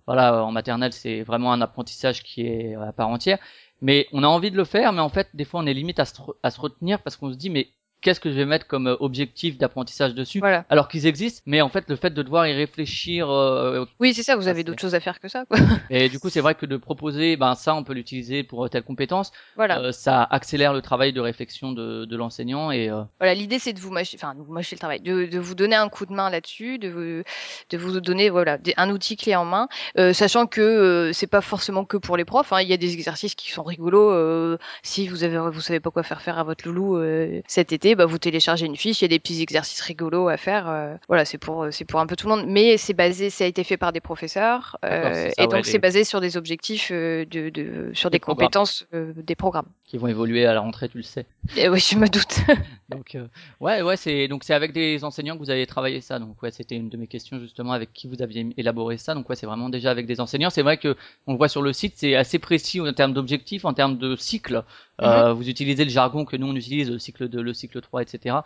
Voilà, 0.07 0.43
en 0.43 0.51
maternelle, 0.51 0.93
c'est 0.93 1.23
vraiment 1.23 1.51
un 1.51 1.61
apprentissage 1.61 2.23
qui 2.23 2.41
est 2.41 2.75
à 2.75 2.93
part 2.93 3.09
entière. 3.09 3.39
Mais 3.85 4.07
on 4.13 4.23
a 4.23 4.27
envie 4.27 4.49
de 4.49 4.57
le 4.57 4.65
faire, 4.65 4.93
mais 4.93 5.01
en 5.01 5.09
fait, 5.09 5.29
des 5.35 5.45
fois, 5.45 5.59
on 5.59 5.67
est 5.67 5.73
limite 5.75 5.99
à 5.99 6.05
se, 6.05 6.59
retenir 6.59 7.03
parce 7.03 7.17
qu'on 7.17 7.31
se 7.31 7.37
dit, 7.37 7.51
mais 7.51 7.67
qu'est-ce 8.05 8.19
que 8.19 8.29
je 8.29 8.35
vais 8.35 8.45
mettre 8.45 8.67
comme 8.67 8.85
euh, 8.85 8.95
objectif 8.99 9.57
d'apprentissage 9.57 10.13
dessus 10.13 10.37
voilà. 10.37 10.63
alors 10.69 10.87
qu'ils 10.87 11.07
existent 11.07 11.41
mais 11.47 11.61
en 11.61 11.69
fait 11.69 11.89
le 11.89 11.95
fait 11.95 12.11
de 12.11 12.21
devoir 12.21 12.45
y 12.45 12.53
réfléchir 12.53 13.31
euh, 13.31 13.83
oui 13.99 14.13
c'est 14.13 14.21
ça 14.21 14.35
vous 14.35 14.47
avez 14.47 14.63
d'autres 14.63 14.79
choses 14.79 14.93
à 14.93 14.99
faire 14.99 15.19
que 15.19 15.27
ça 15.27 15.45
quoi. 15.45 15.57
et 15.89 16.07
du 16.07 16.19
coup 16.19 16.29
c'est 16.29 16.39
vrai 16.39 16.53
que 16.53 16.67
de 16.67 16.77
proposer 16.77 17.35
ben 17.35 17.55
ça 17.55 17.73
on 17.73 17.83
peut 17.83 17.93
l'utiliser 17.93 18.43
pour 18.43 18.63
euh, 18.63 18.69
telle 18.69 18.83
compétence 18.83 19.31
voilà. 19.55 19.91
ça 19.91 20.21
accélère 20.21 20.71
le 20.71 20.83
travail 20.83 21.13
de 21.13 21.19
réflexion 21.19 21.71
de, 21.71 22.05
de 22.05 22.15
l'enseignant 22.15 22.69
et 22.69 22.91
voilà 23.19 23.33
l'idée 23.33 23.57
c'est 23.57 23.73
de 23.73 23.79
vous 23.79 23.89
mâcher 23.89 24.17
enfin 24.21 24.35
vous 24.37 24.53
mâcher 24.53 24.75
le 24.75 24.79
travail 24.79 25.01
de, 25.01 25.25
de, 25.25 25.39
vous 25.39 25.55
donner 25.55 25.75
un 25.75 25.89
coup 25.89 26.05
de 26.05 26.13
main 26.13 26.29
là-dessus 26.29 26.77
de 26.77 26.89
vous, 26.89 27.23
de 27.71 27.77
vous 27.77 27.99
donner 28.01 28.29
voilà 28.29 28.59
un 28.77 28.89
outil 28.91 29.17
clé 29.17 29.35
en 29.35 29.45
main 29.45 29.67
sachant 30.13 30.45
que 30.45 31.09
c'est 31.11 31.25
pas 31.25 31.41
forcément 31.41 31.85
que 31.85 31.97
pour 31.97 32.17
les 32.17 32.25
profs 32.25 32.53
hein. 32.53 32.61
il 32.61 32.69
y 32.69 32.73
a 32.73 32.77
des 32.77 32.93
exercices 32.93 33.33
qui 33.33 33.51
sont 33.51 33.63
rigolos 33.63 34.57
si 34.83 35.07
vous 35.07 35.23
avez 35.23 35.39
vous 35.49 35.61
savez 35.61 35.79
pas 35.79 35.89
quoi 35.89 36.03
faire 36.03 36.21
faire 36.21 36.37
à 36.37 36.43
votre 36.43 36.67
loulou 36.67 37.01
cet 37.47 37.73
été 37.73 37.94
bah, 37.95 38.05
vous 38.05 38.17
téléchargez 38.17 38.65
une 38.65 38.75
fiche, 38.75 39.01
il 39.01 39.05
y 39.05 39.05
a 39.05 39.09
des 39.09 39.19
petits 39.19 39.41
exercices 39.41 39.81
rigolos 39.81 40.27
à 40.27 40.37
faire. 40.37 40.69
Euh, 40.69 40.95
voilà, 41.07 41.25
c'est 41.25 41.37
pour, 41.37 41.67
c'est 41.71 41.85
pour 41.85 41.99
un 41.99 42.05
peu 42.05 42.15
tout 42.15 42.27
le 42.27 42.35
monde. 42.35 42.45
Mais 42.47 42.77
c'est 42.77 42.93
basé, 42.93 43.29
ça 43.29 43.43
a 43.43 43.47
été 43.47 43.63
fait 43.63 43.77
par 43.77 43.91
des 43.91 44.01
professeurs. 44.01 44.77
Euh, 44.85 45.29
et 45.37 45.47
donc, 45.47 45.65
c'est 45.65 45.79
basé 45.79 46.03
sur 46.03 46.21
des 46.21 46.37
objectifs, 46.37 46.89
euh, 46.91 47.25
de, 47.25 47.49
de, 47.49 47.91
sur 47.93 48.09
des, 48.09 48.19
compétences 48.19 48.85
des 48.91 49.35
programmes. 49.35 49.67
Qui 49.87 49.97
vont 49.97 50.07
évoluer 50.07 50.47
à 50.47 50.53
la 50.55 50.61
rentrée, 50.61 50.89
tu 50.89 50.97
le 50.97 51.03
sais. 51.03 51.27
Et 51.55 51.69
oui, 51.69 51.79
je 51.79 51.95
me 51.95 52.07
doute. 52.07 52.39
donc, 52.89 53.15
ouais, 53.59 53.83
ouais, 53.83 53.97
c'est, 53.97 54.27
donc 54.27 54.43
c'est 54.43 54.55
avec 54.55 54.73
des 54.73 55.03
enseignants 55.03 55.35
que 55.35 55.39
vous 55.39 55.51
avez 55.51 55.67
travaillé 55.67 56.01
ça. 56.01 56.17
Donc, 56.17 56.41
ouais, 56.41 56.49
c'était 56.49 56.75
une 56.75 56.89
de 56.89 56.97
mes 56.97 57.05
questions 57.05 57.39
justement 57.39 57.71
avec 57.71 57.93
qui 57.93 58.07
vous 58.07 58.23
aviez 58.23 58.47
élaboré 58.57 58.97
ça. 58.97 59.13
Donc, 59.13 59.29
ouais, 59.29 59.35
c'est 59.35 59.45
vraiment 59.45 59.69
déjà 59.69 59.91
avec 59.91 60.07
des 60.07 60.19
enseignants. 60.19 60.49
C'est 60.49 60.63
vrai 60.63 60.77
que 60.77 60.95
on 61.27 61.33
le 61.33 61.37
voit 61.37 61.49
sur 61.49 61.61
le 61.61 61.71
site, 61.71 61.93
c'est 61.97 62.15
assez 62.15 62.39
précis 62.39 62.81
en 62.81 62.91
termes 62.93 63.13
d'objectifs, 63.13 63.63
en 63.63 63.73
termes 63.73 63.99
de 63.99 64.15
cycle. 64.15 64.63
Euh, 65.01 65.29
mhm. 65.29 65.33
vous 65.33 65.49
utilisez 65.49 65.83
le 65.83 65.91
jargon 65.91 66.25
que 66.25 66.37
nous 66.37 66.47
on 66.47 66.55
utilise, 66.55 66.89
le 66.89 66.99
cycle 66.99 67.27
2, 67.27 67.41
le 67.41 67.53
cycle 67.53 67.81
3, 67.81 68.01
etc. 68.01 68.37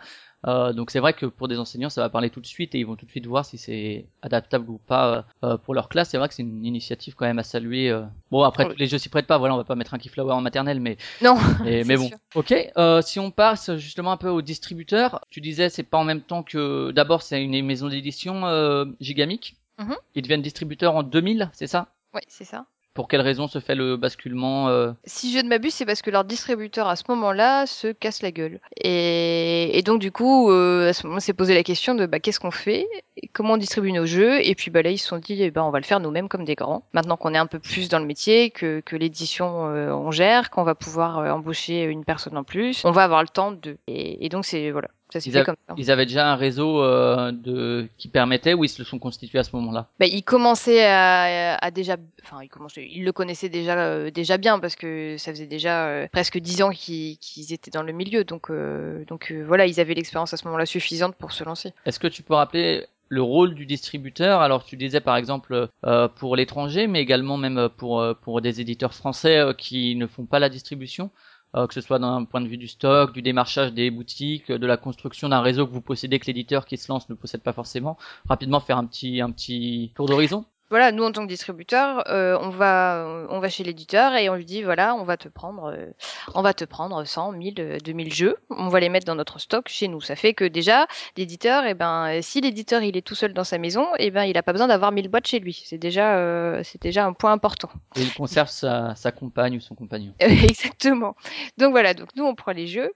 Euh, 0.46 0.72
donc 0.72 0.90
c'est 0.90 1.00
vrai 1.00 1.12
que 1.12 1.26
pour 1.26 1.48
des 1.48 1.58
enseignants, 1.58 1.90
ça 1.90 2.00
va 2.00 2.08
parler 2.08 2.30
tout 2.30 2.40
de 2.40 2.46
suite 2.46 2.74
et 2.74 2.78
ils 2.78 2.86
vont 2.86 2.96
tout 2.96 3.06
de 3.06 3.10
suite 3.10 3.26
voir 3.26 3.44
si 3.44 3.58
c'est 3.58 4.06
adaptable 4.22 4.70
ou 4.70 4.78
pas 4.78 5.26
euh, 5.44 5.56
pour 5.58 5.74
leur 5.74 5.88
classe. 5.88 6.10
C'est 6.10 6.18
vrai 6.18 6.28
que 6.28 6.34
c'est 6.34 6.42
une 6.42 6.64
initiative 6.64 7.14
quand 7.14 7.26
même 7.26 7.38
à 7.38 7.42
saluer. 7.42 7.90
Euh. 7.90 8.02
Bon 8.30 8.42
après 8.42 8.68
tous 8.68 8.78
les 8.78 8.86
jeux 8.86 8.98
s'y 8.98 9.08
prêtent 9.08 9.26
pas, 9.26 9.38
voilà, 9.38 9.54
on 9.54 9.58
va 9.58 9.64
pas 9.64 9.74
mettre 9.74 9.94
un 9.94 9.98
Keyflower 9.98 10.32
en 10.32 10.40
maternelle, 10.40 10.80
mais 10.80 10.96
non. 11.22 11.36
mais 11.64 11.96
bon. 11.96 12.10
Ok. 12.34 12.54
si 13.02 13.20
on 13.20 13.30
passe 13.30 13.76
justement 13.76 14.12
un 14.12 14.16
peu 14.16 14.28
au 14.28 14.42
distributeur, 14.42 15.24
tu 15.30 15.40
disais 15.40 15.68
c'est 15.68 15.82
pas 15.82 15.98
en 15.98 16.04
même 16.04 16.22
temps 16.22 16.42
que 16.42 16.90
d'abord 16.92 17.22
c'est 17.22 17.42
une 17.42 17.64
maison 17.64 17.88
d'édition 17.88 18.42
Gigamic. 19.00 19.56
Mhm. 19.78 19.96
Ils 20.14 20.22
deviennent 20.22 20.42
distributeurs 20.42 20.94
en 20.94 21.02
2000, 21.02 21.50
c'est 21.54 21.66
ça? 21.66 21.88
Oui, 22.14 22.20
c'est 22.28 22.44
ça. 22.44 22.66
Pour 22.94 23.06
quelle 23.06 23.20
raison 23.20 23.46
se 23.46 23.60
fait 23.60 23.76
le 23.76 23.96
basculement 23.96 24.68
euh 24.68 24.92
Si 25.04 25.32
je 25.32 25.38
ne 25.38 25.48
m'abuse, 25.48 25.74
c'est 25.74 25.86
parce 25.86 26.02
que 26.02 26.10
leur 26.10 26.24
distributeur 26.24 26.88
à 26.88 26.96
ce 26.96 27.04
moment-là 27.08 27.66
se 27.66 27.88
casse 27.88 28.20
la 28.20 28.32
gueule. 28.32 28.60
Et, 28.82 29.80
donc 29.84 30.00
du 30.00 30.10
coup, 30.10 30.50
euh, 30.50 30.88
à 30.88 30.92
ce 30.92 31.06
moment, 31.06 31.20
s'est 31.20 31.32
posé 31.32 31.54
la 31.54 31.62
question 31.62 31.94
de 31.94 32.06
bah, 32.06 32.18
qu'est-ce 32.18 32.40
qu'on 32.40 32.50
fait, 32.50 32.88
comment 33.32 33.54
on 33.54 33.56
distribue 33.58 33.92
nos 33.92 34.06
jeux? 34.06 34.44
Et 34.44 34.54
puis 34.56 34.70
bah, 34.70 34.82
là, 34.82 34.90
ils 34.90 34.98
se 34.98 35.06
sont 35.06 35.18
dit, 35.18 35.40
eh 35.40 35.50
ben, 35.50 35.62
on 35.62 35.70
va 35.70 35.78
le 35.78 35.84
faire 35.84 36.00
nous-mêmes 36.00 36.28
comme 36.28 36.44
des 36.44 36.56
grands. 36.56 36.84
Maintenant 36.92 37.16
qu'on 37.16 37.32
est 37.32 37.38
un 37.38 37.46
peu 37.46 37.60
plus 37.60 37.88
dans 37.88 38.00
le 38.00 38.06
métier, 38.06 38.50
que, 38.50 38.80
que 38.80 38.96
l'édition 38.96 39.68
euh, 39.68 39.92
on 39.92 40.10
gère, 40.10 40.50
qu'on 40.50 40.64
va 40.64 40.74
pouvoir 40.74 41.18
embaucher 41.32 41.84
une 41.84 42.04
personne 42.04 42.36
en 42.36 42.44
plus, 42.44 42.84
on 42.84 42.90
va 42.90 43.04
avoir 43.04 43.22
le 43.22 43.28
temps 43.28 43.52
de. 43.52 43.78
Et, 43.86 44.26
et 44.26 44.28
donc 44.28 44.44
c'est 44.44 44.72
voilà, 44.72 44.88
ils, 45.14 45.90
avaient 45.90 46.06
déjà 46.06 46.30
un 46.30 46.36
réseau 46.36 46.82
euh, 46.82 47.32
de 47.32 47.88
qui 47.98 48.08
permettait 48.08 48.54
ou 48.54 48.64
ils 48.64 48.68
se 48.68 48.84
sont 48.84 48.98
constitués 48.98 49.38
à 49.38 49.44
ce 49.44 49.54
moment-là? 49.56 49.88
Bah, 49.98 50.06
Ils 50.06 50.22
commençaient 50.22 50.84
à, 50.84 51.70
déjà, 51.70 51.96
enfin 52.22 52.42
ils 52.42 52.48
commençaient, 52.48 52.88
ils 52.90 53.04
le 53.04 53.12
connaissaient 53.12 53.48
déjà 53.48 53.78
euh, 53.78 54.10
déjà 54.10 54.38
bien 54.38 54.58
parce 54.58 54.76
que 54.76 55.16
ça 55.18 55.32
faisait 55.32 55.46
déjà 55.46 55.86
euh, 55.86 56.08
presque 56.12 56.38
dix 56.38 56.62
ans 56.62 56.70
qu'ils 56.70 57.52
étaient 57.52 57.70
dans 57.70 57.82
le 57.82 57.92
milieu, 57.92 58.24
donc 58.24 58.50
donc 59.08 59.32
voilà, 59.46 59.66
ils 59.66 59.80
avaient 59.80 59.94
l'expérience 59.94 60.32
à 60.34 60.36
ce 60.36 60.44
moment-là 60.46 60.66
suffisante 60.66 61.14
pour 61.16 61.32
se 61.32 61.44
lancer. 61.44 61.72
Est-ce 61.86 61.98
que 61.98 62.08
tu 62.08 62.22
peux 62.22 62.34
rappeler 62.34 62.86
le 63.08 63.22
rôle 63.22 63.54
du 63.54 63.66
distributeur? 63.66 64.40
Alors 64.40 64.64
tu 64.64 64.76
disais 64.76 65.00
par 65.00 65.16
exemple 65.16 65.68
pour 66.16 66.36
l'étranger, 66.36 66.86
mais 66.86 67.00
également 67.00 67.36
même 67.36 67.68
pour 67.76 68.04
pour 68.22 68.40
des 68.40 68.60
éditeurs 68.60 68.94
français 68.94 69.42
qui 69.56 69.96
ne 69.96 70.06
font 70.06 70.26
pas 70.26 70.38
la 70.38 70.48
distribution. 70.48 71.10
Euh, 71.56 71.66
que 71.66 71.74
ce 71.74 71.80
soit 71.80 71.98
d'un 71.98 72.24
point 72.24 72.40
de 72.40 72.46
vue 72.48 72.56
du 72.56 72.68
stock, 72.68 73.12
du 73.12 73.22
démarchage 73.22 73.72
des 73.72 73.90
boutiques, 73.90 74.52
de 74.52 74.66
la 74.66 74.76
construction 74.76 75.28
d'un 75.28 75.40
réseau 75.40 75.66
que 75.66 75.72
vous 75.72 75.80
possédez 75.80 76.18
que 76.20 76.26
l'éditeur 76.26 76.64
qui 76.64 76.76
se 76.76 76.90
lance 76.90 77.08
ne 77.08 77.14
possède 77.14 77.42
pas 77.42 77.52
forcément. 77.52 77.98
Rapidement 78.28 78.60
faire 78.60 78.78
un 78.78 78.86
petit 78.86 79.20
un 79.20 79.30
petit 79.32 79.92
tour 79.96 80.06
d'horizon 80.06 80.44
voilà, 80.70 80.92
nous 80.92 81.02
en 81.02 81.10
tant 81.10 81.22
que 81.24 81.28
distributeur, 81.28 82.04
euh, 82.08 82.38
on 82.40 82.50
va 82.50 83.26
on 83.28 83.40
va 83.40 83.48
chez 83.48 83.64
l'éditeur 83.64 84.14
et 84.14 84.28
on 84.28 84.36
lui 84.36 84.44
dit 84.44 84.62
voilà, 84.62 84.94
on 84.94 85.02
va 85.02 85.16
te 85.16 85.26
prendre 85.26 85.72
euh, 85.74 85.86
on 86.34 86.42
va 86.42 86.54
te 86.54 86.64
prendre 86.64 87.04
100, 87.04 87.32
1000, 87.32 87.78
2000 87.84 88.14
jeux, 88.14 88.36
on 88.50 88.68
va 88.68 88.78
les 88.78 88.88
mettre 88.88 89.04
dans 89.04 89.16
notre 89.16 89.40
stock 89.40 89.68
chez 89.68 89.88
nous. 89.88 90.00
Ça 90.00 90.14
fait 90.14 90.32
que 90.32 90.44
déjà 90.44 90.86
l'éditeur 91.16 91.64
et 91.64 91.70
eh 91.70 91.74
ben 91.74 92.22
si 92.22 92.40
l'éditeur 92.40 92.82
il 92.84 92.96
est 92.96 93.04
tout 93.04 93.16
seul 93.16 93.32
dans 93.32 93.42
sa 93.42 93.58
maison, 93.58 93.84
et 93.98 94.06
eh 94.06 94.10
ben 94.12 94.24
il 94.24 94.38
a 94.38 94.44
pas 94.44 94.52
besoin 94.52 94.68
d'avoir 94.68 94.92
1000 94.92 95.08
boîtes 95.08 95.26
chez 95.26 95.40
lui. 95.40 95.60
C'est 95.66 95.78
déjà 95.78 96.14
euh, 96.16 96.60
c'est 96.62 96.80
déjà 96.80 97.04
un 97.04 97.14
point 97.14 97.32
important. 97.32 97.70
Et 97.96 98.02
il 98.02 98.14
conserve 98.14 98.48
sa, 98.48 98.94
sa 98.94 99.10
compagne 99.10 99.56
ou 99.56 99.60
son 99.60 99.74
compagnon. 99.74 100.14
Exactement. 100.20 101.16
Donc 101.58 101.72
voilà, 101.72 101.94
donc 101.94 102.10
nous 102.14 102.24
on 102.24 102.36
prend 102.36 102.52
les 102.52 102.68
jeux 102.68 102.92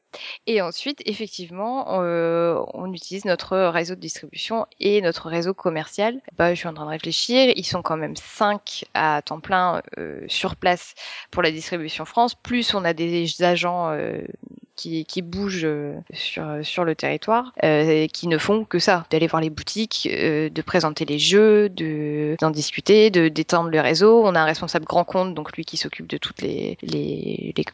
et 0.46 0.62
ensuite 0.62 1.02
effectivement 1.06 1.87
on 1.88 2.92
utilise 2.92 3.24
notre 3.24 3.56
réseau 3.56 3.96
de 3.96 4.00
distribution 4.00 4.66
et 4.78 5.00
notre 5.00 5.28
réseau 5.28 5.54
commercial. 5.54 6.20
Bah 6.38 6.54
je 6.54 6.60
suis 6.60 6.68
en 6.68 6.74
train 6.74 6.84
de 6.84 6.90
réfléchir, 6.90 7.52
ils 7.64 7.68
sont 7.68 7.83
quand 7.83 7.96
même 7.96 8.14
5 8.14 8.85
à 8.92 9.22
temps 9.22 9.40
plein 9.40 9.81
euh, 9.98 10.20
sur 10.29 10.57
place 10.57 10.94
pour 11.31 11.42
la 11.42 11.50
distribution 11.50 12.05
France, 12.05 12.35
plus 12.35 12.74
on 12.74 12.85
a 12.85 12.92
des 12.92 13.42
agents 13.42 13.90
euh, 13.90 14.20
qui, 14.77 15.05
qui 15.07 15.22
bougent 15.22 15.64
euh, 15.64 15.94
sur, 16.12 16.44
sur 16.62 16.85
le 16.85 16.94
territoire, 16.94 17.53
euh, 17.64 18.07
qui 18.09 18.29
ne 18.29 18.37
font 18.37 18.64
que 18.64 18.79
ça, 18.79 19.07
d'aller 19.11 19.27
voir 19.27 19.40
les 19.40 19.50
boutiques, 19.50 20.09
euh, 20.12 20.50
de 20.50 20.62
présenter 20.62 21.07
les 21.07 21.18
jeux, 21.18 21.68
de 21.70 22.37
d'en 22.40 22.50
discuter, 22.50 23.11
de 23.11 23.29
d'étendre 23.29 23.70
le 23.70 23.81
réseau. 23.81 24.22
On 24.24 24.35
a 24.35 24.40
un 24.40 24.44
responsable 24.44 24.85
grand 24.85 25.05
compte, 25.05 25.35
donc 25.35 25.57
lui 25.57 25.64
qui 25.64 25.77
s'occupe 25.79 26.07
de 26.07 26.18
toutes 26.18 26.42
les, 26.42 26.77
les, 26.83 27.55
les 27.57 27.64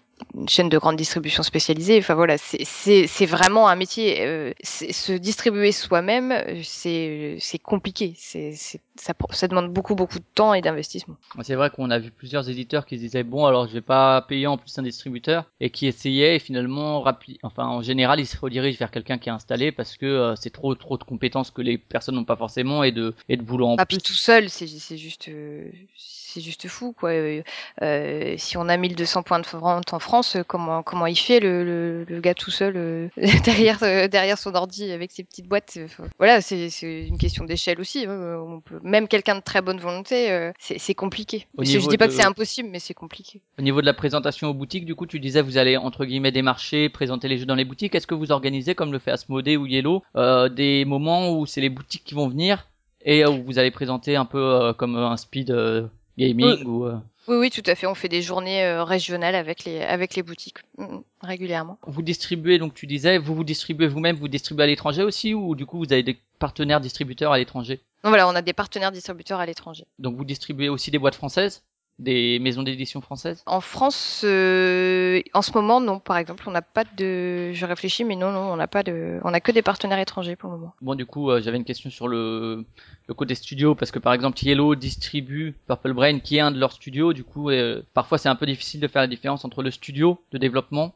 chaînes 0.46 0.68
de 0.68 0.78
grande 0.78 0.96
distribution 0.96 1.42
spécialisées. 1.42 1.98
Enfin 1.98 2.14
voilà, 2.14 2.36
c'est 2.38 3.26
vraiment 3.26 3.68
un 3.68 3.76
métier. 3.76 4.26
Euh, 4.26 4.52
se 4.62 5.12
distribuer 5.12 5.72
soi-même, 5.72 6.34
c'est 6.62 7.38
compliqué. 7.62 8.14
C'est 8.16 8.54
ça, 9.00 9.14
ça 9.30 9.48
demande 9.48 9.72
beaucoup 9.72 9.94
beaucoup 9.94 10.18
de 10.18 10.24
temps 10.34 10.52
et 10.52 10.60
d'investissement. 10.60 11.16
C'est 11.42 11.54
vrai 11.54 11.70
qu'on 11.70 11.90
a 11.90 11.98
vu 11.98 12.10
plusieurs 12.10 12.48
éditeurs 12.50 12.84
qui 12.84 12.96
se 12.96 13.00
disaient 13.00 13.22
bon 13.22 13.46
alors 13.46 13.66
je 13.66 13.72
vais 13.72 13.80
pas 13.80 14.20
payer 14.22 14.46
en 14.46 14.58
plus 14.58 14.78
un 14.78 14.82
distributeur 14.82 15.44
et 15.60 15.70
qui 15.70 15.86
essayaient 15.86 16.36
et 16.36 16.38
finalement 16.38 17.04
enfin 17.42 17.66
en 17.66 17.82
général, 17.82 18.20
ils 18.20 18.26
se 18.26 18.36
redirigent 18.36 18.78
vers 18.78 18.90
quelqu'un 18.90 19.18
qui 19.18 19.28
est 19.28 19.32
installé 19.32 19.72
parce 19.72 19.96
que 19.96 20.06
euh, 20.06 20.34
c'est 20.36 20.50
trop 20.50 20.74
trop 20.74 20.98
de 20.98 21.04
compétences 21.04 21.50
que 21.50 21.62
les 21.62 21.78
personnes 21.78 22.14
n'ont 22.14 22.24
pas 22.24 22.36
forcément 22.36 22.84
et 22.84 22.92
de 22.92 23.14
et 23.28 23.36
de 23.36 23.42
boulot 23.42 23.68
en 23.68 23.76
ah, 23.78 23.86
plus. 23.86 23.96
Puis 23.96 24.02
tout 24.02 24.12
seul, 24.18 24.50
c'est 24.50 24.66
c'est 24.66 24.98
juste 24.98 25.28
euh, 25.28 25.70
c'est 26.32 26.40
juste 26.40 26.68
fou 26.68 26.92
quoi. 26.92 27.10
Euh, 27.10 27.42
euh, 27.82 28.34
si 28.38 28.56
on 28.56 28.68
a 28.68 28.76
1200 28.76 29.22
points 29.22 29.40
de 29.40 29.46
vente 29.46 29.92
en 29.92 29.98
France, 29.98 30.36
comment 30.46 30.82
comment 30.82 31.06
il 31.06 31.18
fait 31.18 31.40
le, 31.40 32.04
le, 32.04 32.20
gars 32.20 32.34
tout 32.34 32.50
seul 32.50 32.76
euh, 32.76 33.08
derrière 33.44 33.80
derrière 34.08 34.38
son 34.38 34.54
ordi 34.54 34.90
avec 34.92 35.10
ses 35.10 35.24
petites 35.24 35.48
boîtes. 35.48 35.78
voilà, 36.18 36.40
c'est 36.40 36.68
une 36.82 37.18
question 37.18 37.44
d'échelle 37.44 37.80
aussi. 37.80 38.06
Hein. 38.06 38.40
On 38.46 38.60
peut, 38.60 38.78
même 38.82 39.08
quelqu'un 39.08 39.36
de 39.36 39.40
très 39.40 39.60
bonne 39.60 39.80
volonté, 39.80 40.50
c'est 40.58 40.94
compliqué. 40.94 41.46
Je, 41.58 41.88
dis 41.88 41.98
pas 41.98 42.06
que 42.06 42.14
c'est 42.14 42.24
impossible, 42.24 42.68
mais 42.70 42.78
c'est 42.78 42.94
compliqué. 42.94 43.40
Au 43.58 43.62
niveau 43.62 43.80
de 43.80 43.86
la 43.86 43.94
présentation 43.94 44.48
aux 44.48 44.54
boutiques, 44.54 44.84
du 44.84 44.94
coup, 44.94 45.06
tu 45.06 45.18
disais 45.18 45.42
vous 45.42 45.58
allez 45.58 45.76
entre 45.76 46.04
guillemets 46.04 46.32
démarcher, 46.32 46.88
présenter 46.88 47.28
les 47.28 47.38
jeux 47.38 47.46
dans 47.46 47.54
les 47.54 47.64
boutiques. 47.64 47.94
Est-ce 47.94 48.06
que 48.06 48.14
vous 48.14 48.32
organisez 48.32 48.74
comme 48.74 48.92
le 48.92 48.98
fait 48.98 49.10
Asmodee 49.10 49.56
ou 49.56 49.66
Yellow 49.66 50.02
des 50.50 50.84
moments 50.84 51.30
où 51.32 51.46
c'est 51.46 51.60
les 51.60 51.70
boutiques 51.70 52.04
qui 52.04 52.14
vont 52.14 52.28
venir 52.28 52.66
et 53.02 53.24
où 53.24 53.42
vous 53.44 53.58
allez 53.58 53.70
présenter 53.70 54.16
un 54.16 54.26
peu 54.26 54.72
comme 54.76 54.96
un 54.96 55.16
speed 55.16 55.50
gaming 56.20 56.64
ou 56.64 56.84
euh, 56.84 56.98
oui, 57.28 57.36
oui, 57.36 57.50
tout 57.50 57.62
à 57.66 57.74
fait. 57.74 57.86
On 57.86 57.94
fait 57.94 58.08
des 58.08 58.22
journées 58.22 58.64
euh, 58.64 58.82
régionales 58.82 59.34
avec 59.34 59.64
les 59.64 59.80
avec 59.82 60.14
les 60.14 60.22
boutiques 60.22 60.58
mm, 60.78 60.84
mm, 60.84 61.02
régulièrement. 61.22 61.78
Vous 61.86 62.02
distribuez 62.02 62.58
donc 62.58 62.74
tu 62.74 62.86
disais 62.86 63.18
vous 63.18 63.34
vous 63.34 63.44
distribuez 63.44 63.86
vous-même, 63.86 64.16
vous 64.16 64.28
distribuez 64.28 64.64
à 64.64 64.66
l'étranger 64.66 65.02
aussi 65.02 65.34
ou 65.34 65.54
du 65.54 65.66
coup 65.66 65.78
vous 65.78 65.92
avez 65.92 66.02
des 66.02 66.18
partenaires 66.38 66.80
distributeurs 66.80 67.32
à 67.32 67.38
l'étranger? 67.38 67.80
Non 68.02 68.10
voilà, 68.10 68.28
on 68.28 68.34
a 68.34 68.42
des 68.42 68.52
partenaires 68.52 68.92
distributeurs 68.92 69.40
à 69.40 69.46
l'étranger. 69.46 69.84
Donc 69.98 70.16
vous 70.16 70.24
distribuez 70.24 70.68
aussi 70.68 70.90
des 70.90 70.98
boîtes 70.98 71.14
françaises? 71.14 71.62
Des 72.00 72.38
maisons 72.40 72.62
d'édition 72.62 73.00
françaises? 73.00 73.42
En 73.46 73.60
France, 73.60 74.22
euh, 74.24 75.20
en 75.34 75.42
ce 75.42 75.52
moment, 75.52 75.80
non. 75.80 76.00
Par 76.00 76.16
exemple, 76.16 76.44
on 76.46 76.50
n'a 76.50 76.62
pas 76.62 76.84
de. 76.96 77.52
Je 77.52 77.66
réfléchis, 77.66 78.04
mais 78.04 78.16
non, 78.16 78.32
non, 78.32 78.40
on 78.52 78.56
n'a 78.56 78.66
pas 78.66 78.82
de. 78.82 79.20
On 79.22 79.32
a 79.32 79.40
que 79.40 79.52
des 79.52 79.62
partenaires 79.62 79.98
étrangers 79.98 80.36
pour 80.36 80.50
le 80.50 80.56
moment. 80.56 80.74
Bon, 80.80 80.94
du 80.94 81.06
coup, 81.06 81.30
euh, 81.30 81.40
j'avais 81.40 81.58
une 81.58 81.64
question 81.64 81.90
sur 81.90 82.08
le, 82.08 82.64
le 83.06 83.14
côté 83.14 83.34
studio 83.34 83.74
parce 83.74 83.90
que 83.90 83.98
par 83.98 84.14
exemple, 84.14 84.42
Yellow 84.42 84.74
distribue 84.74 85.54
Purple 85.66 85.92
Brain, 85.92 86.18
qui 86.18 86.38
est 86.38 86.40
un 86.40 86.50
de 86.50 86.58
leurs 86.58 86.72
studios. 86.72 87.12
Du 87.12 87.22
coup, 87.22 87.50
euh, 87.50 87.82
parfois, 87.94 88.18
c'est 88.18 88.28
un 88.28 88.36
peu 88.36 88.46
difficile 88.46 88.80
de 88.80 88.88
faire 88.88 89.02
la 89.02 89.08
différence 89.08 89.44
entre 89.44 89.62
le 89.62 89.70
studio 89.70 90.18
de 90.32 90.38
développement 90.38 90.94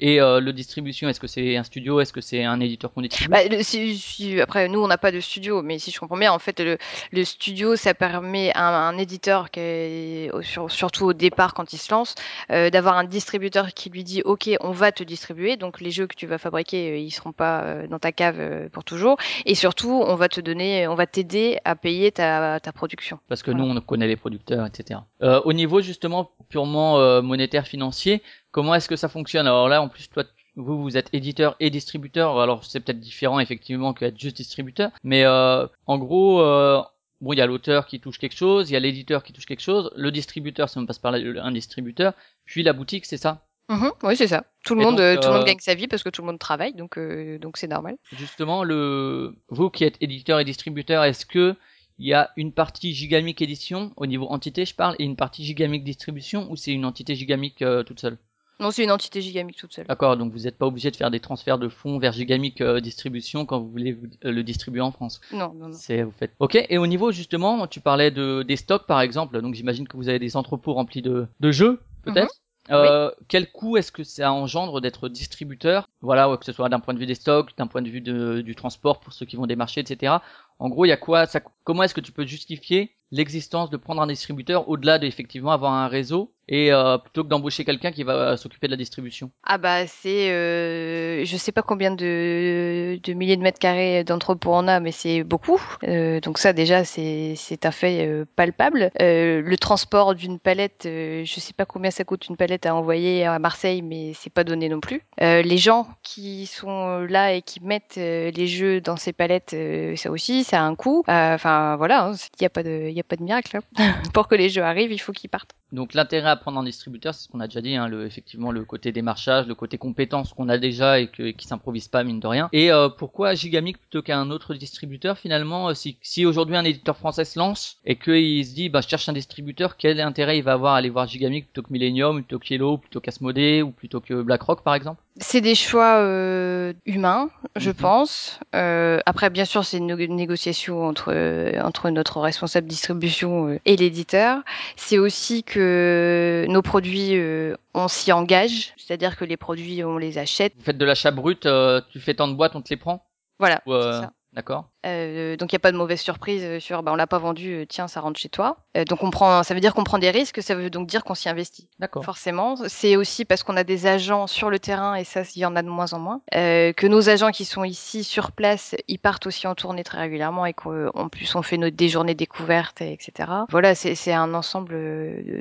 et 0.00 0.20
euh, 0.20 0.40
le 0.40 0.52
distribution, 0.52 1.08
est-ce 1.08 1.20
que 1.20 1.26
c'est 1.26 1.56
un 1.56 1.64
studio, 1.64 2.00
est-ce 2.00 2.12
que 2.12 2.20
c'est 2.20 2.44
un 2.44 2.60
éditeur 2.60 2.92
qu'on 2.92 3.02
distribue 3.02 3.30
bah, 3.30 3.40
si, 3.62 3.96
si, 3.96 4.40
Après, 4.40 4.68
nous, 4.68 4.80
on 4.80 4.88
n'a 4.88 4.98
pas 4.98 5.12
de 5.12 5.20
studio, 5.20 5.62
mais 5.62 5.78
si 5.78 5.90
je 5.90 6.00
comprends 6.00 6.16
bien, 6.16 6.32
en 6.32 6.38
fait, 6.38 6.60
le, 6.60 6.78
le 7.12 7.24
studio, 7.24 7.76
ça 7.76 7.94
permet 7.94 8.52
à 8.54 8.68
un, 8.68 8.94
un 8.94 8.98
éditeur, 8.98 9.50
qui 9.50 9.60
est, 9.60 10.42
sur, 10.42 10.70
surtout 10.70 11.06
au 11.06 11.12
départ 11.12 11.54
quand 11.54 11.72
il 11.72 11.78
se 11.78 11.90
lance, 11.92 12.14
euh, 12.50 12.70
d'avoir 12.70 12.96
un 12.96 13.04
distributeur 13.04 13.74
qui 13.74 13.90
lui 13.90 14.04
dit, 14.04 14.22
OK, 14.24 14.48
on 14.60 14.70
va 14.70 14.92
te 14.92 15.02
distribuer, 15.02 15.56
donc 15.56 15.80
les 15.80 15.90
jeux 15.90 16.06
que 16.06 16.16
tu 16.16 16.26
vas 16.26 16.38
fabriquer, 16.38 16.90
euh, 16.90 16.98
ils 16.98 17.10
seront 17.10 17.32
pas 17.32 17.62
euh, 17.62 17.86
dans 17.86 17.98
ta 17.98 18.12
cave 18.12 18.36
euh, 18.38 18.68
pour 18.68 18.84
toujours, 18.84 19.16
et 19.46 19.54
surtout, 19.54 20.02
on 20.06 20.14
va 20.14 20.28
te 20.28 20.40
donner, 20.40 20.86
on 20.88 20.94
va 20.94 21.06
t'aider 21.06 21.58
à 21.64 21.74
payer 21.74 22.12
ta, 22.12 22.60
ta 22.60 22.72
production. 22.72 23.18
Parce 23.28 23.42
que 23.42 23.50
voilà. 23.50 23.66
nous, 23.66 23.76
on 23.76 23.80
connaît 23.80 24.06
les 24.06 24.16
producteurs, 24.16 24.66
etc. 24.66 25.00
Euh, 25.22 25.40
au 25.44 25.52
niveau 25.52 25.80
justement 25.80 26.30
purement 26.48 27.22
monétaire 27.22 27.66
financier, 27.66 28.22
Comment 28.50 28.74
est-ce 28.74 28.88
que 28.88 28.96
ça 28.96 29.08
fonctionne? 29.08 29.46
Alors 29.46 29.68
là, 29.68 29.82
en 29.82 29.88
plus, 29.88 30.08
toi, 30.08 30.24
vous, 30.56 30.82
vous 30.82 30.96
êtes 30.96 31.08
éditeur 31.12 31.56
et 31.60 31.70
distributeur. 31.70 32.38
Alors 32.40 32.64
c'est 32.64 32.80
peut-être 32.80 33.00
différent 33.00 33.40
effectivement 33.40 33.94
qu'être 33.94 34.18
juste 34.18 34.36
distributeur, 34.36 34.90
mais 35.02 35.24
euh, 35.24 35.66
en 35.86 35.98
gros, 35.98 36.40
euh, 36.40 36.82
bon, 37.20 37.32
il 37.32 37.38
y 37.38 37.42
a 37.42 37.46
l'auteur 37.46 37.86
qui 37.86 38.00
touche 38.00 38.18
quelque 38.18 38.36
chose, 38.36 38.70
il 38.70 38.74
y 38.74 38.76
a 38.76 38.80
l'éditeur 38.80 39.22
qui 39.22 39.32
touche 39.32 39.46
quelque 39.46 39.60
chose, 39.60 39.90
le 39.96 40.10
distributeur, 40.10 40.68
si 40.68 40.78
on 40.78 40.86
passe 40.86 40.98
par 40.98 41.12
là, 41.12 41.18
un 41.42 41.52
distributeur, 41.52 42.12
puis 42.44 42.62
la 42.62 42.72
boutique, 42.72 43.06
c'est 43.06 43.16
ça. 43.16 43.44
Mmh, 43.68 43.88
oui, 44.02 44.16
c'est 44.16 44.28
ça. 44.28 44.44
Tout 44.64 44.74
le, 44.74 44.82
monde, 44.82 44.96
donc, 44.96 45.00
euh, 45.00 45.16
tout 45.16 45.28
le 45.28 45.34
monde 45.34 45.46
gagne 45.46 45.58
sa 45.58 45.74
vie 45.74 45.88
parce 45.88 46.02
que 46.02 46.08
tout 46.08 46.22
le 46.22 46.26
monde 46.26 46.38
travaille, 46.38 46.72
donc 46.72 46.96
euh, 46.96 47.38
donc 47.38 47.58
c'est 47.58 47.66
normal. 47.66 47.96
Justement, 48.12 48.64
le 48.64 49.36
vous 49.50 49.68
qui 49.68 49.84
êtes 49.84 49.96
éditeur 50.00 50.40
et 50.40 50.44
distributeur, 50.44 51.04
est-ce 51.04 51.26
que 51.26 51.54
il 51.98 52.06
y 52.06 52.14
a 52.14 52.30
une 52.36 52.52
partie 52.52 52.94
Gigamic 52.94 53.42
édition 53.42 53.92
au 53.96 54.06
niveau 54.06 54.26
entité, 54.28 54.64
je 54.64 54.74
parle, 54.74 54.96
et 54.98 55.04
une 55.04 55.16
partie 55.16 55.44
Gigamic 55.44 55.84
distribution, 55.84 56.50
ou 56.50 56.56
c'est 56.56 56.72
une 56.72 56.84
entité 56.84 57.14
Gigamic 57.14 57.60
euh, 57.60 57.82
toute 57.82 58.00
seule? 58.00 58.16
Non, 58.60 58.72
c'est 58.72 58.82
une 58.82 58.90
entité 58.90 59.20
Gigamic 59.20 59.56
toute 59.56 59.72
seule. 59.72 59.86
D'accord, 59.86 60.16
donc 60.16 60.32
vous 60.32 60.40
n'êtes 60.40 60.58
pas 60.58 60.66
obligé 60.66 60.90
de 60.90 60.96
faire 60.96 61.10
des 61.10 61.20
transferts 61.20 61.58
de 61.58 61.68
fonds 61.68 61.98
vers 61.98 62.12
Gigamic 62.12 62.60
euh, 62.60 62.80
Distribution 62.80 63.46
quand 63.46 63.60
vous 63.60 63.70
voulez 63.70 63.92
vous, 63.92 64.06
euh, 64.24 64.32
le 64.32 64.42
distribuer 64.42 64.80
en 64.80 64.90
France. 64.90 65.20
Non, 65.32 65.52
non, 65.54 65.68
non. 65.68 65.72
C'est 65.72 66.02
vous 66.02 66.12
faites. 66.12 66.32
Ok. 66.40 66.58
Et 66.68 66.78
au 66.78 66.86
niveau 66.86 67.12
justement, 67.12 67.66
tu 67.68 67.80
parlais 67.80 68.10
de 68.10 68.42
des 68.42 68.56
stocks 68.56 68.86
par 68.86 69.00
exemple, 69.00 69.40
donc 69.40 69.54
j'imagine 69.54 69.86
que 69.86 69.96
vous 69.96 70.08
avez 70.08 70.18
des 70.18 70.36
entrepôts 70.36 70.74
remplis 70.74 71.02
de 71.02 71.26
de 71.38 71.52
jeux, 71.52 71.80
peut-être. 72.02 72.34
Mhm. 72.34 72.48
Euh, 72.70 73.08
oui. 73.08 73.24
Quel 73.28 73.50
coût 73.50 73.76
est-ce 73.76 73.92
que 73.92 74.04
ça 74.04 74.32
engendre 74.32 74.80
d'être 74.80 75.08
distributeur? 75.08 75.88
Voilà, 76.02 76.36
que 76.36 76.44
ce 76.44 76.52
soit 76.52 76.68
d'un 76.68 76.80
point 76.80 76.94
de 76.94 76.98
vue 76.98 77.06
des 77.06 77.14
stocks, 77.14 77.56
d'un 77.56 77.66
point 77.66 77.82
de 77.82 77.88
vue 77.88 78.00
de, 78.00 78.42
du 78.42 78.54
transport 78.54 79.00
pour 79.00 79.12
ceux 79.12 79.24
qui 79.24 79.36
vont 79.36 79.46
démarcher, 79.46 79.80
etc. 79.80 80.16
En 80.58 80.68
gros, 80.68 80.84
il 80.84 80.88
y 80.88 80.92
a 80.92 80.96
quoi 80.96 81.26
ça, 81.26 81.40
Comment 81.68 81.82
est-ce 81.82 81.92
que 81.92 82.00
tu 82.00 82.12
peux 82.12 82.24
justifier 82.24 82.96
l'existence 83.10 83.68
de 83.68 83.76
prendre 83.76 84.00
un 84.00 84.06
distributeur 84.06 84.68
au-delà 84.70 84.98
d'effectivement 84.98 85.50
avoir 85.50 85.72
un 85.72 85.86
réseau 85.88 86.32
et 86.50 86.72
euh, 86.72 86.96
plutôt 86.96 87.24
que 87.24 87.28
d'embaucher 87.28 87.62
quelqu'un 87.66 87.90
qui 87.90 88.04
va 88.04 88.12
euh, 88.14 88.36
s'occuper 88.38 88.68
de 88.68 88.72
la 88.72 88.78
distribution? 88.78 89.30
Ah 89.44 89.58
bah 89.58 89.86
c'est, 89.86 90.30
euh, 90.30 91.24
je 91.26 91.36
sais 91.36 91.52
pas 91.52 91.60
combien 91.60 91.90
de, 91.90 92.98
de 93.02 93.12
milliers 93.12 93.36
de 93.36 93.42
mètres 93.42 93.58
carrés 93.58 94.02
d'entrepôts 94.02 94.54
on 94.54 94.66
a, 94.66 94.80
mais 94.80 94.92
c'est 94.92 95.24
beaucoup. 95.24 95.60
Euh, 95.84 96.20
donc 96.20 96.38
ça 96.38 96.54
déjà 96.54 96.84
c'est 96.84 97.34
c'est 97.36 97.66
un 97.66 97.70
fait 97.70 98.06
euh, 98.06 98.24
palpable. 98.34 98.90
Le 98.98 99.56
transport 99.56 100.14
d'une 100.14 100.38
palette, 100.38 100.84
je 100.84 101.34
sais 101.40 101.52
pas 101.52 101.66
combien 101.66 101.90
ça 101.90 102.04
coûte 102.04 102.28
une 102.28 102.38
palette 102.38 102.64
à 102.64 102.74
envoyer 102.74 103.26
à 103.26 103.38
Marseille, 103.38 103.82
mais 103.82 104.12
c'est 104.14 104.32
pas 104.32 104.44
donné 104.44 104.70
non 104.70 104.80
plus. 104.80 105.02
les 105.20 105.58
gens 105.58 105.86
qui 106.02 106.46
sont 106.46 107.00
là 107.00 107.34
et 107.34 107.42
qui 107.42 107.62
mettent 107.62 107.96
les 107.96 108.46
jeux 108.46 108.80
dans 108.80 108.96
ces 108.96 109.12
palettes, 109.12 109.54
ça 109.96 110.10
aussi, 110.10 110.44
ça 110.48 110.60
a 110.60 110.64
un 110.64 110.74
coût. 110.74 111.04
Enfin 111.06 111.76
voilà, 111.76 112.10
il 112.10 112.14
hein, 112.14 112.28
y 112.40 112.44
a 112.44 112.50
pas 112.50 112.62
de, 112.62 112.98
a 112.98 113.02
pas 113.02 113.16
de 113.16 113.22
miracle. 113.22 113.58
Hein. 113.76 113.94
Pour 114.14 114.28
que 114.28 114.34
les 114.34 114.48
jeux 114.48 114.62
arrivent, 114.62 114.92
il 114.92 114.98
faut 114.98 115.12
qu'ils 115.12 115.30
partent. 115.30 115.54
Donc 115.72 115.94
l'intérêt 115.94 116.30
à 116.30 116.36
prendre 116.36 116.58
en 116.58 116.62
distributeur, 116.62 117.14
c'est 117.14 117.24
ce 117.24 117.28
qu'on 117.28 117.40
a 117.40 117.46
déjà 117.46 117.60
dit, 117.60 117.76
hein, 117.76 117.88
le, 117.88 118.06
effectivement 118.06 118.52
le 118.52 118.64
côté 118.64 118.92
démarchage, 118.92 119.46
le 119.46 119.54
côté 119.54 119.76
compétence 119.76 120.32
qu'on 120.32 120.48
a 120.48 120.58
déjà 120.58 121.00
et, 121.00 121.08
que, 121.08 121.22
et 121.22 121.34
qui 121.34 121.46
s'improvise 121.46 121.88
pas 121.88 122.04
mine 122.04 122.20
de 122.20 122.26
rien. 122.26 122.48
Et 122.52 122.72
euh, 122.72 122.88
pourquoi 122.88 123.34
Gigamic 123.34 123.78
plutôt 123.78 124.02
qu'un 124.02 124.30
autre 124.30 124.54
distributeur 124.54 125.18
finalement 125.18 125.74
Si, 125.74 125.98
si 126.00 126.24
aujourd'hui 126.24 126.56
un 126.56 126.64
éditeur 126.64 126.96
français 126.96 127.24
se 127.24 127.38
lance 127.38 127.78
et 127.84 127.96
qu'il 127.96 128.44
se 128.46 128.54
dit 128.54 128.68
bah 128.68 128.80
je 128.80 128.88
cherche 128.88 129.08
un 129.08 129.12
distributeur, 129.12 129.76
quel 129.76 130.00
intérêt 130.00 130.38
il 130.38 130.42
va 130.42 130.52
avoir 130.52 130.74
à 130.74 130.78
aller 130.78 130.90
voir 130.90 131.06
Gigamic 131.06 131.46
plutôt 131.46 131.62
que 131.62 131.72
Millennium, 131.72 132.16
plutôt 132.22 132.38
que 132.38 132.46
Yellow, 132.48 132.78
plutôt 132.78 133.00
qu'Asmodee 133.00 133.62
ou 133.62 133.70
plutôt 133.70 134.00
que 134.00 134.22
BlackRock 134.22 134.62
par 134.62 134.74
exemple? 134.74 135.02
C'est 135.20 135.40
des 135.40 135.56
choix 135.56 135.98
euh, 135.98 136.72
humains, 136.86 137.28
je 137.56 137.70
mmh. 137.70 137.74
pense. 137.74 138.38
Euh, 138.54 139.00
après, 139.04 139.30
bien 139.30 139.44
sûr, 139.44 139.64
c'est 139.64 139.78
une 139.78 139.94
négociation 140.14 140.86
entre 140.86 141.12
entre 141.60 141.90
notre 141.90 142.20
responsable 142.20 142.68
distribution 142.68 143.48
euh, 143.48 143.58
et 143.64 143.76
l'éditeur. 143.76 144.42
C'est 144.76 144.98
aussi 144.98 145.42
que 145.42 145.57
nos 145.60 146.62
produits, 146.62 147.16
euh, 147.16 147.54
on 147.74 147.88
s'y 147.88 148.12
engage, 148.12 148.74
c'est-à-dire 148.76 149.16
que 149.16 149.24
les 149.24 149.36
produits, 149.36 149.84
on 149.84 149.98
les 149.98 150.18
achète. 150.18 150.54
Vous 150.56 150.64
faites 150.64 150.78
de 150.78 150.84
l'achat 150.84 151.10
brut, 151.10 151.46
euh, 151.46 151.80
tu 151.90 152.00
fais 152.00 152.14
tant 152.14 152.28
de 152.28 152.34
boîtes, 152.34 152.56
on 152.56 152.62
te 152.62 152.70
les 152.70 152.76
prend? 152.76 153.04
Voilà, 153.38 153.62
ça. 153.66 154.12
D'accord. 154.32 154.68
Euh, 154.86 155.36
donc 155.36 155.52
il 155.52 155.56
n'y 155.56 155.58
a 155.58 155.60
pas 155.60 155.72
de 155.72 155.76
mauvaise 155.76 156.00
surprise 156.00 156.58
sur 156.60 156.82
bah, 156.82 156.92
on 156.92 156.96
l'a 156.96 157.06
pas 157.06 157.18
vendu, 157.18 157.52
euh, 157.52 157.66
tiens 157.66 157.88
ça 157.88 158.00
rentre 158.00 158.18
chez 158.18 158.28
toi. 158.28 158.58
Euh, 158.76 158.84
donc 158.84 159.02
on 159.02 159.10
prend, 159.10 159.42
ça 159.42 159.54
veut 159.54 159.60
dire 159.60 159.74
qu'on 159.74 159.84
prend 159.84 159.98
des 159.98 160.10
risques, 160.10 160.42
ça 160.42 160.54
veut 160.54 160.70
donc 160.70 160.86
dire 160.86 161.04
qu'on 161.04 161.14
s'y 161.14 161.28
investit. 161.28 161.68
D'accord. 161.78 162.04
Forcément, 162.04 162.56
c'est 162.68 162.96
aussi 162.96 163.24
parce 163.24 163.42
qu'on 163.42 163.56
a 163.56 163.64
des 163.64 163.86
agents 163.86 164.26
sur 164.26 164.50
le 164.50 164.58
terrain 164.58 164.94
et 164.94 165.04
ça 165.04 165.22
il 165.34 165.40
y 165.40 165.46
en 165.46 165.56
a 165.56 165.62
de 165.62 165.68
moins 165.68 165.92
en 165.92 165.98
moins. 165.98 166.20
Euh, 166.34 166.72
que 166.72 166.86
nos 166.86 167.08
agents 167.08 167.30
qui 167.30 167.44
sont 167.44 167.64
ici 167.64 168.04
sur 168.04 168.32
place, 168.32 168.76
ils 168.86 168.98
partent 168.98 169.26
aussi 169.26 169.46
en 169.46 169.54
tournée 169.54 169.84
très 169.84 169.98
régulièrement 169.98 170.46
et 170.46 170.52
qu'en 170.52 171.08
plus 171.08 171.34
on 171.34 171.42
fait 171.42 171.56
nos, 171.56 171.70
des 171.70 171.88
journées 171.88 172.14
découvertes 172.14 172.80
etc. 172.80 173.30
Voilà, 173.50 173.74
c'est 173.74 174.12
un 174.12 174.34
ensemble 174.34 174.72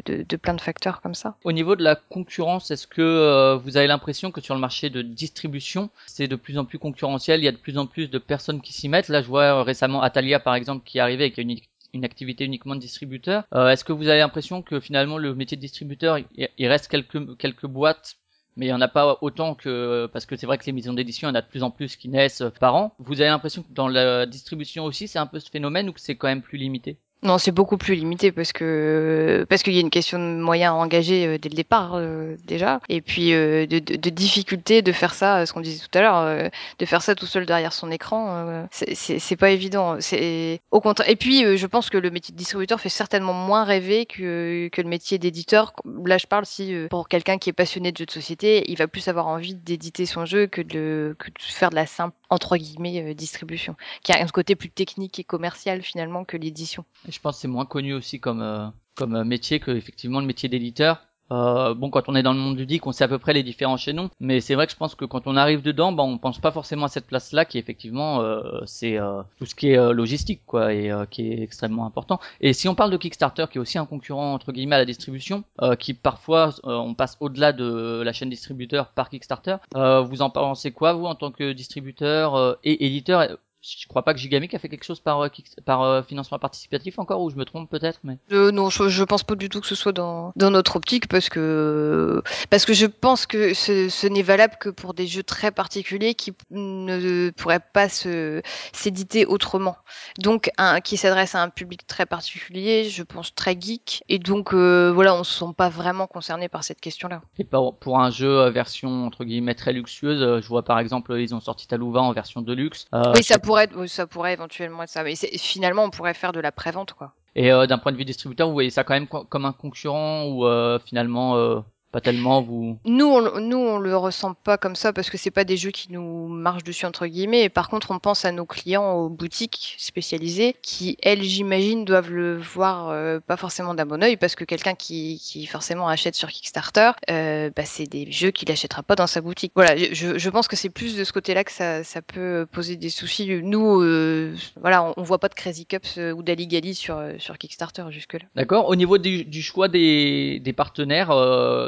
de, 0.05 0.23
de, 0.23 0.35
plein 0.37 0.53
de 0.53 0.61
facteurs 0.61 1.01
comme 1.01 1.15
ça. 1.15 1.35
Au 1.43 1.51
niveau 1.51 1.75
de 1.75 1.83
la 1.83 1.95
concurrence, 1.95 2.71
est-ce 2.71 2.87
que 2.87 3.01
euh, 3.01 3.57
vous 3.57 3.77
avez 3.77 3.87
l'impression 3.87 4.31
que 4.31 4.41
sur 4.41 4.55
le 4.55 4.61
marché 4.61 4.89
de 4.89 5.01
distribution, 5.01 5.89
c'est 6.05 6.27
de 6.27 6.35
plus 6.35 6.57
en 6.57 6.65
plus 6.65 6.79
concurrentiel, 6.79 7.41
il 7.41 7.43
y 7.43 7.47
a 7.47 7.51
de 7.51 7.57
plus 7.57 7.77
en 7.77 7.85
plus 7.85 8.09
de 8.09 8.17
personnes 8.17 8.61
qui 8.61 8.73
s'y 8.73 8.89
mettent? 8.89 9.09
Là, 9.09 9.21
je 9.27 9.29
vois 9.29 9.61
récemment 9.63 10.01
Atalia 10.01 10.39
par 10.39 10.55
exemple 10.55 10.85
qui 10.85 10.99
est 10.99 11.01
arrivé 11.01 11.25
avec 11.25 11.37
une, 11.37 11.53
une 11.93 12.05
activité 12.05 12.45
uniquement 12.45 12.75
de 12.75 12.79
distributeur. 12.79 13.43
Euh, 13.53 13.67
Est-ce 13.67 13.83
que 13.83 13.91
vous 13.91 14.07
avez 14.07 14.19
l'impression 14.19 14.61
que 14.61 14.79
finalement 14.79 15.17
le 15.17 15.35
métier 15.35 15.57
de 15.57 15.61
distributeur, 15.61 16.17
il, 16.37 16.67
reste 16.67 16.87
quelques 16.87 17.37
quelques 17.37 17.67
boîtes 17.67 18.15
mais 18.55 18.67
il 18.67 18.69
n'y 18.69 18.73
en 18.73 18.81
a 18.81 18.87
pas 18.87 19.17
autant 19.21 19.53
que 19.53 20.09
parce 20.13 20.25
que 20.25 20.37
c'est 20.37 20.45
vrai 20.47 20.57
que 20.57 20.65
les 20.65 20.71
maisons 20.71 20.93
d'édition, 20.93 21.27
il 21.27 21.31
y 21.31 21.33
en 21.33 21.35
a 21.35 21.41
de 21.41 21.47
plus 21.47 21.61
en 21.61 21.71
plus 21.71 21.95
qui 21.97 22.07
naissent 22.09 22.43
par 22.59 22.73
an. 22.73 22.95
Vous 22.99 23.19
avez 23.19 23.29
l'impression 23.29 23.63
que 23.63 23.71
dans 23.71 23.89
la 23.89 24.25
distribution 24.25 24.85
aussi, 24.85 25.07
c'est 25.09 25.19
un 25.19 25.27
peu 25.27 25.39
ce 25.39 25.51
phénomène 25.51 25.89
ou 25.89 25.93
que 25.93 26.01
c'est 26.01 26.15
quand 26.15 26.27
même 26.27 26.41
plus 26.41 26.57
limité? 26.57 26.97
Non, 27.23 27.39
c'est 27.39 27.51
beaucoup 27.51 27.77
plus 27.77 27.95
limité 27.95 28.31
parce 28.31 28.53
que 28.53 29.43
parce 29.49 29.63
qu'il 29.63 29.73
y 29.73 29.77
a 29.79 29.81
une 29.81 29.89
question 29.89 30.19
de 30.19 30.39
moyens 30.39 30.73
engagés 30.73 31.25
euh, 31.25 31.37
dès 31.39 31.49
le 31.49 31.55
départ 31.55 31.95
euh, 31.95 32.35
déjà, 32.45 32.79
et 32.89 33.01
puis 33.01 33.33
euh, 33.33 33.65
de, 33.65 33.79
de, 33.79 33.95
de, 33.95 34.09
difficulté 34.11 34.83
de 34.83 34.91
faire 34.91 35.15
ça, 35.15 35.43
ce 35.47 35.51
qu'on 35.51 35.61
disait 35.61 35.83
tout 35.83 35.97
à 35.97 36.01
l'heure, 36.01 36.17
euh, 36.17 36.49
de 36.77 36.85
faire 36.85 37.01
ça 37.01 37.15
tout 37.15 37.25
seul 37.25 37.47
derrière 37.47 37.73
son 37.73 37.89
écran, 37.89 38.27
euh, 38.29 38.65
c'est 38.71 39.35
pas 39.35 39.49
évident. 39.49 39.97
C'est 39.99 40.61
au 40.69 40.79
contraire. 40.79 41.09
Et 41.09 41.15
puis, 41.15 41.43
euh, 41.43 41.57
je 41.57 41.65
pense 41.65 41.89
que 41.89 41.97
le 41.97 42.11
métier 42.11 42.33
de 42.33 42.37
distributeur 42.37 42.79
fait 42.79 42.89
certainement 42.89 43.33
moins 43.33 43.63
rêver 43.63 44.05
que 44.05 44.69
que 44.71 44.81
le 44.83 44.87
métier 44.87 45.17
d'éditeur. 45.17 45.73
Là, 46.05 46.19
je 46.19 46.27
parle 46.27 46.45
si 46.45 46.75
pour 46.91 47.07
quelqu'un 47.07 47.39
qui 47.39 47.49
est 47.49 47.53
passionné 47.53 47.91
de 47.91 47.97
jeux 47.97 48.05
de 48.05 48.11
société, 48.11 48.69
il 48.69 48.77
va 48.77 48.87
plus 48.87 49.07
avoir 49.07 49.25
envie 49.25 49.55
d'éditer 49.55 50.05
son 50.05 50.25
jeu 50.25 50.45
que 50.45 50.61
de 50.61 51.15
que 51.17 51.29
de 51.29 51.39
faire 51.39 51.71
de 51.71 51.75
la 51.75 51.87
simple 51.87 52.15
entre 52.29 52.57
guillemets 52.57 53.15
distribution, 53.15 53.75
qui 54.03 54.11
a 54.11 54.21
un 54.21 54.27
côté 54.27 54.55
plus 54.55 54.69
technique 54.69 55.17
et 55.17 55.23
commercial 55.23 55.81
finalement 55.81 56.25
que 56.25 56.37
l'édition. 56.37 56.85
Je 57.07 57.19
pense 57.19 57.35
que 57.35 57.41
c'est 57.41 57.47
moins 57.47 57.65
connu 57.65 57.93
aussi 57.93 58.19
comme 58.19 58.41
euh, 58.41 58.67
comme 58.95 59.23
métier 59.23 59.59
que 59.59 59.71
effectivement 59.71 60.19
le 60.19 60.25
métier 60.25 60.49
d'éditeur. 60.49 61.01
Euh, 61.29 61.73
bon, 61.73 61.89
quand 61.89 62.07
on 62.07 62.15
est 62.15 62.23
dans 62.23 62.31
le 62.31 62.39
monde 62.39 62.57
ludique, 62.57 62.87
on 62.87 62.93
sait 62.93 63.03
à 63.03 63.07
peu 63.09 63.19
près 63.19 63.33
les 63.33 63.43
différents 63.43 63.75
chaînons, 63.75 64.09
mais 64.21 64.39
c'est 64.39 64.55
vrai 64.55 64.65
que 64.65 64.71
je 64.71 64.77
pense 64.77 64.95
que 64.95 65.03
quand 65.03 65.27
on 65.27 65.35
arrive 65.35 65.61
dedans, 65.61 65.91
bah, 65.91 66.03
on 66.03 66.17
pense 66.17 66.39
pas 66.39 66.51
forcément 66.51 66.85
à 66.85 66.87
cette 66.87 67.05
place-là 67.05 67.43
qui 67.43 67.57
effectivement 67.57 68.21
euh, 68.21 68.61
c'est 68.65 68.97
euh, 68.97 69.21
tout 69.37 69.45
ce 69.45 69.53
qui 69.53 69.71
est 69.71 69.77
euh, 69.77 69.91
logistique 69.91 70.43
quoi 70.45 70.73
et 70.73 70.89
euh, 70.89 71.05
qui 71.05 71.33
est 71.33 71.41
extrêmement 71.41 71.85
important. 71.85 72.21
Et 72.39 72.53
si 72.53 72.69
on 72.69 72.75
parle 72.75 72.91
de 72.91 72.97
Kickstarter, 72.97 73.45
qui 73.51 73.57
est 73.57 73.61
aussi 73.61 73.77
un 73.77 73.85
concurrent 73.85 74.33
entre 74.33 74.53
guillemets 74.53 74.77
à 74.77 74.79
la 74.79 74.85
distribution, 74.85 75.43
euh, 75.61 75.75
qui 75.75 75.93
parfois 75.93 76.51
on 76.63 76.93
passe 76.93 77.17
au-delà 77.19 77.51
de 77.51 78.01
la 78.05 78.13
chaîne 78.13 78.29
distributeur 78.29 78.87
par 78.93 79.09
Kickstarter, 79.09 79.57
vous 79.75 80.21
en 80.21 80.29
pensez 80.29 80.71
quoi 80.71 80.93
vous 80.93 81.05
en 81.07 81.15
tant 81.15 81.31
que 81.31 81.51
distributeur 81.51 82.57
et 82.63 82.85
éditeur? 82.85 83.37
Je 83.67 83.87
crois 83.87 84.03
pas 84.03 84.13
que 84.13 84.19
Gigamic 84.19 84.53
a 84.53 84.59
fait 84.59 84.69
quelque 84.69 84.85
chose 84.85 84.99
par, 84.99 85.29
par 85.65 86.05
financement 86.05 86.39
participatif 86.39 86.99
encore, 86.99 87.21
ou 87.21 87.29
je 87.29 87.35
me 87.35 87.45
trompe 87.45 87.69
peut-être, 87.69 87.99
mais. 88.03 88.17
non, 88.31 88.69
je, 88.69 88.87
je, 88.87 89.03
pense 89.03 89.23
pas 89.23 89.35
du 89.35 89.49
tout 89.49 89.61
que 89.61 89.67
ce 89.67 89.75
soit 89.75 89.91
dans, 89.91 90.31
dans 90.35 90.51
notre 90.51 90.77
optique, 90.77 91.07
parce 91.07 91.29
que, 91.29 92.21
parce 92.49 92.65
que 92.65 92.73
je 92.73 92.85
pense 92.85 93.25
que 93.25 93.53
ce, 93.53 93.89
ce 93.89 94.07
n'est 94.07 94.21
valable 94.21 94.55
que 94.59 94.69
pour 94.69 94.93
des 94.93 95.07
jeux 95.07 95.23
très 95.23 95.51
particuliers 95.51 96.15
qui 96.15 96.33
ne 96.51 97.29
pourraient 97.31 97.59
pas 97.59 97.89
se, 97.89 98.41
s'éditer 98.71 99.25
autrement. 99.25 99.75
Donc, 100.19 100.49
un, 100.57 100.79
qui 100.79 100.97
s'adresse 100.97 101.35
à 101.35 101.41
un 101.41 101.49
public 101.49 101.85
très 101.87 102.05
particulier, 102.05 102.89
je 102.89 103.03
pense 103.03 103.35
très 103.35 103.59
geek, 103.59 104.03
et 104.07 104.19
donc, 104.19 104.53
voilà, 104.53 105.15
on 105.15 105.23
se 105.23 105.39
sent 105.39 105.53
pas 105.55 105.69
vraiment 105.69 106.07
concerné 106.07 106.47
par 106.47 106.63
cette 106.63 106.79
question-là. 106.79 107.21
Et 107.37 107.43
pour, 107.43 107.99
un 107.99 108.11
jeu 108.11 108.49
version, 108.49 109.05
entre 109.05 109.25
guillemets, 109.25 109.55
très 109.55 109.73
luxueuse, 109.73 110.41
je 110.41 110.47
vois 110.47 110.63
par 110.63 110.79
exemple, 110.79 111.19
ils 111.19 111.33
ont 111.33 111.39
sorti 111.39 111.67
Talouva 111.67 112.01
en 112.01 112.11
version 112.13 112.41
de 112.41 112.53
luxe. 112.53 112.87
oui, 113.15 113.23
ça 113.23 113.39
pourrait, 113.39 113.56
ça 113.87 114.07
pourrait 114.07 114.33
éventuellement 114.33 114.83
être 114.83 114.89
ça. 114.89 115.03
Mais 115.03 115.15
finalement, 115.15 115.83
on 115.83 115.89
pourrait 115.89 116.13
faire 116.13 116.31
de 116.31 116.39
la 116.39 116.51
prévente, 116.51 116.93
quoi. 116.93 117.13
Et 117.35 117.51
euh, 117.51 117.67
d'un 117.67 117.77
point 117.77 117.91
de 117.91 117.97
vue 117.97 118.05
distributeur, 118.05 118.47
vous 118.47 118.53
voyez 118.53 118.71
ça 118.71 118.83
quand 118.83 118.95
même 118.95 119.07
comme 119.07 119.45
un 119.45 119.53
concurrent 119.53 120.25
ou 120.25 120.45
euh, 120.45 120.79
finalement 120.79 121.37
euh, 121.37 121.59
pas 121.91 122.01
tellement 122.01 122.41
vous. 122.41 122.77
Nous 122.85 123.05
on, 123.05 123.39
nous 123.39 123.57
on 123.57 123.77
le 123.77 123.95
ressent 123.95 124.33
pas 124.33 124.57
comme 124.57 124.75
ça 124.75 124.91
parce 124.91 125.09
que 125.09 125.17
c'est 125.17 125.31
pas 125.31 125.45
des 125.45 125.55
jeux 125.55 125.71
qui 125.71 125.91
nous 125.91 126.27
marchent 126.27 126.63
dessus 126.63 126.85
entre 126.85 127.07
guillemets. 127.07 127.43
Et 127.43 127.49
par 127.49 127.69
contre 127.69 127.91
on 127.91 127.99
pense 127.99 128.25
à 128.25 128.31
nos 128.31 128.45
clients 128.45 128.93
aux 128.93 129.09
boutiques 129.09 129.75
spécialisées 129.77 130.55
qui 130.61 130.97
elles 131.01 131.23
j'imagine 131.23 131.85
doivent 131.85 132.11
le 132.11 132.37
voir 132.37 132.89
euh, 132.89 133.19
pas 133.25 133.37
forcément 133.37 133.73
d'un 133.73 133.85
bon 133.85 134.03
oeil 134.03 134.17
parce 134.17 134.35
que 134.35 134.43
quelqu'un 134.43 134.75
qui, 134.75 135.21
qui 135.23 135.45
forcément 135.45 135.87
achète 135.87 136.15
sur 136.15 136.29
Kickstarter 136.29 136.91
euh, 137.09 137.51
bah, 137.55 137.63
c'est 137.65 137.87
des 137.87 138.11
jeux 138.11 138.31
qu'il 138.31 138.51
achètera 138.51 138.83
pas 138.83 138.95
dans 138.95 139.07
sa 139.07 139.21
boutique. 139.21 139.53
Voilà 139.55 139.77
je, 139.77 140.17
je 140.17 140.29
pense 140.29 140.49
que 140.49 140.57
c'est 140.57 140.69
plus 140.69 140.97
de 140.97 141.05
ce 141.05 141.13
côté 141.13 141.33
là 141.33 141.45
que 141.45 141.53
ça, 141.53 141.85
ça 141.85 142.01
peut 142.01 142.45
poser 142.51 142.75
des 142.75 142.89
soucis. 142.89 143.39
Nous 143.41 143.81
euh, 143.81 144.35
voilà 144.59 144.83
on, 144.83 144.93
on, 144.97 145.03
voit 145.03 145.19
pas 145.19 145.29
de 145.29 145.35
Crazy 145.35 145.65
Cups 145.65 145.97
ou 145.97 146.21
d'Aligali 146.21 146.75
sur 146.75 147.01
sur 147.17 147.37
Kickstarter 147.37 147.85
jusque 147.91 148.13
là 148.13 148.25
d'accord. 148.35 148.67
Au 148.67 148.75
niveau 148.75 148.97
du, 148.97 149.23
du 149.23 149.41
choix 149.41 149.69
des, 149.69 150.41
des 150.43 150.53
partenaires 150.53 151.11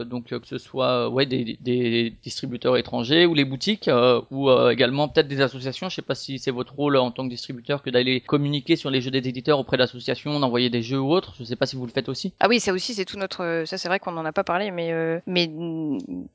donc 0.10 0.34
euh, 0.34 0.40
que 0.40 0.48
ce 0.48 0.58
soit 0.58 1.06
euh, 1.06 1.10
ouais 1.10 1.26
des, 1.26 1.58
des 1.62 2.14
distributeurs 2.24 2.76
étrangers 2.76 3.26
ou 3.26 3.34
les 3.34 3.46
boutiques 3.46 3.88
euh, 3.88 4.22
ou 4.32 4.50
également 4.70 5.08
peut-être 5.08 5.28
des 5.28 5.42
associations. 5.42 5.88
Je 5.90 5.96
sais 5.96 6.02
pas 6.02 6.16
si 6.16 6.40
c'est 6.40 6.52
votre 6.52 6.74
rôle 6.74 6.98
en 6.98 7.12
tant 7.12 7.24
que 7.24 7.30
distributeur 7.30 7.82
que 7.82 7.90
d'aller 7.90 8.20
communiquer 8.20 8.76
sur 8.76 8.90
les 8.90 9.00
jeux 9.00 9.12
des 9.12 9.26
éditeurs 9.30 9.60
auprès 9.60 9.78
d'associations, 9.78 10.40
d'envoyer 10.40 10.70
des 10.70 10.82
jeux 10.82 11.00
ou 11.00 11.12
autres. 11.12 11.36
Je 11.40 11.44
sais 11.44 11.56
pas 11.56 11.66
si 11.66 11.76
vous 11.76 11.86
le 11.86 11.92
faites 11.92 12.10
aussi. 12.10 12.34
Ah 12.40 12.48
oui, 12.50 12.60
ça 12.60 12.74
aussi 12.74 12.94
c'est 12.94 13.06
tout 13.06 13.18
notre. 13.18 13.64
Ça 13.66 13.78
c'est 13.78 13.88
vrai 13.88 14.00
qu'on 14.00 14.12
n'en 14.12 14.26
a 14.26 14.34
pas 14.34 14.44
parlé, 14.44 14.72
mais 14.72 14.92
mais 15.28 15.50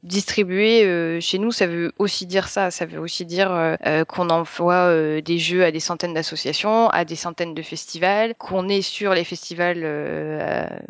distribuer 0.02 1.20
chez 1.20 1.38
nous, 1.38 1.50
ça 1.50 1.66
veut 1.66 1.92
aussi 1.98 2.26
dire 2.26 2.48
ça. 2.48 2.70
Ça 2.70 2.86
veut 2.86 3.00
aussi 3.00 3.26
dire 3.26 3.76
qu'on 4.08 4.30
envoie 4.30 5.20
des 5.20 5.38
jeux 5.38 5.64
à 5.64 5.72
des 5.72 5.80
centaines 5.80 6.14
d'associations, 6.14 6.88
à 6.90 7.04
des 7.04 7.16
centaines 7.16 7.54
de 7.54 7.62
festivals, 7.62 8.34
qu'on 8.36 8.68
est 8.68 8.82
sur 8.82 9.12
les 9.14 9.24
festivals 9.24 9.82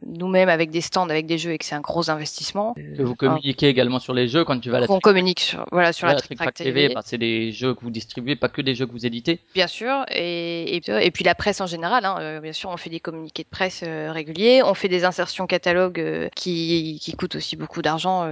nous-mêmes 0.07 0.49
avec 0.49 0.71
des 0.71 0.83
stands, 0.83 1.09
avec 1.09 1.27
des 1.27 1.39
jeux 1.39 1.53
et 1.53 1.59
que 1.59 1.65
c'est 1.65 1.75
un 1.75 1.81
gros 1.81 2.11
investissement. 2.11 2.74
Que 2.75 3.03
vous 3.03 3.15
communiquez 3.15 3.69
également 3.69 3.99
sur 3.99 4.15
les 4.15 4.29
jeux 4.29 4.45
quand 4.45 4.59
tu 4.59 4.71
vas 4.71 4.79
à 4.79 4.81
la 4.81 4.91
On 4.91 5.01
communique 5.01 5.41
sur, 5.41 5.65
voilà, 5.71 5.93
sur 5.93 6.07
la, 6.07 6.15
la 6.15 6.53
TV. 6.53 6.89
Bah, 6.89 7.03
c'est 7.05 7.19
des 7.19 7.53
jeux 7.53 7.75
que 7.75 7.81
vous 7.81 7.91
distribuez, 7.91 8.37
pas 8.37 8.49
que 8.49 8.63
des 8.63 8.75
jeux 8.75 8.87
que 8.87 8.93
vous 8.93 9.07
éditez. 9.07 9.41
Bien 9.55 9.67
sûr, 9.67 10.05
et, 10.11 10.77
et, 10.77 11.11
puis 11.11 11.25
la 11.25 11.35
presse 11.35 11.61
en 11.61 11.67
général. 11.67 12.05
Hein, 12.05 12.17
euh, 12.21 12.41
bien 12.41 12.53
sûr, 12.53 12.71
on 12.71 12.77
fait 12.77 12.91
des 12.91 13.01
communiqués 13.01 13.45
de 13.45 13.49
presse 13.49 13.83
euh, 13.87 14.11
réguliers, 14.13 14.63
on 14.65 14.75
fait 14.75 14.89
des 14.89 15.05
insertions 15.05 15.47
catalogues 15.47 16.01
euh, 16.01 16.29
qui, 16.35 16.99
qui 17.01 17.13
coûtent 17.15 17.37
aussi 17.37 17.57
beaucoup 17.57 17.83
d'argent, 17.83 18.23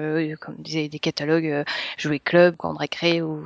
comme 0.40 0.56
des, 0.58 0.88
des 0.88 0.98
catalogues 0.98 1.64
Jouer 1.98 2.18
Club, 2.18 2.56
Grande 2.56 2.78
Récré 2.78 3.22
ou 3.22 3.44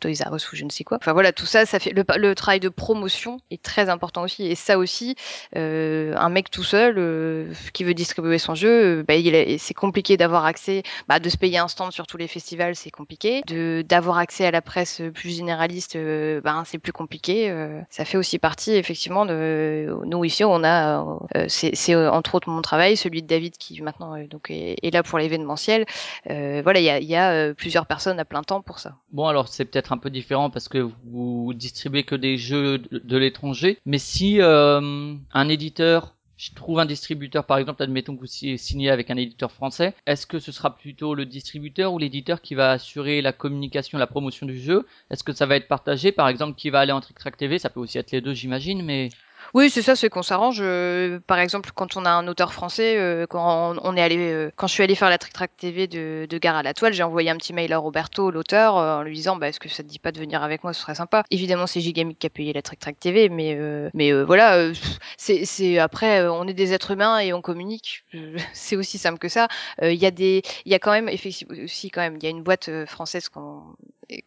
Toys 0.00 0.22
R 0.24 0.34
Us 0.34 0.52
ou 0.52 0.56
je 0.56 0.64
ne 0.64 0.70
sais 0.70 0.84
quoi. 0.84 0.98
Enfin 1.00 1.12
voilà, 1.12 1.32
tout 1.32 1.46
ça, 1.46 1.66
ça 1.66 1.78
fait 1.78 1.92
le, 1.92 2.04
le 2.16 2.34
travail 2.34 2.60
de 2.60 2.68
promotion 2.68 3.40
est 3.50 3.62
très 3.62 3.88
important 3.88 4.22
aussi. 4.22 4.46
Et 4.46 4.54
ça 4.54 4.78
aussi, 4.78 5.16
un 5.54 6.28
mec 6.28 6.50
tout 6.50 6.64
seul 6.64 7.48
qui 7.72 7.84
veut 7.84 7.94
distribuer 7.94 8.38
son 8.38 8.54
jeu, 8.54 9.02
bah, 9.02 9.14
c'est 9.58 9.74
compliqué 9.74 10.16
d'avoir 10.16 10.35
accès, 10.44 10.82
bah, 11.08 11.18
de 11.18 11.28
se 11.28 11.36
payer 11.36 11.58
un 11.58 11.68
stand 11.68 11.92
sur 11.92 12.06
tous 12.06 12.16
les 12.16 12.28
festivals, 12.28 12.74
c'est 12.76 12.90
compliqué. 12.90 13.42
De 13.46 13.82
d'avoir 13.86 14.18
accès 14.18 14.46
à 14.46 14.50
la 14.50 14.62
presse 14.62 15.02
plus 15.14 15.36
généraliste, 15.36 15.96
euh, 15.96 16.40
bah, 16.40 16.62
c'est 16.66 16.78
plus 16.78 16.92
compliqué. 16.92 17.50
Euh, 17.50 17.80
ça 17.90 18.04
fait 18.04 18.18
aussi 18.18 18.38
partie 18.38 18.72
effectivement 18.72 19.26
de 19.26 19.96
nous 20.04 20.24
ici, 20.24 20.44
on 20.44 20.64
a, 20.64 21.04
euh, 21.36 21.46
c'est 21.48 21.94
entre 21.94 22.34
autres 22.34 22.50
mon 22.50 22.62
travail, 22.62 22.96
celui 22.96 23.22
de 23.22 23.26
David 23.26 23.56
qui 23.56 23.80
maintenant 23.82 24.16
donc 24.28 24.50
est, 24.50 24.92
là 24.92 25.02
pour 25.02 25.18
l'événementiel. 25.18 25.86
voilà, 26.26 26.80
il 26.80 26.84
y 26.84 26.90
a, 26.90 27.00
y 27.00 27.16
a 27.16 27.54
plusieurs 27.54 27.86
personnes 27.86 28.18
à 28.18 28.24
plein 28.24 28.42
temps 28.42 28.62
pour 28.62 28.78
ça. 28.78 28.96
Bon 29.12 29.26
alors 29.26 29.48
c'est 29.48 29.64
peut-être 29.64 29.92
un 29.92 29.98
peu 29.98 30.10
différent 30.10 30.50
parce 30.50 30.68
que 30.68 30.88
vous 31.04 31.52
distribuez 31.54 32.04
que 32.04 32.14
des 32.14 32.36
jeux 32.36 32.78
de 32.78 33.16
l'étranger, 33.16 33.78
mais 33.84 33.98
si 33.98 34.40
un 34.40 35.48
éditeur 35.48 36.15
je 36.36 36.52
trouve 36.54 36.78
un 36.78 36.86
distributeur, 36.86 37.46
par 37.46 37.58
exemple, 37.58 37.82
admettons 37.82 38.14
que 38.14 38.20
vous 38.20 38.26
signez 38.26 38.90
avec 38.90 39.10
un 39.10 39.16
éditeur 39.16 39.50
français, 39.52 39.94
est-ce 40.06 40.26
que 40.26 40.38
ce 40.38 40.52
sera 40.52 40.76
plutôt 40.76 41.14
le 41.14 41.24
distributeur 41.26 41.92
ou 41.92 41.98
l'éditeur 41.98 42.42
qui 42.42 42.54
va 42.54 42.72
assurer 42.72 43.22
la 43.22 43.32
communication, 43.32 43.98
la 43.98 44.06
promotion 44.06 44.46
du 44.46 44.58
jeu? 44.60 44.86
Est-ce 45.10 45.24
que 45.24 45.32
ça 45.32 45.46
va 45.46 45.56
être 45.56 45.68
partagé? 45.68 46.12
Par 46.12 46.28
exemple, 46.28 46.56
qui 46.56 46.70
va 46.70 46.80
aller 46.80 46.92
en 46.92 47.00
Trick 47.00 47.36
TV 47.36 47.58
Ça 47.58 47.70
peut 47.70 47.80
aussi 47.80 47.98
être 47.98 48.10
les 48.12 48.20
deux, 48.20 48.34
j'imagine, 48.34 48.82
mais... 48.82 49.08
Oui, 49.54 49.70
c'est 49.70 49.82
ça, 49.82 49.96
c'est 49.96 50.08
qu'on 50.08 50.22
s'arrange. 50.22 50.58
Euh, 50.60 51.20
par 51.26 51.38
exemple, 51.38 51.70
quand 51.74 51.96
on 51.96 52.04
a 52.04 52.10
un 52.10 52.26
auteur 52.28 52.52
français, 52.52 52.96
euh, 52.98 53.26
quand 53.26 53.74
on, 53.82 53.96
est 53.96 54.02
allé, 54.02 54.16
euh, 54.18 54.50
quand 54.56 54.66
je 54.66 54.74
suis 54.74 54.82
allé 54.82 54.94
faire 54.94 55.10
la 55.10 55.18
Trick 55.18 55.32
Track 55.32 55.56
TV 55.56 55.86
de, 55.86 56.26
de 56.28 56.38
Gare 56.38 56.56
à 56.56 56.62
la 56.62 56.74
Toile, 56.74 56.92
j'ai 56.92 57.02
envoyé 57.02 57.30
un 57.30 57.36
petit 57.36 57.52
mail 57.52 57.72
à 57.72 57.78
Roberto, 57.78 58.30
l'auteur, 58.30 58.74
en 58.74 59.02
lui 59.02 59.14
disant, 59.14 59.36
bah, 59.36 59.48
est-ce 59.48 59.60
que 59.60 59.68
ça 59.68 59.82
te 59.82 59.88
dit 59.88 59.98
pas 59.98 60.12
de 60.12 60.18
venir 60.18 60.42
avec 60.42 60.64
moi, 60.64 60.72
ce 60.72 60.80
serait 60.80 60.94
sympa. 60.94 61.24
Évidemment, 61.30 61.66
c'est 61.66 61.80
Gigamic 61.80 62.18
qui 62.18 62.26
a 62.26 62.30
payé 62.30 62.52
la 62.52 62.62
Trick 62.62 62.80
Track 62.80 62.98
TV, 62.98 63.28
mais, 63.28 63.58
mais 63.94 64.12
voilà, 64.22 64.72
c'est, 65.16 65.78
après, 65.78 66.26
on 66.28 66.46
est 66.46 66.54
des 66.54 66.72
êtres 66.72 66.90
humains 66.90 67.18
et 67.18 67.32
on 67.32 67.40
communique. 67.40 68.04
c'est 68.52 68.76
aussi 68.76 68.98
simple 68.98 69.18
que 69.18 69.28
ça. 69.28 69.48
Il 69.82 69.94
y 69.94 70.06
a 70.06 70.10
des, 70.10 70.42
il 70.64 70.72
y 70.72 70.74
a 70.74 70.78
quand 70.78 70.92
même, 70.92 71.08
effectivement, 71.08 71.54
aussi 71.62 71.90
quand 71.90 72.00
même, 72.00 72.16
il 72.16 72.22
y 72.22 72.26
a 72.26 72.30
une 72.30 72.42
boîte 72.42 72.70
française 72.86 73.28
qu'on 73.28 73.62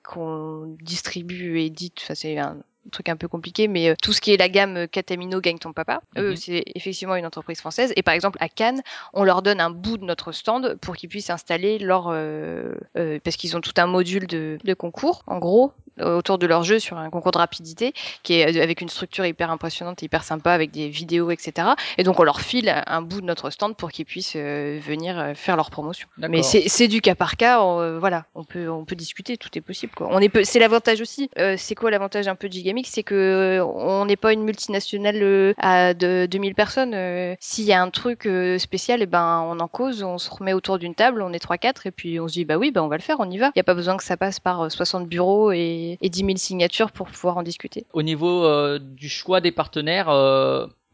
qu'on 0.03 0.75
distribue 0.81 1.59
et 1.59 1.65
édite. 1.67 1.99
Enfin, 2.01 2.13
c'est 2.13 2.37
un, 2.37 2.57
truc 2.89 3.09
un 3.09 3.15
peu 3.15 3.27
compliqué, 3.27 3.67
mais 3.67 3.89
euh, 3.89 3.95
tout 4.01 4.13
ce 4.13 4.21
qui 4.21 4.33
est 4.33 4.37
la 4.37 4.49
gamme 4.49 4.87
Catamino 4.87 5.37
euh, 5.37 5.41
gagne 5.41 5.57
ton 5.57 5.73
papa, 5.73 6.01
eux, 6.17 6.31
mhm. 6.31 6.35
c'est 6.35 6.63
effectivement 6.75 7.15
une 7.15 7.25
entreprise 7.25 7.59
française. 7.59 7.93
Et 7.95 8.03
par 8.03 8.13
exemple, 8.13 8.37
à 8.41 8.49
Cannes, 8.49 8.81
on 9.13 9.23
leur 9.23 9.41
donne 9.41 9.61
un 9.61 9.69
bout 9.69 9.97
de 9.97 10.05
notre 10.05 10.31
stand 10.31 10.75
pour 10.81 10.95
qu'ils 10.95 11.09
puissent 11.09 11.29
installer 11.29 11.79
leur, 11.79 12.09
euh, 12.09 12.75
parce 13.23 13.35
qu'ils 13.35 13.55
ont 13.55 13.61
tout 13.61 13.73
un 13.77 13.87
module 13.87 14.27
de, 14.27 14.57
de 14.63 14.73
concours, 14.73 15.23
en 15.27 15.39
gros, 15.39 15.73
autour 16.01 16.37
de 16.37 16.47
leur 16.47 16.63
jeu 16.63 16.79
sur 16.79 16.97
un 16.97 17.09
concours 17.09 17.33
de 17.33 17.39
rapidité 17.39 17.93
qui 18.23 18.35
est 18.35 18.61
avec 18.61 18.79
une 18.79 18.87
structure 18.87 19.25
hyper 19.25 19.51
impressionnante, 19.51 20.01
hyper 20.01 20.23
sympa 20.23 20.53
avec 20.53 20.71
des 20.71 20.87
vidéos, 20.87 21.29
etc. 21.29 21.69
Et 21.97 22.03
donc 22.03 22.21
on 22.21 22.23
leur 22.23 22.39
file 22.39 22.73
un 22.87 23.01
bout 23.01 23.19
de 23.19 23.25
notre 23.25 23.49
stand 23.49 23.75
pour 23.75 23.91
qu'ils 23.91 24.05
puissent 24.05 24.37
venir 24.37 25.33
faire 25.35 25.57
leur 25.57 25.69
promotion. 25.69 26.07
Mais 26.17 26.41
c'est 26.41 26.87
du 26.87 27.01
cas 27.01 27.15
par 27.15 27.35
cas, 27.35 27.59
voilà, 27.99 28.25
on 28.33 28.45
peut 28.45 28.69
on 28.69 28.85
peut 28.85 28.95
discuter, 28.95 29.35
tout 29.35 29.49
est 29.55 29.61
possible. 29.61 29.91
Quoi. 29.93 30.07
On 30.09 30.19
est 30.19 30.45
c'est 30.45 30.59
l'avantage 30.59 31.01
aussi. 31.01 31.29
c'est 31.57 31.75
quoi 31.75 31.91
l'avantage 31.91 32.29
un 32.29 32.35
peu 32.35 32.47
de 32.47 32.53
C'est 32.85 33.03
que 33.03 33.15
euh, 33.59 33.65
on 33.65 34.05
n'est 34.05 34.15
pas 34.15 34.33
une 34.33 34.43
multinationale 34.43 35.21
euh, 35.21 35.53
à 35.57 35.93
de 35.93 36.27
2000 36.29 36.55
personnes. 36.55 36.93
Euh, 36.93 37.35
s'il 37.39 37.65
y 37.65 37.73
a 37.73 37.81
un 37.81 37.89
truc 37.89 38.27
spécial, 38.57 38.99
et 38.99 39.03
eh 39.03 39.05
ben 39.05 39.43
on 39.45 39.59
en 39.59 39.67
cause, 39.67 40.03
on 40.03 40.17
se 40.17 40.29
remet 40.29 40.53
autour 40.53 40.79
d'une 40.79 40.95
table, 40.95 41.21
on 41.21 41.33
est 41.33 41.43
3-4 41.43 41.81
et 41.85 41.91
puis 41.91 42.19
on 42.19 42.27
se 42.27 42.33
dit 42.33 42.45
bah 42.45 42.57
oui, 42.57 42.71
bah 42.71 42.83
on 42.83 42.87
va 42.87 42.97
le 42.97 43.01
faire, 43.01 43.17
on 43.19 43.29
y 43.29 43.37
va. 43.37 43.47
Il 43.47 43.57
n'y 43.57 43.61
a 43.61 43.63
pas 43.63 43.73
besoin 43.73 43.97
que 43.97 44.03
ça 44.03 44.17
passe 44.17 44.39
par 44.39 44.71
60 44.71 45.07
bureaux 45.07 45.51
et, 45.51 45.97
et 46.01 46.09
10 46.09 46.19
000 46.19 46.31
signatures 46.37 46.91
pour 46.91 47.07
pouvoir 47.07 47.37
en 47.37 47.43
discuter. 47.43 47.85
Au 47.93 48.03
niveau 48.03 48.47
du 48.79 49.09
choix 49.09 49.41
des 49.41 49.51
partenaires, 49.51 50.09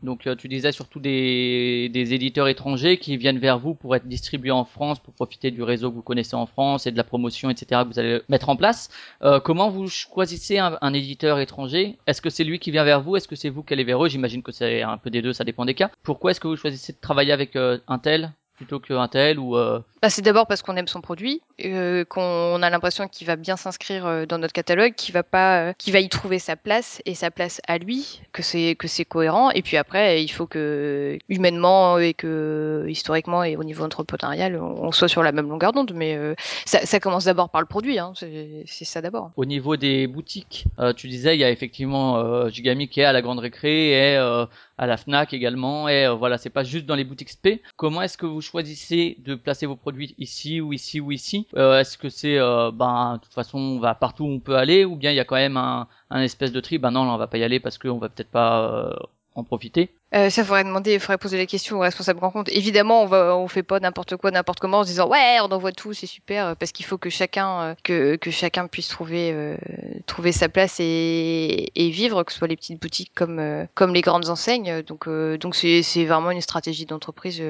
donc 0.05 0.27
euh, 0.27 0.35
tu 0.35 0.47
disais 0.47 0.71
surtout 0.71 0.99
des, 0.99 1.89
éditeurs 1.93 2.47
étrangers 2.47 2.97
qui 2.97 3.17
viennent 3.17 3.39
vers 3.39 3.59
vous 3.59 3.73
pour 3.73 3.95
être 3.95 4.07
distribués 4.07 4.51
en 4.51 4.63
France, 4.63 4.99
pour 4.99 5.13
profiter 5.13 5.51
du 5.51 5.63
réseau 5.63 5.89
que 5.89 5.95
vous 5.95 6.01
connaissez 6.01 6.35
en 6.35 6.45
France 6.45 6.87
et 6.87 6.91
de 6.91 6.97
la 6.97 7.03
promotion, 7.03 7.49
etc. 7.49 7.81
que 7.83 7.87
vous 7.87 7.99
allez 7.99 8.21
mettre 8.29 8.49
en 8.49 8.55
place. 8.55 8.89
Euh, 9.23 9.39
comment 9.39 9.69
vous 9.69 9.87
choisissez 9.87 10.59
un, 10.59 10.93
éditeur 10.93 11.39
étranger? 11.39 11.97
Est-ce 12.07 12.21
que 12.21 12.29
c'est 12.29 12.43
lui 12.43 12.59
qui 12.59 12.71
vient 12.71 12.83
vers 12.83 13.01
vous? 13.01 13.17
Est-ce 13.17 13.27
que 13.27 13.35
c'est 13.35 13.49
vous 13.49 13.63
qui 13.63 13.73
allez 13.73 13.83
vers 13.83 14.03
eux? 14.03 14.07
J'imagine 14.07 14.43
que 14.43 14.51
c'est 14.51 14.81
un 14.81 14.97
peu 14.97 15.09
des 15.09 15.21
deux, 15.21 15.33
ça 15.33 15.43
dépend 15.43 15.65
des 15.65 15.73
cas. 15.73 15.89
Pourquoi 16.03 16.31
est-ce 16.31 16.39
que 16.39 16.47
vous 16.47 16.55
choisissez 16.55 16.93
de 16.93 16.99
travailler 17.01 17.33
avec 17.33 17.55
euh, 17.55 17.79
un 17.87 17.99
tel 17.99 18.31
plutôt 18.55 18.79
qu'un 18.79 19.09
tel 19.09 19.37
ou 19.37 19.57
bah, 20.01 20.09
c'est 20.09 20.21
d'abord 20.21 20.47
parce 20.47 20.61
qu'on 20.61 20.77
aime 20.77 20.87
son 20.87 21.01
produit, 21.01 21.41
euh, 21.63 22.03
qu'on 22.03 22.61
a 22.61 22.69
l'impression 22.69 23.07
qu'il 23.07 23.27
va 23.27 23.37
bien 23.37 23.55
s'inscrire 23.55 24.05
euh, 24.05 24.25
dans 24.25 24.37
notre 24.37 24.53
catalogue, 24.53 24.93
qu'il 24.93 25.13
va 25.13 25.23
pas, 25.23 25.61
euh, 25.61 25.73
qu'il 25.77 25.93
va 25.93 25.99
y 25.99 26.09
trouver 26.09 26.37
sa 26.37 26.57
place 26.57 27.01
et 27.05 27.15
sa 27.15 27.31
place 27.31 27.61
à 27.67 27.77
lui, 27.77 28.21
que 28.33 28.41
c'est 28.41 28.75
que 28.75 28.87
c'est 28.89 29.05
cohérent. 29.05 29.51
Et 29.51 29.61
puis 29.61 29.77
après, 29.77 30.21
il 30.21 30.27
faut 30.27 30.47
que 30.47 31.17
humainement 31.29 31.97
et 31.97 32.13
que 32.13 32.85
historiquement 32.89 33.43
et 33.43 33.55
au 33.55 33.63
niveau 33.63 33.85
entrepreneurial, 33.85 34.57
on, 34.57 34.91
soit 34.91 35.07
sur 35.07 35.23
la 35.23 35.31
même 35.31 35.47
longueur 35.47 35.71
d'onde. 35.71 35.93
Mais 35.95 36.15
euh, 36.15 36.35
ça, 36.65 36.85
ça, 36.85 36.99
commence 36.99 37.25
d'abord 37.25 37.49
par 37.49 37.61
le 37.61 37.67
produit, 37.67 37.99
hein, 37.99 38.11
c'est 38.15 38.85
ça 38.85 39.01
d'abord. 39.01 39.31
Au 39.37 39.45
niveau 39.45 39.77
des 39.77 40.07
boutiques, 40.07 40.65
tu 40.97 41.07
disais 41.07 41.35
il 41.35 41.39
y 41.39 41.43
a 41.43 41.51
effectivement 41.51 42.49
Gigami 42.49 42.87
qui 42.89 43.01
est 43.01 43.05
à 43.05 43.13
la 43.13 43.21
Grande 43.21 43.39
Récré 43.39 43.91
et 43.91 44.17
à 44.17 44.87
la 44.87 44.97
Fnac 44.97 45.33
également. 45.33 45.87
Et 45.87 46.07
voilà, 46.17 46.37
c'est 46.37 46.49
pas 46.49 46.63
juste 46.63 46.85
dans 46.85 46.95
les 46.95 47.03
boutiques 47.03 47.29
SP. 47.31 47.63
Comment 47.75 48.01
est-ce 48.01 48.17
que 48.17 48.25
vous 48.25 48.41
choisissez 48.41 49.17
de 49.23 49.35
placer 49.35 49.65
vos 49.65 49.75
produits 49.75 50.15
ici 50.17 50.59
ou 50.61 50.73
ici 50.73 50.99
ou 50.99 51.11
ici? 51.11 51.44
Aussi 51.53 51.79
Est-ce 51.79 51.97
que 51.97 52.09
c'est, 52.09 52.37
ben, 52.73 53.15
de 53.17 53.23
toute 53.23 53.33
façon, 53.33 53.57
on 53.59 53.79
va 53.79 53.95
partout 53.95 54.25
où 54.25 54.29
on 54.29 54.39
peut 54.39 54.55
aller, 54.55 54.85
ou 54.85 54.95
bien 54.95 55.11
il 55.11 55.15
y 55.15 55.19
a 55.19 55.25
quand 55.25 55.35
même 55.35 55.57
un, 55.57 55.87
un 56.09 56.21
espèce 56.21 56.51
de 56.51 56.59
tri 56.59 56.77
Ben 56.77 56.91
non, 56.91 57.05
là, 57.05 57.13
on 57.13 57.17
va 57.17 57.27
pas 57.27 57.37
y 57.37 57.43
aller 57.43 57.59
parce 57.59 57.77
qu'on 57.77 57.97
va 57.97 58.09
peut-être 58.09 58.31
pas 58.31 58.91
en 59.35 59.43
profiter 59.43 59.94
euh, 60.13 60.29
ça 60.29 60.43
faudrait 60.43 60.63
demander, 60.63 60.93
il 60.93 60.99
faudrait 60.99 61.17
poser 61.17 61.37
la 61.37 61.47
question 61.47 61.77
au 61.77 61.79
responsable 61.79 62.19
rencontre. 62.19 62.51
Évidemment, 62.53 63.01
on 63.01 63.05
va, 63.05 63.35
on 63.35 63.47
fait 63.47 63.63
pas 63.63 63.79
n'importe 63.79 64.15
quoi, 64.17 64.31
n'importe 64.31 64.59
comment 64.59 64.79
en 64.79 64.83
se 64.83 64.89
disant 64.89 65.09
ouais, 65.09 65.39
on 65.41 65.51
envoie 65.51 65.71
tout, 65.71 65.93
c'est 65.93 66.05
super, 66.05 66.47
euh, 66.47 66.55
parce 66.55 66.71
qu'il 66.71 66.85
faut 66.85 66.97
que 66.97 67.09
chacun, 67.09 67.61
euh, 67.61 67.75
que, 67.83 68.15
que 68.15 68.29
chacun 68.29 68.67
puisse 68.67 68.87
trouver, 68.87 69.31
euh, 69.33 69.57
trouver 70.05 70.31
sa 70.31 70.47
place 70.47 70.79
et, 70.79 71.71
et 71.75 71.89
vivre, 71.89 72.23
que 72.23 72.31
ce 72.31 72.37
soit 72.37 72.47
les 72.47 72.55
petites 72.55 72.79
boutiques 72.79 73.11
comme, 73.15 73.67
comme 73.73 73.93
les 73.93 74.01
grandes 74.01 74.29
enseignes. 74.29 74.83
Donc, 74.83 75.09
donc 75.39 75.55
c'est, 75.55 75.81
c'est 75.81 76.05
vraiment 76.05 76.31
une 76.31 76.41
stratégie 76.41 76.85
d'entreprise 76.85 77.41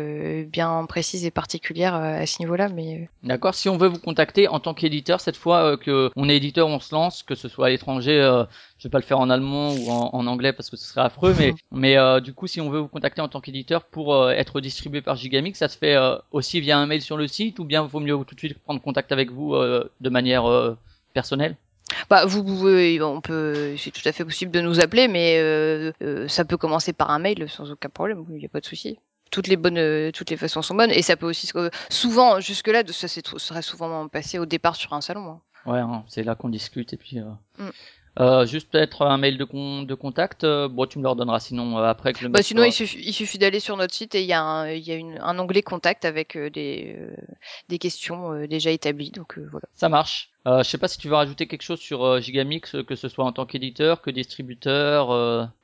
bien 0.47 0.86
précise 0.86 1.26
et 1.26 1.32
particulière 1.32 1.93
à 1.93 2.26
ce 2.26 2.39
niveau-là. 2.39 2.70
Mais 2.70 3.10
d'accord. 3.24 3.53
Si 3.53 3.70
on 3.70 3.78
veut 3.78 3.89
vous 3.89 3.99
contacter 3.99 4.47
en 4.47 4.60
tant 4.60 4.74
qu'éditeur, 4.74 5.20
cette 5.20 5.38
fois 5.38 5.78
que 5.78 6.10
on 6.16 6.30
est 6.30 6.38
éditeur, 6.38 6.68
on 6.68 6.80
se 6.80 6.95
lance, 6.95 7.24
que 7.24 7.36
ce 7.36 7.47
soit 7.47 7.68
à 7.68 7.70
l'étranger, 7.70 8.45
je 8.86 8.88
vais 8.88 8.91
pas 8.91 8.99
le 8.99 9.03
faire 9.03 9.19
en 9.19 9.31
allemand 9.31 9.73
ou 9.73 9.89
en, 9.89 10.11
en 10.13 10.27
anglais 10.27 10.53
parce 10.53 10.69
que 10.69 10.77
ce 10.77 10.86
serait 10.86 11.01
affreux, 11.01 11.33
mais, 11.39 11.55
mais 11.71 12.21
du 12.21 12.33
coup 12.33 12.45
si 12.45 12.61
on 12.61 12.69
veut 12.69 12.81
vous 12.81 12.88
contacter 12.88 13.19
en 13.19 13.27
tant 13.27 13.41
qu'éditeur 13.41 13.83
pour 13.83 14.13
euh, 14.13 14.29
être 14.29 14.61
distribué 14.61 15.01
par 15.01 15.15
Gigamix, 15.15 15.57
ça 15.57 15.69
se 15.69 15.75
fait 15.75 15.95
euh, 15.95 16.17
aussi 16.31 16.61
via 16.61 16.77
un 16.77 16.86
mail 16.86 17.01
sur 17.01 17.17
le 17.17 17.25
site 17.25 17.57
ou 17.57 17.65
bien 17.65 17.81
vaut 17.81 17.99
mieux 17.99 18.15
tout 18.27 18.36
de 18.36 18.39
suite 18.39 18.59
prendre 18.59 18.79
contact 18.79 19.11
avec 19.11 19.31
vous 19.31 19.55
euh, 19.55 19.89
de 20.01 20.09
manière 20.11 20.75
personnelle? 21.13 21.55
Bah, 22.11 22.27
vous 22.27 22.43
pouvez, 22.43 23.01
on 23.01 23.21
peut, 23.21 23.75
c'est 23.75 23.89
tout 23.89 24.07
à 24.07 24.11
fait 24.11 24.23
possible 24.23 24.51
de 24.51 24.61
nous 24.61 24.79
appeler, 24.79 25.07
mais 25.07 25.41
ça 26.27 26.45
peut 26.45 26.57
commencer 26.57 26.93
par 26.93 27.09
un 27.09 27.17
mail 27.17 27.49
sans 27.49 27.71
aucun 27.71 27.89
problème. 27.89 28.23
Il 28.29 28.36
n'y 28.36 28.45
a 28.45 28.49
pas 28.49 28.59
de 28.59 28.65
souci 28.65 28.99
toutes 29.31 29.47
les 29.47 29.57
bonnes 29.57 30.11
toutes 30.11 30.29
les 30.29 30.38
façons 30.38 30.61
sont 30.61 30.75
bonnes 30.75 30.91
et 30.91 31.01
ça 31.01 31.17
peut 31.17 31.25
aussi 31.25 31.51
souvent 31.89 32.39
jusque 32.39 32.67
là 32.67 32.83
ça 32.88 33.07
serait 33.07 33.63
souvent 33.63 34.07
passé 34.07 34.38
au 34.38 34.45
départ 34.45 34.75
sur 34.75 34.93
un 34.93 35.01
salon 35.01 35.27
hein. 35.27 35.41
ouais 35.65 35.79
hein, 35.79 36.05
c'est 36.07 36.23
là 36.23 36.36
qu'on 36.36 36.47
discute 36.47 36.93
et 36.93 36.97
puis 36.97 37.17
mm. 37.19 37.71
Euh, 38.20 38.45
juste 38.45 38.72
peut-être 38.72 39.01
un 39.01 39.18
mail 39.18 39.38
de, 39.38 39.43
con 39.43 39.84
de 39.84 39.93
contact. 39.93 40.43
Euh, 40.43 40.70
bon, 40.70 40.86
tu 40.86 40.99
me 40.99 41.03
le 41.03 41.09
redonneras 41.09 41.41
sinon 41.41 41.78
euh, 41.78 41.84
après 41.84 42.13
que 42.13 42.24
le 42.24 42.30
bah, 42.30 42.41
Sinon, 42.41 42.63
il 42.63 42.72
suffit, 42.72 42.99
il 43.03 43.13
suffit 43.13 43.38
d'aller 43.38 43.59
sur 43.59 43.76
notre 43.76 43.93
site 43.93 44.16
et 44.16 44.22
il 44.22 44.28
y 44.28 44.34
a 44.34 44.41
un, 44.41 44.70
il 44.70 44.84
y 44.88 44.91
a 44.91 44.95
une, 44.95 45.20
un 45.22 45.38
onglet 45.38 45.61
contact 45.61 46.05
avec 46.05 46.38
des, 46.38 46.95
des 47.68 47.78
questions 47.78 48.45
déjà 48.47 48.72
établies. 48.72 49.11
Donc 49.11 49.38
voilà. 49.51 49.68
Ça 49.76 49.89
marche. 49.89 50.30
Euh, 50.47 50.63
je 50.63 50.70
sais 50.70 50.78
pas 50.78 50.88
si 50.88 50.97
tu 50.97 51.09
veux 51.09 51.16
rajouter 51.16 51.47
quelque 51.47 51.63
chose 51.63 51.80
sur 51.80 52.22
Gigamix, 52.22 52.76
que 52.88 52.95
ce 52.95 53.09
soit 53.09 53.26
en 53.26 53.32
tant 53.32 53.45
qu'éditeur, 53.45 54.01
que 54.01 54.11
distributeur. 54.11 55.09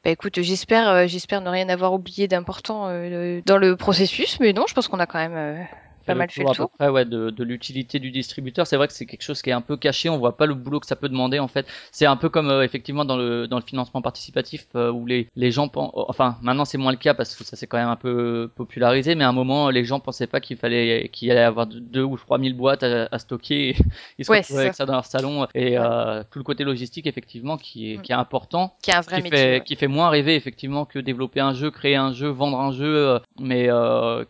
Bah 0.03 0.09
écoute, 0.09 0.41
j'espère, 0.41 1.07
j'espère 1.07 1.41
ne 1.41 1.49
rien 1.49 1.69
avoir 1.69 1.93
oublié 1.93 2.27
d'important 2.27 2.87
dans 2.87 3.57
le 3.57 3.75
processus, 3.75 4.39
mais 4.39 4.51
non, 4.51 4.65
je 4.67 4.73
pense 4.73 4.87
qu'on 4.87 4.99
a 4.99 5.05
quand 5.05 5.19
même 5.19 5.67
pas 6.11 6.17
mal 6.17 6.29
fait 6.29 6.43
le 6.43 6.53
tour. 6.53 6.71
À 6.79 6.85
peu 6.85 6.91
ouais, 6.91 7.05
de, 7.05 7.29
de 7.29 7.43
l'utilité 7.43 7.99
du 7.99 8.11
distributeur. 8.11 8.67
C'est 8.67 8.77
vrai 8.77 8.87
que 8.87 8.93
c'est 8.93 9.05
quelque 9.05 9.21
chose 9.23 9.41
qui 9.41 9.49
est 9.49 9.53
un 9.53 9.61
peu 9.61 9.77
caché. 9.77 10.09
On 10.09 10.17
voit 10.17 10.37
pas 10.37 10.45
le 10.45 10.53
boulot 10.53 10.79
que 10.79 10.87
ça 10.87 10.95
peut 10.95 11.09
demander 11.09 11.39
en 11.39 11.47
fait. 11.47 11.65
C'est 11.91 12.05
un 12.05 12.15
peu 12.15 12.29
comme 12.29 12.49
euh, 12.49 12.63
effectivement 12.63 13.05
dans 13.05 13.17
le 13.17 13.47
dans 13.47 13.57
le 13.57 13.63
financement 13.63 14.01
participatif 14.01 14.67
euh, 14.75 14.91
où 14.91 15.05
les 15.05 15.27
les 15.35 15.51
gens 15.51 15.69
enfin 15.75 16.37
maintenant 16.41 16.65
c'est 16.65 16.77
moins 16.77 16.91
le 16.91 16.97
cas 16.97 17.13
parce 17.13 17.35
que 17.35 17.43
ça 17.43 17.55
s'est 17.55 17.67
quand 17.67 17.77
même 17.77 17.89
un 17.89 17.95
peu 17.95 18.49
popularisé. 18.55 19.15
Mais 19.15 19.23
à 19.23 19.29
un 19.29 19.33
moment 19.33 19.69
les 19.69 19.85
gens 19.85 19.99
pensaient 19.99 20.27
pas 20.27 20.39
qu'il 20.39 20.57
fallait 20.57 21.09
qu'il 21.11 21.31
allait 21.31 21.41
avoir 21.41 21.67
deux 21.67 22.03
ou 22.03 22.17
trois 22.17 22.37
mille 22.37 22.55
boîtes 22.55 22.83
à, 22.83 23.19
stocker. 23.19 23.69
Et 23.69 23.75
ils 24.19 24.25
se 24.25 24.31
retrouvaient 24.31 24.61
avec 24.61 24.75
ça. 24.75 24.85
dans 24.85 24.93
leur 24.93 25.05
salon 25.05 25.47
et 25.53 25.77
euh, 25.77 26.23
tout 26.29 26.39
le 26.39 26.43
côté 26.43 26.63
logistique 26.63 27.07
effectivement 27.07 27.57
qui 27.57 27.93
est 27.93 27.97
mm. 27.97 28.01
qui 28.01 28.11
est 28.11 28.15
important. 28.15 28.75
Qui 28.81 28.91
est 28.91 28.95
un 28.95 29.01
vrai 29.01 29.17
qui 29.17 29.23
métier. 29.23 29.37
Fait, 29.37 29.63
Qui 29.63 29.75
fait 29.75 29.87
moins 29.87 30.09
rêver 30.09 30.35
effectivement 30.35 30.85
que 30.85 30.99
développer 30.99 31.39
un 31.39 31.53
jeu, 31.53 31.71
créer 31.71 31.95
un 31.95 32.13
jeu, 32.13 32.29
vendre 32.29 32.59
un 32.59 32.71
jeu, 32.71 33.19
mais 33.39 33.69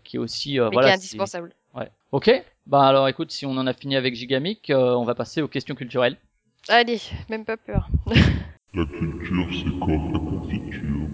qui 0.04 0.18
est 0.18 0.20
aussi 0.20 0.60
mais 0.60 0.70
voilà. 0.72 0.88
Qui 0.88 0.92
est 0.92 0.98
indispensable. 0.98 1.54
Ouais. 1.74 1.90
Ok. 2.12 2.32
Bah 2.68 2.88
alors 2.88 3.08
écoute, 3.08 3.32
si 3.32 3.46
on 3.46 3.52
en 3.58 3.68
a 3.68 3.74
fini 3.74 3.96
avec 3.96 4.16
Gigamic, 4.16 4.70
euh, 4.70 4.94
on 4.96 5.04
va 5.04 5.16
passer 5.16 5.42
aux 5.42 5.48
questions 5.48 5.76
culturelles. 5.76 6.18
Allez, 6.68 7.00
même 7.30 7.46
pas 7.46 7.58
peur. 7.58 7.88
la 8.74 8.86
culture, 8.86 9.48
c'est 9.52 9.80
comme 9.80 10.14
la 10.14 10.20
confiture? 10.20 11.08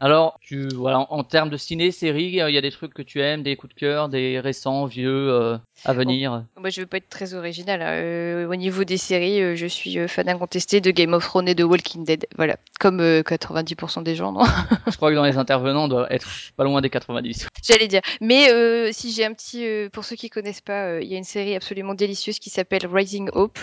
Alors, 0.00 0.39
tu 0.50 0.66
voilà, 0.74 1.06
en, 1.10 1.22
termes 1.22 1.48
de 1.48 1.56
ciné, 1.56 1.92
série, 1.92 2.24
il 2.24 2.34
y 2.34 2.58
a 2.58 2.60
des 2.60 2.72
trucs 2.72 2.92
que 2.92 3.02
tu 3.02 3.20
aimes, 3.20 3.44
des 3.44 3.54
coups 3.54 3.72
de 3.72 3.78
cœur, 3.78 4.08
des 4.08 4.40
récents, 4.40 4.86
vieux, 4.86 5.30
euh, 5.30 5.56
à 5.84 5.92
venir? 5.92 6.44
moi, 6.56 6.70
je 6.70 6.80
veux 6.80 6.88
pas 6.88 6.96
être 6.96 7.08
très 7.08 7.34
original. 7.34 7.80
Hein. 7.80 7.92
Euh, 7.92 8.48
au 8.48 8.56
niveau 8.56 8.82
des 8.82 8.96
séries, 8.96 9.40
euh, 9.40 9.54
je 9.54 9.66
suis 9.66 10.08
fan 10.08 10.28
incontesté 10.28 10.80
de 10.80 10.90
Game 10.90 11.14
of 11.14 11.24
Thrones 11.24 11.46
et 11.46 11.54
de 11.54 11.62
Walking 11.62 12.04
Dead. 12.04 12.26
Voilà, 12.36 12.56
comme 12.80 13.00
90% 13.00 14.02
des 14.02 14.16
gens, 14.16 14.32
non? 14.32 14.42
Je 14.90 14.96
crois 14.96 15.10
que 15.10 15.14
dans 15.14 15.24
les 15.24 15.38
intervenants, 15.38 15.84
on 15.84 15.88
doit 15.88 16.12
être 16.12 16.26
pas 16.56 16.64
loin 16.64 16.80
des 16.80 16.90
90. 16.90 17.46
J'allais 17.62 17.86
dire. 17.86 18.00
Mais 18.20 18.92
si 18.92 19.12
j'ai 19.12 19.24
un 19.24 19.32
petit, 19.32 19.88
pour 19.92 20.02
ceux 20.02 20.16
qui 20.16 20.30
connaissent 20.30 20.60
pas, 20.60 21.00
il 21.00 21.06
y 21.06 21.14
a 21.14 21.18
une 21.18 21.22
série 21.22 21.54
absolument 21.54 21.94
délicieuse 21.94 22.40
qui 22.40 22.50
s'appelle 22.50 22.88
Rising 22.88 23.30
Hope, 23.34 23.60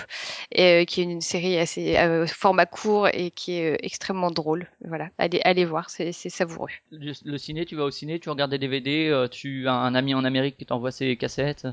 et, 0.53 0.85
qui 0.85 1.01
est 1.01 1.03
une 1.03 1.19
série 1.19 1.57
assez 1.57 1.97
format 2.27 2.65
court 2.65 3.09
et 3.11 3.31
qui 3.31 3.55
est 3.55 3.77
extrêmement 3.83 4.31
drôle. 4.31 4.67
Voilà, 4.87 5.09
allez, 5.17 5.41
allez 5.43 5.65
voir, 5.65 5.89
c'est 5.89 6.13
savoureux. 6.13 6.69
Le, 6.91 7.37
ciné, 7.37 7.65
tu 7.65 7.75
vas 7.75 7.83
au 7.83 7.91
ciné, 7.91 8.19
tu 8.19 8.29
regardes 8.29 8.51
des 8.51 8.57
DVD, 8.57 9.09
euh, 9.09 9.27
tu 9.27 9.67
as 9.67 9.73
un 9.73 9.93
ami 9.93 10.13
en 10.13 10.23
Amérique 10.23 10.57
qui 10.57 10.65
t'envoie 10.65 10.91
ses 10.91 11.17
cassettes 11.17 11.67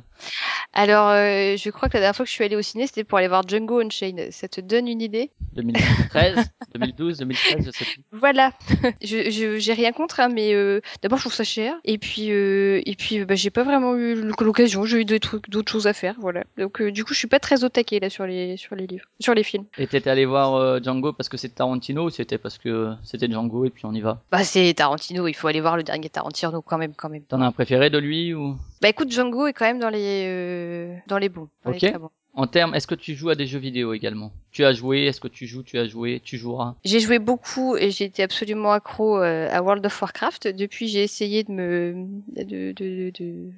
Alors, 0.73 1.09
euh, 1.11 1.57
je 1.57 1.71
crois 1.71 1.89
que 1.89 1.95
la 1.95 2.01
dernière 2.01 2.17
fois 2.17 2.25
que 2.25 2.31
je 2.31 2.35
suis 2.35 2.45
allée 2.45 2.57
au 2.57 2.63
ciné, 2.63 2.87
c'était 2.87 3.05
pour 3.05 3.19
aller 3.19 3.29
voir 3.29 3.47
Django 3.47 3.81
Unchained. 3.81 4.33
Ça 4.33 4.49
te 4.49 4.61
donne 4.61 4.89
une 4.89 5.01
idée? 5.01 5.31
2013, 5.55 6.51
2012, 6.75 7.19
2013, 7.19 7.67
je 7.67 7.71
sais 7.71 7.85
plus. 7.85 8.03
Voilà. 8.13 8.53
je 9.03 9.57
j'ai 9.59 9.73
rien 9.73 9.93
contre, 9.93 10.21
hein, 10.21 10.29
mais 10.29 10.53
euh, 10.53 10.81
d'abord 11.03 11.19
je 11.19 11.25
trouve 11.25 11.35
ça 11.35 11.45
cher, 11.45 11.75
et 11.85 11.99
puis 11.99 12.29
et 12.29 12.97
puis 12.99 13.25
bah, 13.25 13.35
j'ai 13.37 13.51
pas 13.51 13.63
vraiment 13.63 13.95
eu 13.95 14.15
l'occasion. 14.41 14.85
J'ai 14.85 15.03
eu 15.03 15.05
d'autres 15.05 15.41
d'autres 15.49 15.71
choses 15.71 15.87
à 15.87 15.93
faire, 15.93 16.17
voilà. 16.19 16.43
Donc 16.59 16.83
du 16.83 17.05
coup, 17.05 17.15
je 17.15 17.19
suis 17.19 17.29
pas 17.29 17.39
très 17.39 17.63
au 17.63 17.69
taquet 17.69 18.01
là 18.01 18.11
sur 18.11 18.27
les 18.27 18.57
sur 18.57 18.75
les 18.75 18.87
livres, 18.87 19.07
sur 19.21 19.35
les 19.35 19.45
films. 19.45 19.65
Et 19.79 19.87
t'étais 19.87 20.11
allé 20.11 20.25
voir 20.25 20.83
Django 20.83 21.13
parce 21.13 21.29
que 21.29 21.37
c'était 21.37 21.57
Tarantino 21.57 22.07
ou 22.07 22.11
c'était 22.11 22.39
parce 22.39 22.59
que 22.59 22.95
c'était 23.05 23.31
Django 23.31 23.65
et 23.65 23.71
puis 23.71 23.87
on 23.87 23.93
y 23.93 24.01
va? 24.01 24.23
Bah 24.33 24.43
c'est 24.43 24.73
Tarantino, 24.75 24.94
il 24.97 25.35
faut 25.35 25.49
aller 25.49 25.61
voir 25.61 25.77
le 25.77 25.83
dernier 25.83 26.09
Tarantino 26.09 26.63
quand 26.63 26.79
même, 26.79 26.95
quand 26.95 27.09
même. 27.09 27.23
T'en 27.23 27.41
as 27.41 27.47
un 27.47 27.53
préféré 27.53 27.91
de 27.91 27.99
lui 27.99 28.35
ou? 28.35 28.57
Bah 28.83 28.89
écoute, 28.89 29.11
Django 29.11 29.47
est 29.47 29.53
quand 29.53 29.67
même 29.67 29.79
dans 29.79 29.91
les 29.91 30.25
euh, 30.27 30.97
dans 31.07 31.19
les 31.19 31.29
bons. 31.29 31.49
ok. 31.65 31.93
En 32.37 32.47
termes, 32.49 32.75
est-ce 32.75 32.87
que 32.87 32.95
tu 32.97 33.15
joues 33.15 33.31
à 33.31 33.37
des 33.37 33.47
jeux 33.47 33.61
vidéo 33.61 33.93
également? 33.93 34.33
Tu 34.51 34.65
as 34.65 34.73
joué 34.73 35.05
Est-ce 35.05 35.21
que 35.21 35.29
tu 35.29 35.47
joues 35.47 35.63
Tu 35.63 35.79
as 35.79 35.87
joué 35.87 36.21
Tu 36.25 36.37
joueras? 36.37 36.75
J'ai 36.85 36.99
joué 37.01 37.19
beaucoup 37.19 37.77
et 37.77 37.91
j'ai 37.91 38.05
été 38.05 38.23
absolument 38.23 38.73
accro 38.73 39.19
euh, 39.19 39.49
à 39.51 39.63
World 39.63 39.85
of 39.87 40.01
Warcraft. 40.03 40.49
Depuis, 40.49 40.89
j'ai 40.89 41.03
essayé 41.03 41.45
de 41.45 41.53
me 41.53 41.95
de, 42.37 42.73
de, 42.73 43.11
de, 43.11 43.51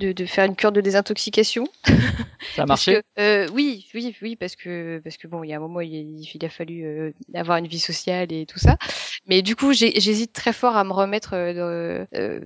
de, 0.00 0.12
de 0.12 0.26
faire 0.26 0.46
une 0.46 0.56
cure 0.56 0.72
de 0.72 0.80
désintoxication. 0.80 1.66
Ça 2.54 2.62
a 2.62 2.66
marché? 2.66 3.00
euh, 3.18 3.48
Oui, 3.52 3.86
oui, 3.94 4.14
oui, 4.22 4.36
parce 4.36 4.56
que 4.56 4.98
parce 5.04 5.16
que 5.18 5.26
bon, 5.26 5.42
il 5.42 5.50
y 5.50 5.52
a 5.52 5.56
un 5.56 5.60
moment, 5.60 5.80
il, 5.80 6.26
il 6.34 6.44
a 6.44 6.48
fallu 6.48 6.84
euh, 6.84 7.12
avoir 7.34 7.58
une 7.58 7.66
vie 7.66 7.78
sociale 7.78 8.32
et 8.32 8.46
tout 8.46 8.58
ça. 8.58 8.76
Mais 9.26 9.42
du 9.42 9.56
coup, 9.56 9.72
j'hésite 9.72 10.32
très 10.32 10.52
fort 10.52 10.76
à 10.76 10.84
me 10.84 10.92
remettre 10.92 11.34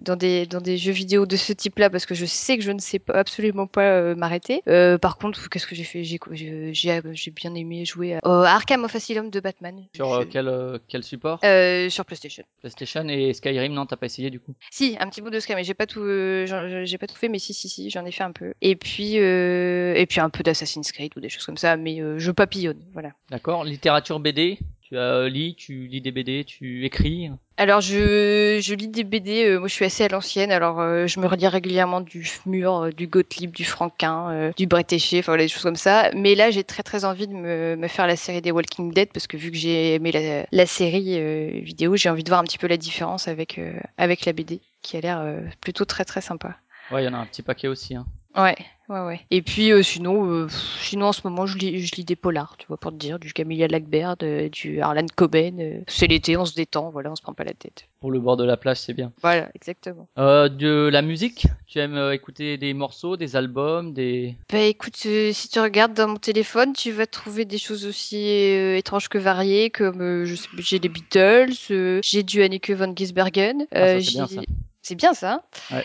dans 0.02 0.16
des 0.16 0.46
dans 0.46 0.60
des 0.60 0.76
jeux 0.78 0.92
vidéo 0.92 1.26
de 1.26 1.36
ce 1.36 1.52
type-là 1.52 1.90
parce 1.90 2.06
que 2.06 2.14
je 2.14 2.24
sais 2.26 2.56
que 2.56 2.64
je 2.64 2.72
ne 2.72 2.78
sais 2.80 2.98
pas, 2.98 3.14
absolument 3.14 3.66
pas 3.66 3.82
euh, 3.82 4.14
m'arrêter. 4.14 4.62
par 5.00 5.18
contre, 5.18 5.48
qu'est-ce 5.60 5.68
que 5.68 5.74
j'ai 5.76 5.84
fait? 5.84 6.04
J'ai 6.04 7.10
j'ai 7.12 7.30
bien 7.30 7.54
aimé 7.54 7.84
jouer 7.84 8.14
à, 8.14 8.20
Arkham 8.24 8.84
of 8.84 8.94
Asylum 8.94 9.30
de 9.30 9.40
Batman. 9.40 9.84
Sur 9.94 10.26
quel 10.30 10.80
quel 10.88 11.02
support? 11.02 11.40
Sur 11.40 12.04
PlayStation. 12.04 12.44
PlayStation 12.60 13.06
et 13.08 13.32
Skyrim, 13.32 13.72
non, 13.72 13.86
t'as 13.86 13.96
pas 13.96 14.06
essayé 14.06 14.30
du 14.30 14.40
coup? 14.40 14.54
Si, 14.70 14.96
un 14.98 15.08
petit 15.08 15.20
bout 15.20 15.30
de 15.30 15.40
Skyrim, 15.40 15.58
mais 15.58 15.64
j'ai 15.64 15.74
pas 15.74 15.86
tout 15.86 16.04
j'ai 16.04 16.98
pas 16.98 17.06
tout 17.06 17.16
fait, 17.16 17.28
mais 17.28 17.38
si 17.38 17.54
si 17.54 17.68
si, 17.68 17.90
j'en 17.90 18.04
ai 18.04 18.12
fait 18.12 18.24
un 18.24 18.32
peu. 18.32 18.54
Et 18.60 18.76
puis 18.76 19.16
et 19.16 20.06
puis 20.08 20.20
un 20.20 20.30
peu 20.30 20.42
d'Assassin's 20.42 20.92
Creed 20.92 21.12
ou 21.16 21.20
des 21.20 21.28
choses 21.28 21.44
comme 21.44 21.58
ça, 21.58 21.76
mais 21.76 22.00
je 22.18 22.30
papillonne, 22.30 22.82
voilà. 22.92 23.12
D'accord. 23.30 23.64
Littérature 23.64 24.20
BD 24.20 24.58
tu 24.90 24.98
as 24.98 25.28
lis, 25.28 25.54
tu 25.54 25.86
lis 25.86 26.00
des 26.00 26.10
BD, 26.10 26.44
tu 26.44 26.84
écris 26.84 27.30
Alors 27.56 27.80
je, 27.80 28.58
je 28.60 28.74
lis 28.74 28.88
des 28.88 29.04
BD, 29.04 29.44
euh, 29.44 29.60
moi 29.60 29.68
je 29.68 29.74
suis 29.74 29.84
assez 29.84 30.02
à 30.02 30.08
l'ancienne, 30.08 30.50
alors 30.50 30.80
euh, 30.80 31.06
je 31.06 31.20
me 31.20 31.26
relis 31.26 31.46
régulièrement 31.46 32.00
du 32.00 32.28
Mur, 32.44 32.74
euh, 32.74 32.90
du 32.90 33.06
Gottlieb, 33.06 33.52
du 33.52 33.64
Franquin, 33.64 34.50
du 34.56 34.66
Bretéché, 34.66 35.20
enfin 35.20 35.32
voilà, 35.32 35.44
des 35.44 35.48
choses 35.48 35.62
comme 35.62 35.76
ça. 35.76 36.10
Mais 36.16 36.34
là 36.34 36.50
j'ai 36.50 36.64
très 36.64 36.82
très 36.82 37.04
envie 37.04 37.28
de 37.28 37.34
me, 37.34 37.76
me, 37.76 37.88
faire 37.88 38.08
la 38.08 38.16
série 38.16 38.42
des 38.42 38.50
Walking 38.50 38.92
Dead 38.92 39.10
parce 39.12 39.28
que 39.28 39.36
vu 39.36 39.52
que 39.52 39.56
j'ai 39.56 39.94
aimé 39.94 40.10
la, 40.10 40.46
la 40.50 40.66
série 40.66 41.60
vidéo, 41.62 41.94
j'ai 41.94 42.08
envie 42.08 42.24
de 42.24 42.28
voir 42.28 42.40
un 42.40 42.44
petit 42.44 42.58
peu 42.58 42.66
la 42.66 42.76
différence 42.76 43.28
avec, 43.28 43.60
avec 43.96 44.24
la 44.24 44.32
BD 44.32 44.60
qui 44.82 44.96
a 44.96 45.00
l'air 45.00 45.40
plutôt 45.60 45.84
très 45.84 46.04
très 46.04 46.20
sympa. 46.20 46.56
Ouais, 46.90 47.04
il 47.04 47.06
y 47.06 47.08
en 47.08 47.14
a 47.14 47.18
un 47.18 47.26
petit 47.26 47.42
paquet 47.42 47.68
aussi. 47.68 47.94
Hein. 47.94 48.06
Ouais, 48.36 48.56
ouais, 48.88 49.00
ouais. 49.00 49.20
Et 49.30 49.42
puis 49.42 49.72
euh, 49.72 49.82
sinon, 49.82 50.24
euh, 50.30 50.48
sinon 50.80 51.06
en 51.06 51.12
ce 51.12 51.22
moment, 51.24 51.46
je 51.46 51.58
lis, 51.58 51.84
je 51.84 51.94
lis 51.96 52.04
des 52.04 52.14
polars, 52.14 52.56
tu 52.58 52.66
vois, 52.68 52.76
pour 52.76 52.92
te 52.92 52.96
dire, 52.96 53.18
du 53.18 53.32
Camilla 53.32 53.66
Lackberg, 53.66 54.22
euh, 54.22 54.48
du 54.48 54.80
Harlan 54.80 55.06
Coben. 55.16 55.82
c'est 55.88 56.06
l'été, 56.06 56.36
on 56.36 56.44
se 56.44 56.54
détend, 56.54 56.90
voilà, 56.90 57.10
on 57.10 57.16
se 57.16 57.22
prend 57.22 57.34
pas 57.34 57.42
la 57.42 57.54
tête. 57.54 57.86
Pour 58.00 58.12
le 58.12 58.20
bord 58.20 58.36
de 58.36 58.44
la 58.44 58.56
plage, 58.56 58.78
c'est 58.78 58.94
bien. 58.94 59.12
Voilà, 59.20 59.48
exactement. 59.54 60.08
de 60.16 60.88
la 60.88 61.02
musique, 61.02 61.46
tu 61.66 61.80
aimes 61.80 62.12
écouter 62.12 62.56
des 62.56 62.72
morceaux, 62.72 63.16
des 63.16 63.34
albums, 63.34 63.92
des. 63.92 64.36
Bah 64.50 64.60
écoute, 64.60 64.96
si 64.96 65.48
tu 65.48 65.58
regardes 65.58 65.94
dans 65.94 66.08
mon 66.08 66.16
téléphone, 66.16 66.72
tu 66.72 66.92
vas 66.92 67.06
trouver 67.06 67.44
des 67.44 67.58
choses 67.58 67.84
aussi 67.84 68.28
étranges 68.28 69.08
que 69.08 69.18
variées, 69.18 69.70
comme 69.70 70.24
j'ai 70.58 70.78
des 70.78 70.88
Beatles, 70.88 72.00
j'ai 72.02 72.22
du 72.22 72.42
Anneke 72.42 72.70
van 72.70 72.94
Gisbergen, 72.94 73.66
ah, 73.72 73.98
j'ai 73.98 74.20
C'est 74.82 74.94
bien 74.94 75.12
ça. 75.14 75.42
Ouais. 75.70 75.84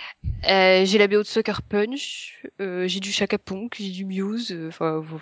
Euh, 0.49 0.85
j'ai 0.85 0.97
la 0.97 1.07
BO 1.07 1.17
de 1.19 1.23
Sucker 1.23 1.61
Punch, 1.67 2.41
euh, 2.61 2.87
j'ai 2.87 2.99
du 2.99 3.11
Chaka 3.11 3.37
Punk, 3.37 3.75
j'ai 3.79 3.89
du 3.89 4.05
Muse, 4.05 4.51
euh, 4.51 4.69
enfin 4.69 4.99
vo- 4.99 5.19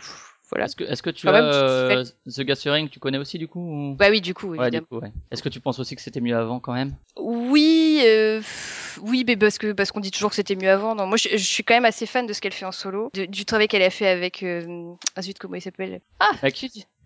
voilà. 0.51 0.65
Est-ce 0.65 0.75
que, 0.75 0.83
est-ce 0.83 1.01
que 1.01 1.09
tu 1.09 1.25
Quand 1.25 1.33
as 1.33 1.41
même, 1.41 2.03
tu 2.25 2.31
The 2.31 2.41
Gathering, 2.45 2.89
tu 2.89 2.99
connais 2.99 3.17
aussi 3.17 3.39
du 3.39 3.47
coup 3.47 3.59
ou- 3.59 3.95
Bah 3.95 4.09
oui, 4.11 4.21
du 4.21 4.33
coup, 4.35 4.49
Ouais, 4.51 4.57
du 4.57 4.63
évidemment. 4.77 4.85
coup, 4.87 4.99
ouais. 4.99 5.11
Est-ce 5.31 5.41
que 5.41 5.49
tu 5.49 5.59
penses 5.59 5.79
aussi 5.79 5.95
que 5.95 6.01
c'était 6.03 6.21
mieux 6.21 6.35
avant 6.37 6.59
quand 6.59 6.73
même? 6.73 6.95
Oui, 7.17 8.01
euh, 8.05 8.41
oui, 9.01 9.23
mais 9.25 9.35
parce 9.37 9.57
que 9.57 9.71
parce 9.71 9.91
qu'on 9.91 9.99
dit 10.01 10.11
toujours 10.11 10.29
que 10.29 10.35
c'était 10.35 10.55
mieux 10.55 10.69
avant. 10.69 10.93
Non, 10.93 11.07
moi, 11.07 11.17
je, 11.17 11.29
je 11.31 11.37
suis 11.37 11.63
quand 11.63 11.73
même 11.73 11.85
assez 11.85 12.05
fan 12.05 12.27
de 12.27 12.33
ce 12.33 12.41
qu'elle 12.41 12.53
fait 12.53 12.65
en 12.65 12.71
solo, 12.71 13.09
de- 13.15 13.25
du 13.25 13.45
travail 13.45 13.67
qu'elle 13.67 13.81
a 13.81 13.89
fait 13.89 14.07
avec. 14.07 14.43
Euh, 14.43 14.93
ah 15.15 15.21
zut, 15.23 15.39
comment 15.39 15.55
il 15.55 15.61
s'appelle? 15.61 16.01
Ah. 16.19 16.31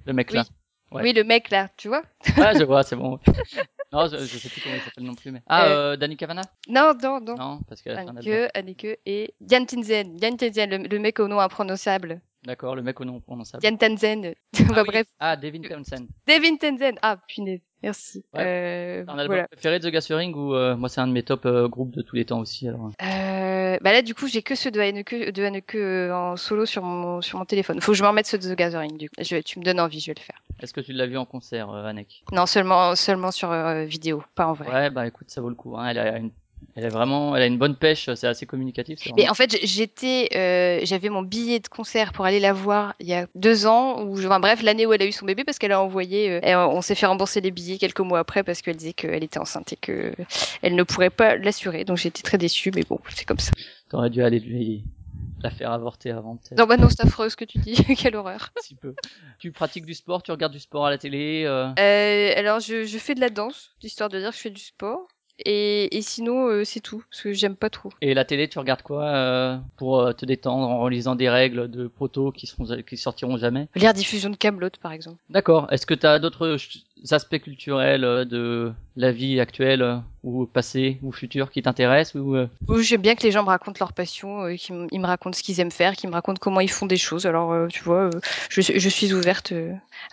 Le 0.06 0.14
mec 0.14 0.34
là. 0.34 0.44
Ouais. 0.92 1.04
Oui, 1.04 1.14
le 1.14 1.24
mec 1.24 1.50
là, 1.50 1.70
tu 1.78 1.88
vois? 1.90 2.02
Ah, 2.38 2.54
je 2.58 2.64
vois, 2.64 2.84
c'est 2.84 2.96
bon. 2.98 3.20
non, 3.94 4.08
je, 4.08 4.18
je 4.18 4.38
sais 4.38 4.50
plus 4.50 4.62
comment 4.62 4.76
il 4.76 4.82
s'appelle 4.82 5.04
non 5.06 5.16
plus. 5.16 5.32
Mais... 5.32 5.42
Ah, 5.48 5.66
Euh, 5.68 5.70
euh, 5.94 5.98
Danny 5.98 6.18
Cavana 6.18 6.42
Non, 6.70 6.94
non, 7.02 7.20
non. 7.22 7.36
Non, 7.36 7.60
parce 7.68 7.86
album. 7.88 8.18
Anneke, 8.18 8.52
Anneke 8.54 9.00
et 9.06 9.34
Diane 9.42 9.66
Tinzen. 9.66 10.16
Diane 10.18 10.38
Tinzen, 10.38 10.70
le, 10.70 10.78
le 10.88 11.00
mec 11.00 11.20
au 11.20 11.28
nom 11.28 11.40
imprononçable. 11.40 12.20
D'accord, 12.46 12.76
le 12.76 12.82
mec 12.84 13.00
au 13.02 13.06
nom 13.06 13.20
prononçable. 13.20 13.62
Diane 13.62 13.78
Tanzen. 13.78 14.34
Ah, 14.60 14.64
Bah, 14.74 14.82
oui. 14.84 14.88
bref, 14.88 15.08
Ah, 15.20 15.36
Devin 15.36 15.62
Townsend. 15.62 16.08
Devin 16.28 16.56
Tanzen. 16.58 16.96
Ah, 17.02 17.18
punaise. 17.28 17.62
Merci. 17.84 18.24
Ouais. 18.34 18.44
Euh, 18.44 19.04
un 19.08 19.14
album 19.20 19.28
voilà. 19.28 19.48
préféré 19.48 19.80
de 19.80 19.88
The 19.88 19.92
Gathering 19.94 20.34
ou 20.34 20.56
euh, 20.56 20.76
moi 20.76 20.90
c'est 20.90 21.00
un 21.00 21.08
de 21.08 21.12
mes 21.14 21.22
top 21.22 21.46
euh, 21.46 21.68
groupes 21.68 21.92
de 21.96 22.02
tous 22.02 22.16
les 22.16 22.26
temps 22.26 22.40
aussi 22.40 22.68
alors. 22.68 22.92
Euh, 23.04 23.78
bah 23.82 23.92
là, 23.92 24.02
du 24.02 24.16
coup, 24.16 24.28
j'ai 24.28 24.42
que 24.42 24.56
ceux 24.56 24.72
de 24.72 24.80
Anneke, 24.80 25.14
de 25.32 25.44
Anneke 25.44 25.76
euh, 25.76 26.12
en 26.12 26.36
solo 26.38 26.66
sur 26.66 26.82
mon, 26.82 27.22
sur 27.22 27.38
mon 27.38 27.46
téléphone. 27.46 27.80
Faut 27.82 27.92
que 27.92 27.98
je 27.98 28.02
me 28.04 28.08
remette 28.08 28.26
ceux 28.26 28.40
de 28.40 28.52
The 28.52 28.58
Gathering, 28.58 28.98
du 28.98 29.10
coup. 29.10 29.16
Je, 29.22 29.38
tu 29.38 29.60
me 29.60 29.64
donnes 29.64 29.80
envie, 29.80 30.00
je 30.00 30.08
vais 30.08 30.16
le 30.18 30.22
faire. 30.24 30.42
Est-ce 30.62 30.74
que 30.74 30.82
tu 30.82 30.94
l'as 30.94 31.06
vu 31.06 31.18
en 31.18 31.26
concert, 31.26 31.70
euh, 31.70 31.92
Non, 32.32 32.46
seulement, 32.46 32.96
seulement 32.96 33.32
sur 33.32 33.52
euh, 33.52 33.86
vidéo, 33.86 34.24
pas 34.36 34.48
en 34.48 34.54
vrai. 34.54 34.72
Ouais, 34.72 34.90
bah 34.90 35.06
écoute, 35.08 35.30
ça 35.30 35.42
vaut 35.42 35.50
le 35.50 35.56
coup. 35.56 35.78
Hein. 35.78 35.90
Elle 35.90 36.00
a 36.00 36.18
une, 36.18 36.32
elle 36.76 36.86
a 36.86 36.90
vraiment, 36.90 37.36
elle 37.36 37.42
a 37.42 37.46
une 37.46 37.58
bonne 37.58 37.76
pêche. 37.76 38.10
C'est 38.16 38.28
assez 38.28 38.46
communicatif. 38.46 39.00
Mais 39.16 39.30
en 39.30 39.34
fait, 39.34 39.58
j'étais, 39.64 40.30
euh, 40.36 40.80
j'avais 40.84 41.10
mon 41.10 41.24
billet 41.24 41.60
de 41.60 41.68
concert 41.68 42.12
pour 42.14 42.26
aller 42.26 42.40
la 42.40 42.54
voir 42.54 42.94
il 43.00 43.08
y 43.08 43.14
a 43.14 43.28
deux 43.36 43.66
ans, 43.66 44.04
ou 44.04 44.18
enfin, 44.18 44.40
bref, 44.40 44.62
l'année 44.62 44.86
où 44.86 44.94
elle 44.94 45.02
a 45.02 45.06
eu 45.06 45.12
son 45.12 45.26
bébé, 45.26 45.44
parce 45.44 45.58
qu'elle 45.58 45.72
a 45.72 45.82
envoyé, 45.82 46.30
euh, 46.30 46.40
et 46.42 46.56
on 46.56 46.82
s'est 46.82 46.96
fait 46.96 47.06
rembourser 47.06 47.42
les 47.42 47.52
billets 47.52 47.78
quelques 47.78 48.00
mois 48.00 48.20
après 48.20 48.44
parce 48.44 48.62
qu'elle 48.62 48.76
disait 48.76 48.94
qu'elle 48.94 49.24
était 49.24 49.40
enceinte 49.40 49.74
et 49.74 49.76
que 49.76 50.14
elle 50.62 50.76
ne 50.76 50.84
pourrait 50.84 51.10
pas 51.10 51.36
l'assurer. 51.36 51.84
Donc 51.84 51.98
j'étais 51.98 52.24
très 52.24 52.38
déçue, 52.38 52.72
mais 52.76 52.84
bon, 52.84 53.00
c'est 53.10 53.26
comme 53.26 53.40
ça. 53.40 53.52
T'aurais 53.90 54.10
dû 54.10 54.22
aller 54.22 54.40
lui 54.40 54.84
la 55.44 55.50
faire 55.50 55.72
avorter 55.72 56.12
avant. 56.12 56.40
Non, 56.58 56.66
bah 56.66 56.78
non, 56.78 56.90
c'est 56.90 57.02
affreux 57.04 57.30
ce 57.30 57.36
que 57.36 57.46
tu 57.46 57.58
dis. 57.60 57.76
Quelle 57.98 58.16
horreur. 58.16 58.50
Petit 58.56 58.76
peu. 58.76 58.96
Tu 59.40 59.52
pratiques 59.52 59.86
du 59.86 59.94
sport, 59.94 60.24
tu 60.24 60.32
regardes 60.32 60.54
du 60.54 60.60
sport 60.60 60.86
à 60.86 60.90
la 60.90 60.98
télé. 60.98 61.44
euh, 61.46 61.68
Euh, 61.80 62.34
alors, 62.36 62.60
je, 62.60 62.86
je 62.86 62.98
fais 62.98 63.14
de 63.16 63.20
la 63.22 63.30
danse, 63.30 63.72
histoire 63.82 64.10
de 64.10 64.20
dire 64.20 64.30
que 64.32 64.36
je 64.36 64.42
fais 64.42 64.50
du 64.50 64.62
sport. 64.62 65.08
Et, 65.46 65.96
et 65.96 66.02
sinon, 66.02 66.48
euh, 66.48 66.64
c'est 66.64 66.80
tout, 66.80 67.04
parce 67.10 67.22
que 67.22 67.32
j'aime 67.34 67.56
pas 67.56 67.70
trop. 67.70 67.90
Et 68.02 68.14
la 68.14 68.26
télé, 68.26 68.48
tu 68.48 68.58
regardes 68.60 68.82
quoi 68.82 69.04
euh, 69.06 69.58
pour 69.78 70.00
euh, 70.00 70.12
te 70.14 70.26
détendre 70.26 70.68
en 70.68 70.88
lisant 70.88 71.16
des 71.16 71.30
règles 71.30 71.70
de 71.70 71.88
proto 71.88 72.32
qui 72.32 72.48
seront 72.48 72.66
qui 72.88 72.98
sortiront 72.98 73.38
jamais? 73.38 73.68
Lire 73.76 73.94
diffusion 73.94 74.30
de 74.32 74.36
Camelot, 74.36 74.70
par 74.82 74.92
exemple. 74.92 75.18
D'accord. 75.30 75.68
Est-ce 75.72 75.86
que 75.86 75.94
tu 75.94 76.06
as 76.08 76.18
d'autres 76.20 76.58
aspects 77.12 77.38
culturels 77.38 78.04
euh, 78.04 78.26
de 78.26 78.74
la 78.96 79.12
vie 79.12 79.40
actuelle 79.40 79.84
euh, 79.84 79.98
ou 80.24 80.48
passée 80.48 80.98
ou 81.04 81.12
future 81.12 81.52
qui 81.52 81.62
t'intéressent 81.62 82.16
ou 82.16 82.36
euh, 82.36 82.48
J'aime 82.80 83.02
bien 83.02 83.14
que 83.16 83.22
les 83.24 83.32
gens 83.32 83.44
me 83.44 83.50
racontent 83.50 83.78
leur 83.80 83.94
passion, 83.94 84.56
qu'ils 84.56 84.76
me 85.00 85.06
racontent 85.06 85.38
ce 85.38 85.44
qu'ils 85.44 85.60
aiment 85.60 85.70
faire, 85.72 85.94
qu'ils 85.96 86.10
me 86.10 86.16
racontent 86.16 86.40
comment 86.42 86.62
ils 86.62 86.72
font 86.72 86.88
des 86.88 86.98
choses. 86.98 87.28
Alors, 87.28 87.52
euh, 87.52 87.68
tu 87.68 87.84
vois, 87.84 88.06
euh, 88.06 88.20
je, 88.50 88.62
suis- 88.62 88.80
je 88.80 88.90
suis 88.90 89.14
ouverte 89.14 89.54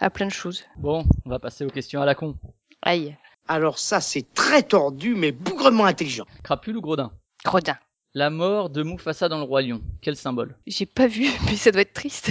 à 0.00 0.10
plein 0.10 0.26
de 0.26 0.32
choses. 0.32 0.64
Bon, 0.76 1.04
on 1.24 1.30
va 1.30 1.38
passer 1.38 1.64
aux 1.64 1.70
questions 1.70 2.02
à 2.02 2.04
la 2.04 2.14
con. 2.14 2.36
Aïe, 2.82 3.16
Alors 3.46 3.78
ça, 3.78 4.00
c'est 4.00 4.32
très 4.32 4.62
tordu, 4.62 5.14
mais 5.14 5.32
bougrement 5.32 5.84
intelligent. 5.84 6.24
Crapule 6.42 6.78
ou 6.78 6.80
gredin? 6.80 7.12
Gredin. 7.44 7.76
La 8.14 8.30
mort 8.30 8.70
de 8.70 8.82
Mufasa 8.82 9.28
dans 9.28 9.38
le 9.38 9.44
roi 9.44 9.60
lion. 9.60 9.82
Quel 10.00 10.16
symbole? 10.16 10.56
J'ai 10.66 10.86
pas 10.86 11.06
vu, 11.06 11.26
mais 11.46 11.56
ça 11.56 11.70
doit 11.70 11.82
être 11.82 11.92
triste. 11.92 12.30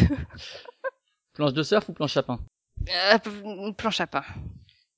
Planche 1.34 1.54
de 1.54 1.64
surf 1.64 1.90
ou 1.90 1.94
planche 1.94 2.16
à 2.18 2.24
pain? 2.24 2.40
Euh, 2.90 3.72
planche 3.76 4.02
à 4.02 4.08
pain. 4.08 4.24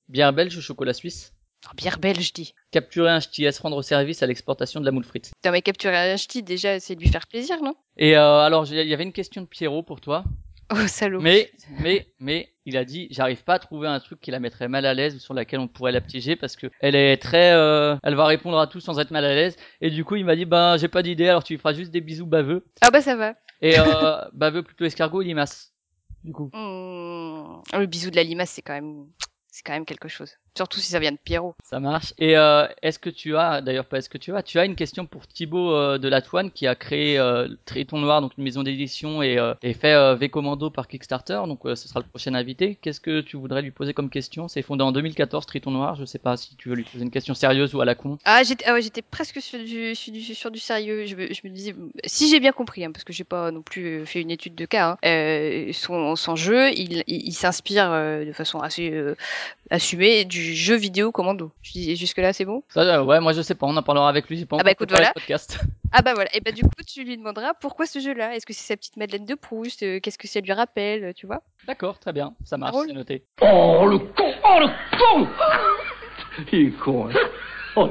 Bière 0.08 0.32
belge 0.32 0.56
ou 0.56 0.60
chocolat 0.60 0.92
suisse? 0.92 1.32
Oh, 1.66 1.74
bière 1.74 1.98
belge, 1.98 2.28
je 2.28 2.32
dis. 2.32 2.54
Capturer 2.70 3.10
un 3.10 3.20
ch'ti, 3.20 3.44
est-ce 3.44 3.60
rendre 3.62 3.80
service 3.82 4.22
à 4.22 4.26
l'exportation 4.26 4.80
de 4.80 4.84
la 4.84 4.92
moule 4.92 5.04
frite? 5.04 5.32
Dans 5.42 5.50
mes 5.50 5.62
capturer 5.62 6.12
un 6.12 6.16
ch'ti, 6.16 6.42
déjà, 6.42 6.78
c'est 6.78 6.94
de 6.94 7.00
lui 7.00 7.08
faire 7.08 7.26
plaisir, 7.26 7.62
non? 7.62 7.74
Et 7.96 8.16
euh, 8.16 8.40
alors, 8.40 8.66
il 8.70 8.86
y 8.86 8.92
avait 8.94 9.02
une 9.04 9.12
question 9.14 9.40
de 9.42 9.46
Pierrot 9.46 9.82
pour 9.82 10.00
toi. 10.00 10.24
Oh, 10.70 10.86
salaud. 10.88 11.20
Mais, 11.20 11.50
mais, 11.80 12.06
mais, 12.18 12.48
il 12.64 12.76
a 12.76 12.84
dit, 12.84 13.06
j'arrive 13.10 13.44
pas 13.44 13.54
à 13.54 13.58
trouver 13.58 13.86
un 13.86 14.00
truc 14.00 14.20
qui 14.20 14.30
la 14.30 14.40
mettrait 14.40 14.68
mal 14.68 14.84
à 14.84 14.94
l'aise 14.94 15.14
ou 15.14 15.18
sur 15.18 15.32
laquelle 15.32 15.60
on 15.60 15.68
pourrait 15.68 15.92
la 15.92 16.00
piéger 16.00 16.34
parce 16.34 16.56
que 16.56 16.66
elle 16.80 16.96
est 16.96 17.16
très, 17.18 17.52
euh, 17.52 17.96
elle 18.02 18.16
va 18.16 18.26
répondre 18.26 18.58
à 18.58 18.66
tout 18.66 18.80
sans 18.80 18.98
être 18.98 19.12
mal 19.12 19.24
à 19.24 19.34
l'aise. 19.34 19.56
Et 19.80 19.90
du 19.90 20.04
coup, 20.04 20.16
il 20.16 20.24
m'a 20.24 20.34
dit, 20.34 20.44
ben, 20.44 20.76
j'ai 20.76 20.88
pas 20.88 21.02
d'idée, 21.02 21.28
alors 21.28 21.44
tu 21.44 21.52
lui 21.52 21.58
feras 21.58 21.72
juste 21.72 21.92
des 21.92 22.00
bisous 22.00 22.26
baveux. 22.26 22.66
Ah 22.80 22.90
bah 22.90 23.00
ça 23.00 23.14
va. 23.14 23.34
Et 23.62 23.78
euh, 23.78 24.20
baveux 24.32 24.62
plutôt 24.62 24.84
escargot 24.84 25.18
ou 25.18 25.22
limace. 25.22 25.72
Du 26.24 26.32
coup. 26.32 26.50
Mmh. 26.52 27.62
Oh, 27.72 27.78
le 27.78 27.86
bisou 27.86 28.10
de 28.10 28.16
la 28.16 28.24
limace, 28.24 28.50
c'est 28.50 28.62
quand 28.62 28.74
même, 28.74 29.06
c'est 29.46 29.62
quand 29.62 29.72
même 29.72 29.86
quelque 29.86 30.08
chose. 30.08 30.36
Surtout 30.56 30.80
si 30.80 30.90
ça 30.90 30.98
vient 30.98 31.12
de 31.12 31.18
Pierrot. 31.22 31.54
Ça 31.62 31.80
marche. 31.80 32.14
Et 32.18 32.36
euh, 32.36 32.66
est-ce 32.80 32.98
que 32.98 33.10
tu 33.10 33.36
as, 33.36 33.60
d'ailleurs 33.60 33.84
pas 33.84 33.98
est-ce 33.98 34.08
que 34.08 34.16
tu 34.16 34.34
as, 34.34 34.42
tu 34.42 34.58
as 34.58 34.64
une 34.64 34.74
question 34.74 35.04
pour 35.04 35.26
Thibaut 35.26 35.74
euh, 35.74 35.98
de 35.98 36.08
la 36.08 36.22
Toine 36.22 36.50
qui 36.50 36.66
a 36.66 36.74
créé 36.74 37.18
euh, 37.18 37.48
Triton 37.66 37.98
Noir, 37.98 38.22
donc 38.22 38.32
une 38.38 38.44
maison 38.44 38.62
d'édition 38.62 39.22
et, 39.22 39.38
euh, 39.38 39.52
et 39.62 39.74
fait 39.74 40.14
V 40.16 40.30
Commando 40.30 40.70
par 40.70 40.88
Kickstarter, 40.88 41.42
donc 41.46 41.60
ce 41.64 41.76
sera 41.76 42.00
le 42.00 42.06
prochain 42.06 42.34
invité. 42.34 42.78
Qu'est-ce 42.80 43.00
que 43.00 43.20
tu 43.20 43.36
voudrais 43.36 43.60
lui 43.60 43.70
poser 43.70 43.92
comme 43.92 44.08
question? 44.08 44.48
C'est 44.48 44.62
fondé 44.62 44.82
en 44.82 44.92
2014 44.92 45.44
Triton 45.44 45.72
Noir. 45.72 45.94
Je 45.96 46.06
sais 46.06 46.18
pas 46.18 46.38
si 46.38 46.56
tu 46.56 46.70
veux 46.70 46.76
lui 46.76 46.84
poser 46.84 47.04
une 47.04 47.10
question 47.10 47.34
sérieuse 47.34 47.74
ou 47.74 47.82
à 47.82 47.84
la 47.84 47.94
con. 47.94 48.16
Ah, 48.24 48.42
j'étais, 48.42 48.64
ah 48.66 48.72
ouais, 48.72 48.80
j'étais 48.80 49.02
presque 49.02 49.42
sur 49.42 49.58
du, 49.58 49.94
sur 49.94 50.12
du, 50.12 50.22
sur 50.22 50.50
du 50.50 50.58
sérieux. 50.58 51.04
Je 51.04 51.16
me, 51.16 51.34
je 51.34 51.40
me 51.44 51.50
disais, 51.50 51.74
si 52.06 52.30
j'ai 52.30 52.40
bien 52.40 52.52
compris, 52.52 52.82
hein, 52.82 52.92
parce 52.92 53.04
que 53.04 53.12
j'ai 53.12 53.24
pas 53.24 53.50
non 53.50 53.60
plus 53.60 54.06
fait 54.06 54.22
une 54.22 54.30
étude 54.30 54.54
de 54.54 54.64
cas, 54.64 54.96
hein, 55.02 55.72
son, 55.72 56.16
son 56.16 56.34
jeu, 56.34 56.70
il, 56.70 57.04
il, 57.06 57.28
il 57.28 57.32
s'inspire 57.32 57.90
de 57.90 58.32
façon 58.32 58.60
assez 58.60 58.92
assumée 59.70 60.24
du 60.24 60.45
jeu 60.54 60.76
vidéo 60.76 61.12
Commando. 61.12 61.50
Je 61.62 61.72
dis, 61.72 61.96
jusque 61.96 62.18
là, 62.18 62.32
c'est 62.32 62.44
bon? 62.44 62.62
Ça, 62.68 62.80
euh, 62.80 63.02
ouais, 63.04 63.20
moi 63.20 63.32
je 63.32 63.42
sais 63.42 63.54
pas, 63.54 63.66
on 63.66 63.76
en 63.76 63.82
parlera 63.82 64.08
avec 64.08 64.28
lui. 64.28 64.44
Pas 64.46 64.56
Ah 64.60 64.64
bah 64.64 64.70
écoute, 64.72 64.90
voilà. 64.90 65.12
podcast. 65.12 65.58
Ah 65.92 66.02
bah 66.02 66.14
voilà. 66.14 66.28
Et 66.34 66.40
bah 66.40 66.50
du 66.50 66.62
coup, 66.62 66.70
tu 66.86 67.04
lui 67.04 67.16
demanderas 67.16 67.54
pourquoi 67.60 67.86
ce 67.86 68.00
jeu-là? 68.00 68.34
Est-ce 68.34 68.44
que 68.44 68.52
c'est 68.52 68.66
sa 68.66 68.76
petite 68.76 68.96
Madeleine 68.96 69.24
de 69.24 69.34
Proust? 69.34 69.82
Euh, 69.84 70.00
Qu'est-ce 70.00 70.18
que 70.18 70.26
ça 70.28 70.40
lui 70.40 70.52
rappelle 70.52 71.04
euh, 71.04 71.12
Tu 71.14 71.26
vois? 71.26 71.42
D'accord, 71.66 71.98
très 72.00 72.12
bien, 72.12 72.34
ça 72.44 72.56
marche, 72.56 72.74
c'est 72.86 72.92
noté. 72.92 73.24
Oh, 73.40 73.86
le 73.88 73.98
con 73.98 74.32
Oh, 74.44 74.58
le 74.60 74.66
con 74.98 75.28
Il 76.52 76.66
est 76.66 76.70
con, 76.72 77.08
hein. 77.08 77.12
Oh, 77.76 77.90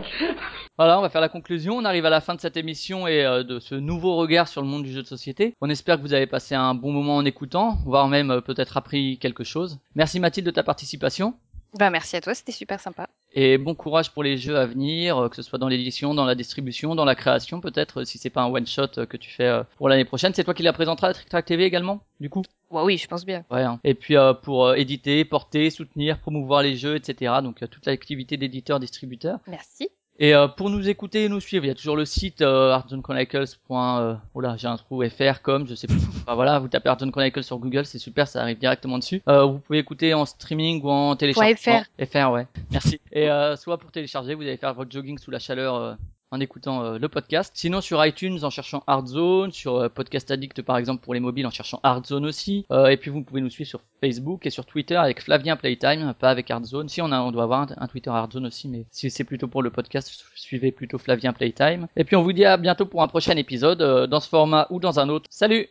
Voilà, 0.77 0.97
on 0.99 1.01
va 1.01 1.09
faire 1.09 1.21
la 1.21 1.29
conclusion. 1.29 1.77
On 1.77 1.85
arrive 1.85 2.05
à 2.05 2.09
la 2.09 2.19
fin 2.19 2.35
de 2.35 2.41
cette 2.41 2.57
émission 2.57 3.07
et 3.07 3.23
euh, 3.23 3.43
de 3.43 3.59
ce 3.59 3.75
nouveau 3.75 4.15
regard 4.17 4.47
sur 4.47 4.61
le 4.61 4.67
monde 4.67 4.83
du 4.83 4.91
jeu 4.91 5.01
de 5.03 5.07
société. 5.07 5.53
On 5.61 5.69
espère 5.69 5.97
que 5.97 6.01
vous 6.01 6.13
avez 6.13 6.27
passé 6.27 6.53
un 6.55 6.73
bon 6.73 6.91
moment 6.91 7.15
en 7.17 7.23
écoutant, 7.25 7.77
voire 7.85 8.07
même 8.07 8.29
euh, 8.31 8.41
peut-être 8.41 8.75
appris 8.77 9.17
quelque 9.19 9.43
chose. 9.43 9.79
Merci 9.95 10.19
Mathilde 10.19 10.47
de 10.47 10.51
ta 10.51 10.63
participation. 10.63 11.35
Bah 11.77 11.89
merci 11.89 12.15
à 12.15 12.21
toi, 12.21 12.33
c'était 12.33 12.51
super 12.53 12.79
sympa. 12.79 13.09
Et 13.33 13.57
bon 13.57 13.75
courage 13.75 14.11
pour 14.11 14.23
les 14.23 14.37
jeux 14.37 14.57
à 14.57 14.65
venir, 14.65 15.17
euh, 15.17 15.29
que 15.29 15.35
ce 15.35 15.41
soit 15.41 15.59
dans 15.59 15.67
l'édition, 15.67 16.13
dans 16.13 16.23
la 16.25 16.35
distribution, 16.35 16.95
dans 16.95 17.03
la 17.03 17.15
création 17.15 17.59
peut-être, 17.59 18.01
euh, 18.01 18.05
si 18.05 18.17
c'est 18.17 18.29
pas 18.29 18.41
un 18.43 18.47
one 18.51 18.65
shot 18.65 18.83
euh, 18.97 19.05
que 19.05 19.17
tu 19.17 19.29
fais 19.29 19.61
pour 19.77 19.89
l'année 19.89 20.05
prochaine. 20.05 20.33
C'est 20.33 20.45
toi 20.45 20.53
qui 20.53 20.63
la 20.63 20.71
présenteras 20.71 21.09
à 21.09 21.13
Trick 21.13 21.27
Track 21.27 21.45
TV 21.45 21.65
également, 21.65 22.01
du 22.21 22.29
coup? 22.29 22.43
Ouais, 22.71 22.81
oui, 22.83 22.97
je 22.97 23.07
pense 23.07 23.25
bien. 23.25 23.43
Ouais. 23.51 23.61
hein. 23.63 23.79
Et 23.83 23.93
puis 23.93 24.15
euh, 24.15 24.33
pour 24.33 24.65
euh, 24.65 24.75
éditer, 24.75 25.25
porter, 25.25 25.69
soutenir, 25.69 26.19
promouvoir 26.19 26.63
les 26.63 26.75
jeux, 26.75 26.95
etc. 26.95 27.33
Donc 27.43 27.61
euh, 27.61 27.67
toute 27.67 27.85
l'activité 27.85 28.37
d'éditeur, 28.37 28.79
distributeur. 28.79 29.39
Merci. 29.47 29.89
Et 30.17 30.33
euh, 30.33 30.47
pour 30.47 30.69
nous 30.69 30.87
écouter 30.87 31.25
et 31.25 31.29
nous 31.29 31.41
suivre, 31.41 31.65
il 31.65 31.67
y 31.67 31.71
a 31.71 31.75
toujours 31.75 31.97
le 31.97 32.05
site 32.05 32.41
euh, 32.41 32.71
artzoneChronicles. 32.71 33.45
Euh, 33.71 34.15
oh 34.33 34.41
là, 34.41 34.55
j'ai 34.57 34.67
un 34.67 34.77
trou 34.77 35.03
fr 35.09 35.41
comme 35.41 35.67
je 35.67 35.75
sais 35.75 35.87
plus. 35.87 35.97
Enfin, 36.25 36.35
voilà, 36.35 36.57
vous 36.59 36.67
tapez 36.67 36.89
Artzone 36.89 37.11
Chronicles 37.11 37.43
sur 37.43 37.59
Google, 37.59 37.85
c'est 37.85 37.99
super, 37.99 38.27
ça 38.27 38.41
arrive 38.41 38.57
directement 38.57 38.97
dessus. 38.97 39.21
Euh, 39.27 39.43
vous 39.43 39.59
pouvez 39.59 39.79
écouter 39.79 40.13
en 40.13 40.25
streaming 40.25 40.81
ou 40.83 40.89
en 40.89 41.15
téléchargement. 41.15 41.83
.fr. 41.99 42.05
FR, 42.05 42.31
ouais. 42.31 42.47
Merci. 42.71 42.99
Et 43.11 43.29
euh, 43.29 43.55
soit 43.55 43.77
pour 43.77 43.91
télécharger, 43.91 44.33
vous 44.33 44.41
allez 44.41 44.57
faire 44.57 44.73
votre 44.73 44.91
jogging 44.91 45.17
sous 45.19 45.31
la 45.31 45.39
chaleur 45.39 45.75
euh, 45.75 45.93
en 46.35 46.39
écoutant 46.39 46.83
euh, 46.83 46.97
le 46.99 47.07
podcast. 47.07 47.51
Sinon 47.55 47.81
sur 47.81 48.05
iTunes 48.05 48.39
en 48.43 48.49
cherchant 48.49 48.83
Artzone, 48.87 49.51
sur 49.51 49.77
euh, 49.77 49.89
Podcast 49.89 50.29
Addict 50.29 50.61
par 50.61 50.77
exemple 50.77 51.03
pour 51.03 51.13
les 51.13 51.19
mobiles 51.19 51.47
en 51.47 51.51
cherchant 51.51 51.79
Artzone 51.81 52.25
aussi. 52.25 52.65
Euh, 52.71 52.87
et 52.87 52.97
puis 52.97 53.09
vous 53.09 53.23
pouvez 53.23 53.41
nous 53.41 53.49
suivre 53.49 53.69
sur 53.69 53.81
Facebook 54.01 54.45
et 54.45 54.49
sur 54.49 54.65
Twitter 54.65 54.95
avec 54.95 55.21
Flavien 55.21 55.55
Playtime, 55.55 56.13
pas 56.19 56.29
avec 56.29 56.51
Artzone. 56.51 56.89
Si 56.89 57.01
on 57.01 57.11
a, 57.11 57.21
on 57.21 57.31
doit 57.31 57.43
avoir 57.43 57.67
un, 57.77 57.87
Twitter 57.87 58.09
Artzone 58.09 58.45
aussi, 58.45 58.67
mais 58.67 58.85
si 58.91 59.09
c'est 59.09 59.23
plutôt 59.23 59.47
pour 59.47 59.63
le 59.63 59.69
podcast, 59.69 60.25
suivez 60.35 60.71
plutôt 60.71 60.97
Flavien 60.97 61.33
Playtime. 61.33 61.87
Et 61.95 62.03
puis 62.03 62.15
on 62.15 62.21
vous 62.21 62.33
dit 62.33 62.45
à 62.45 62.57
bientôt 62.57 62.85
pour 62.85 63.01
un 63.01 63.07
prochain 63.07 63.35
épisode 63.37 64.09
dans 64.09 64.19
ce 64.19 64.29
format 64.29 64.67
ou 64.69 64.79
dans 64.79 64.99
un 64.99 65.09
autre. 65.09 65.27
Salut 65.29 65.69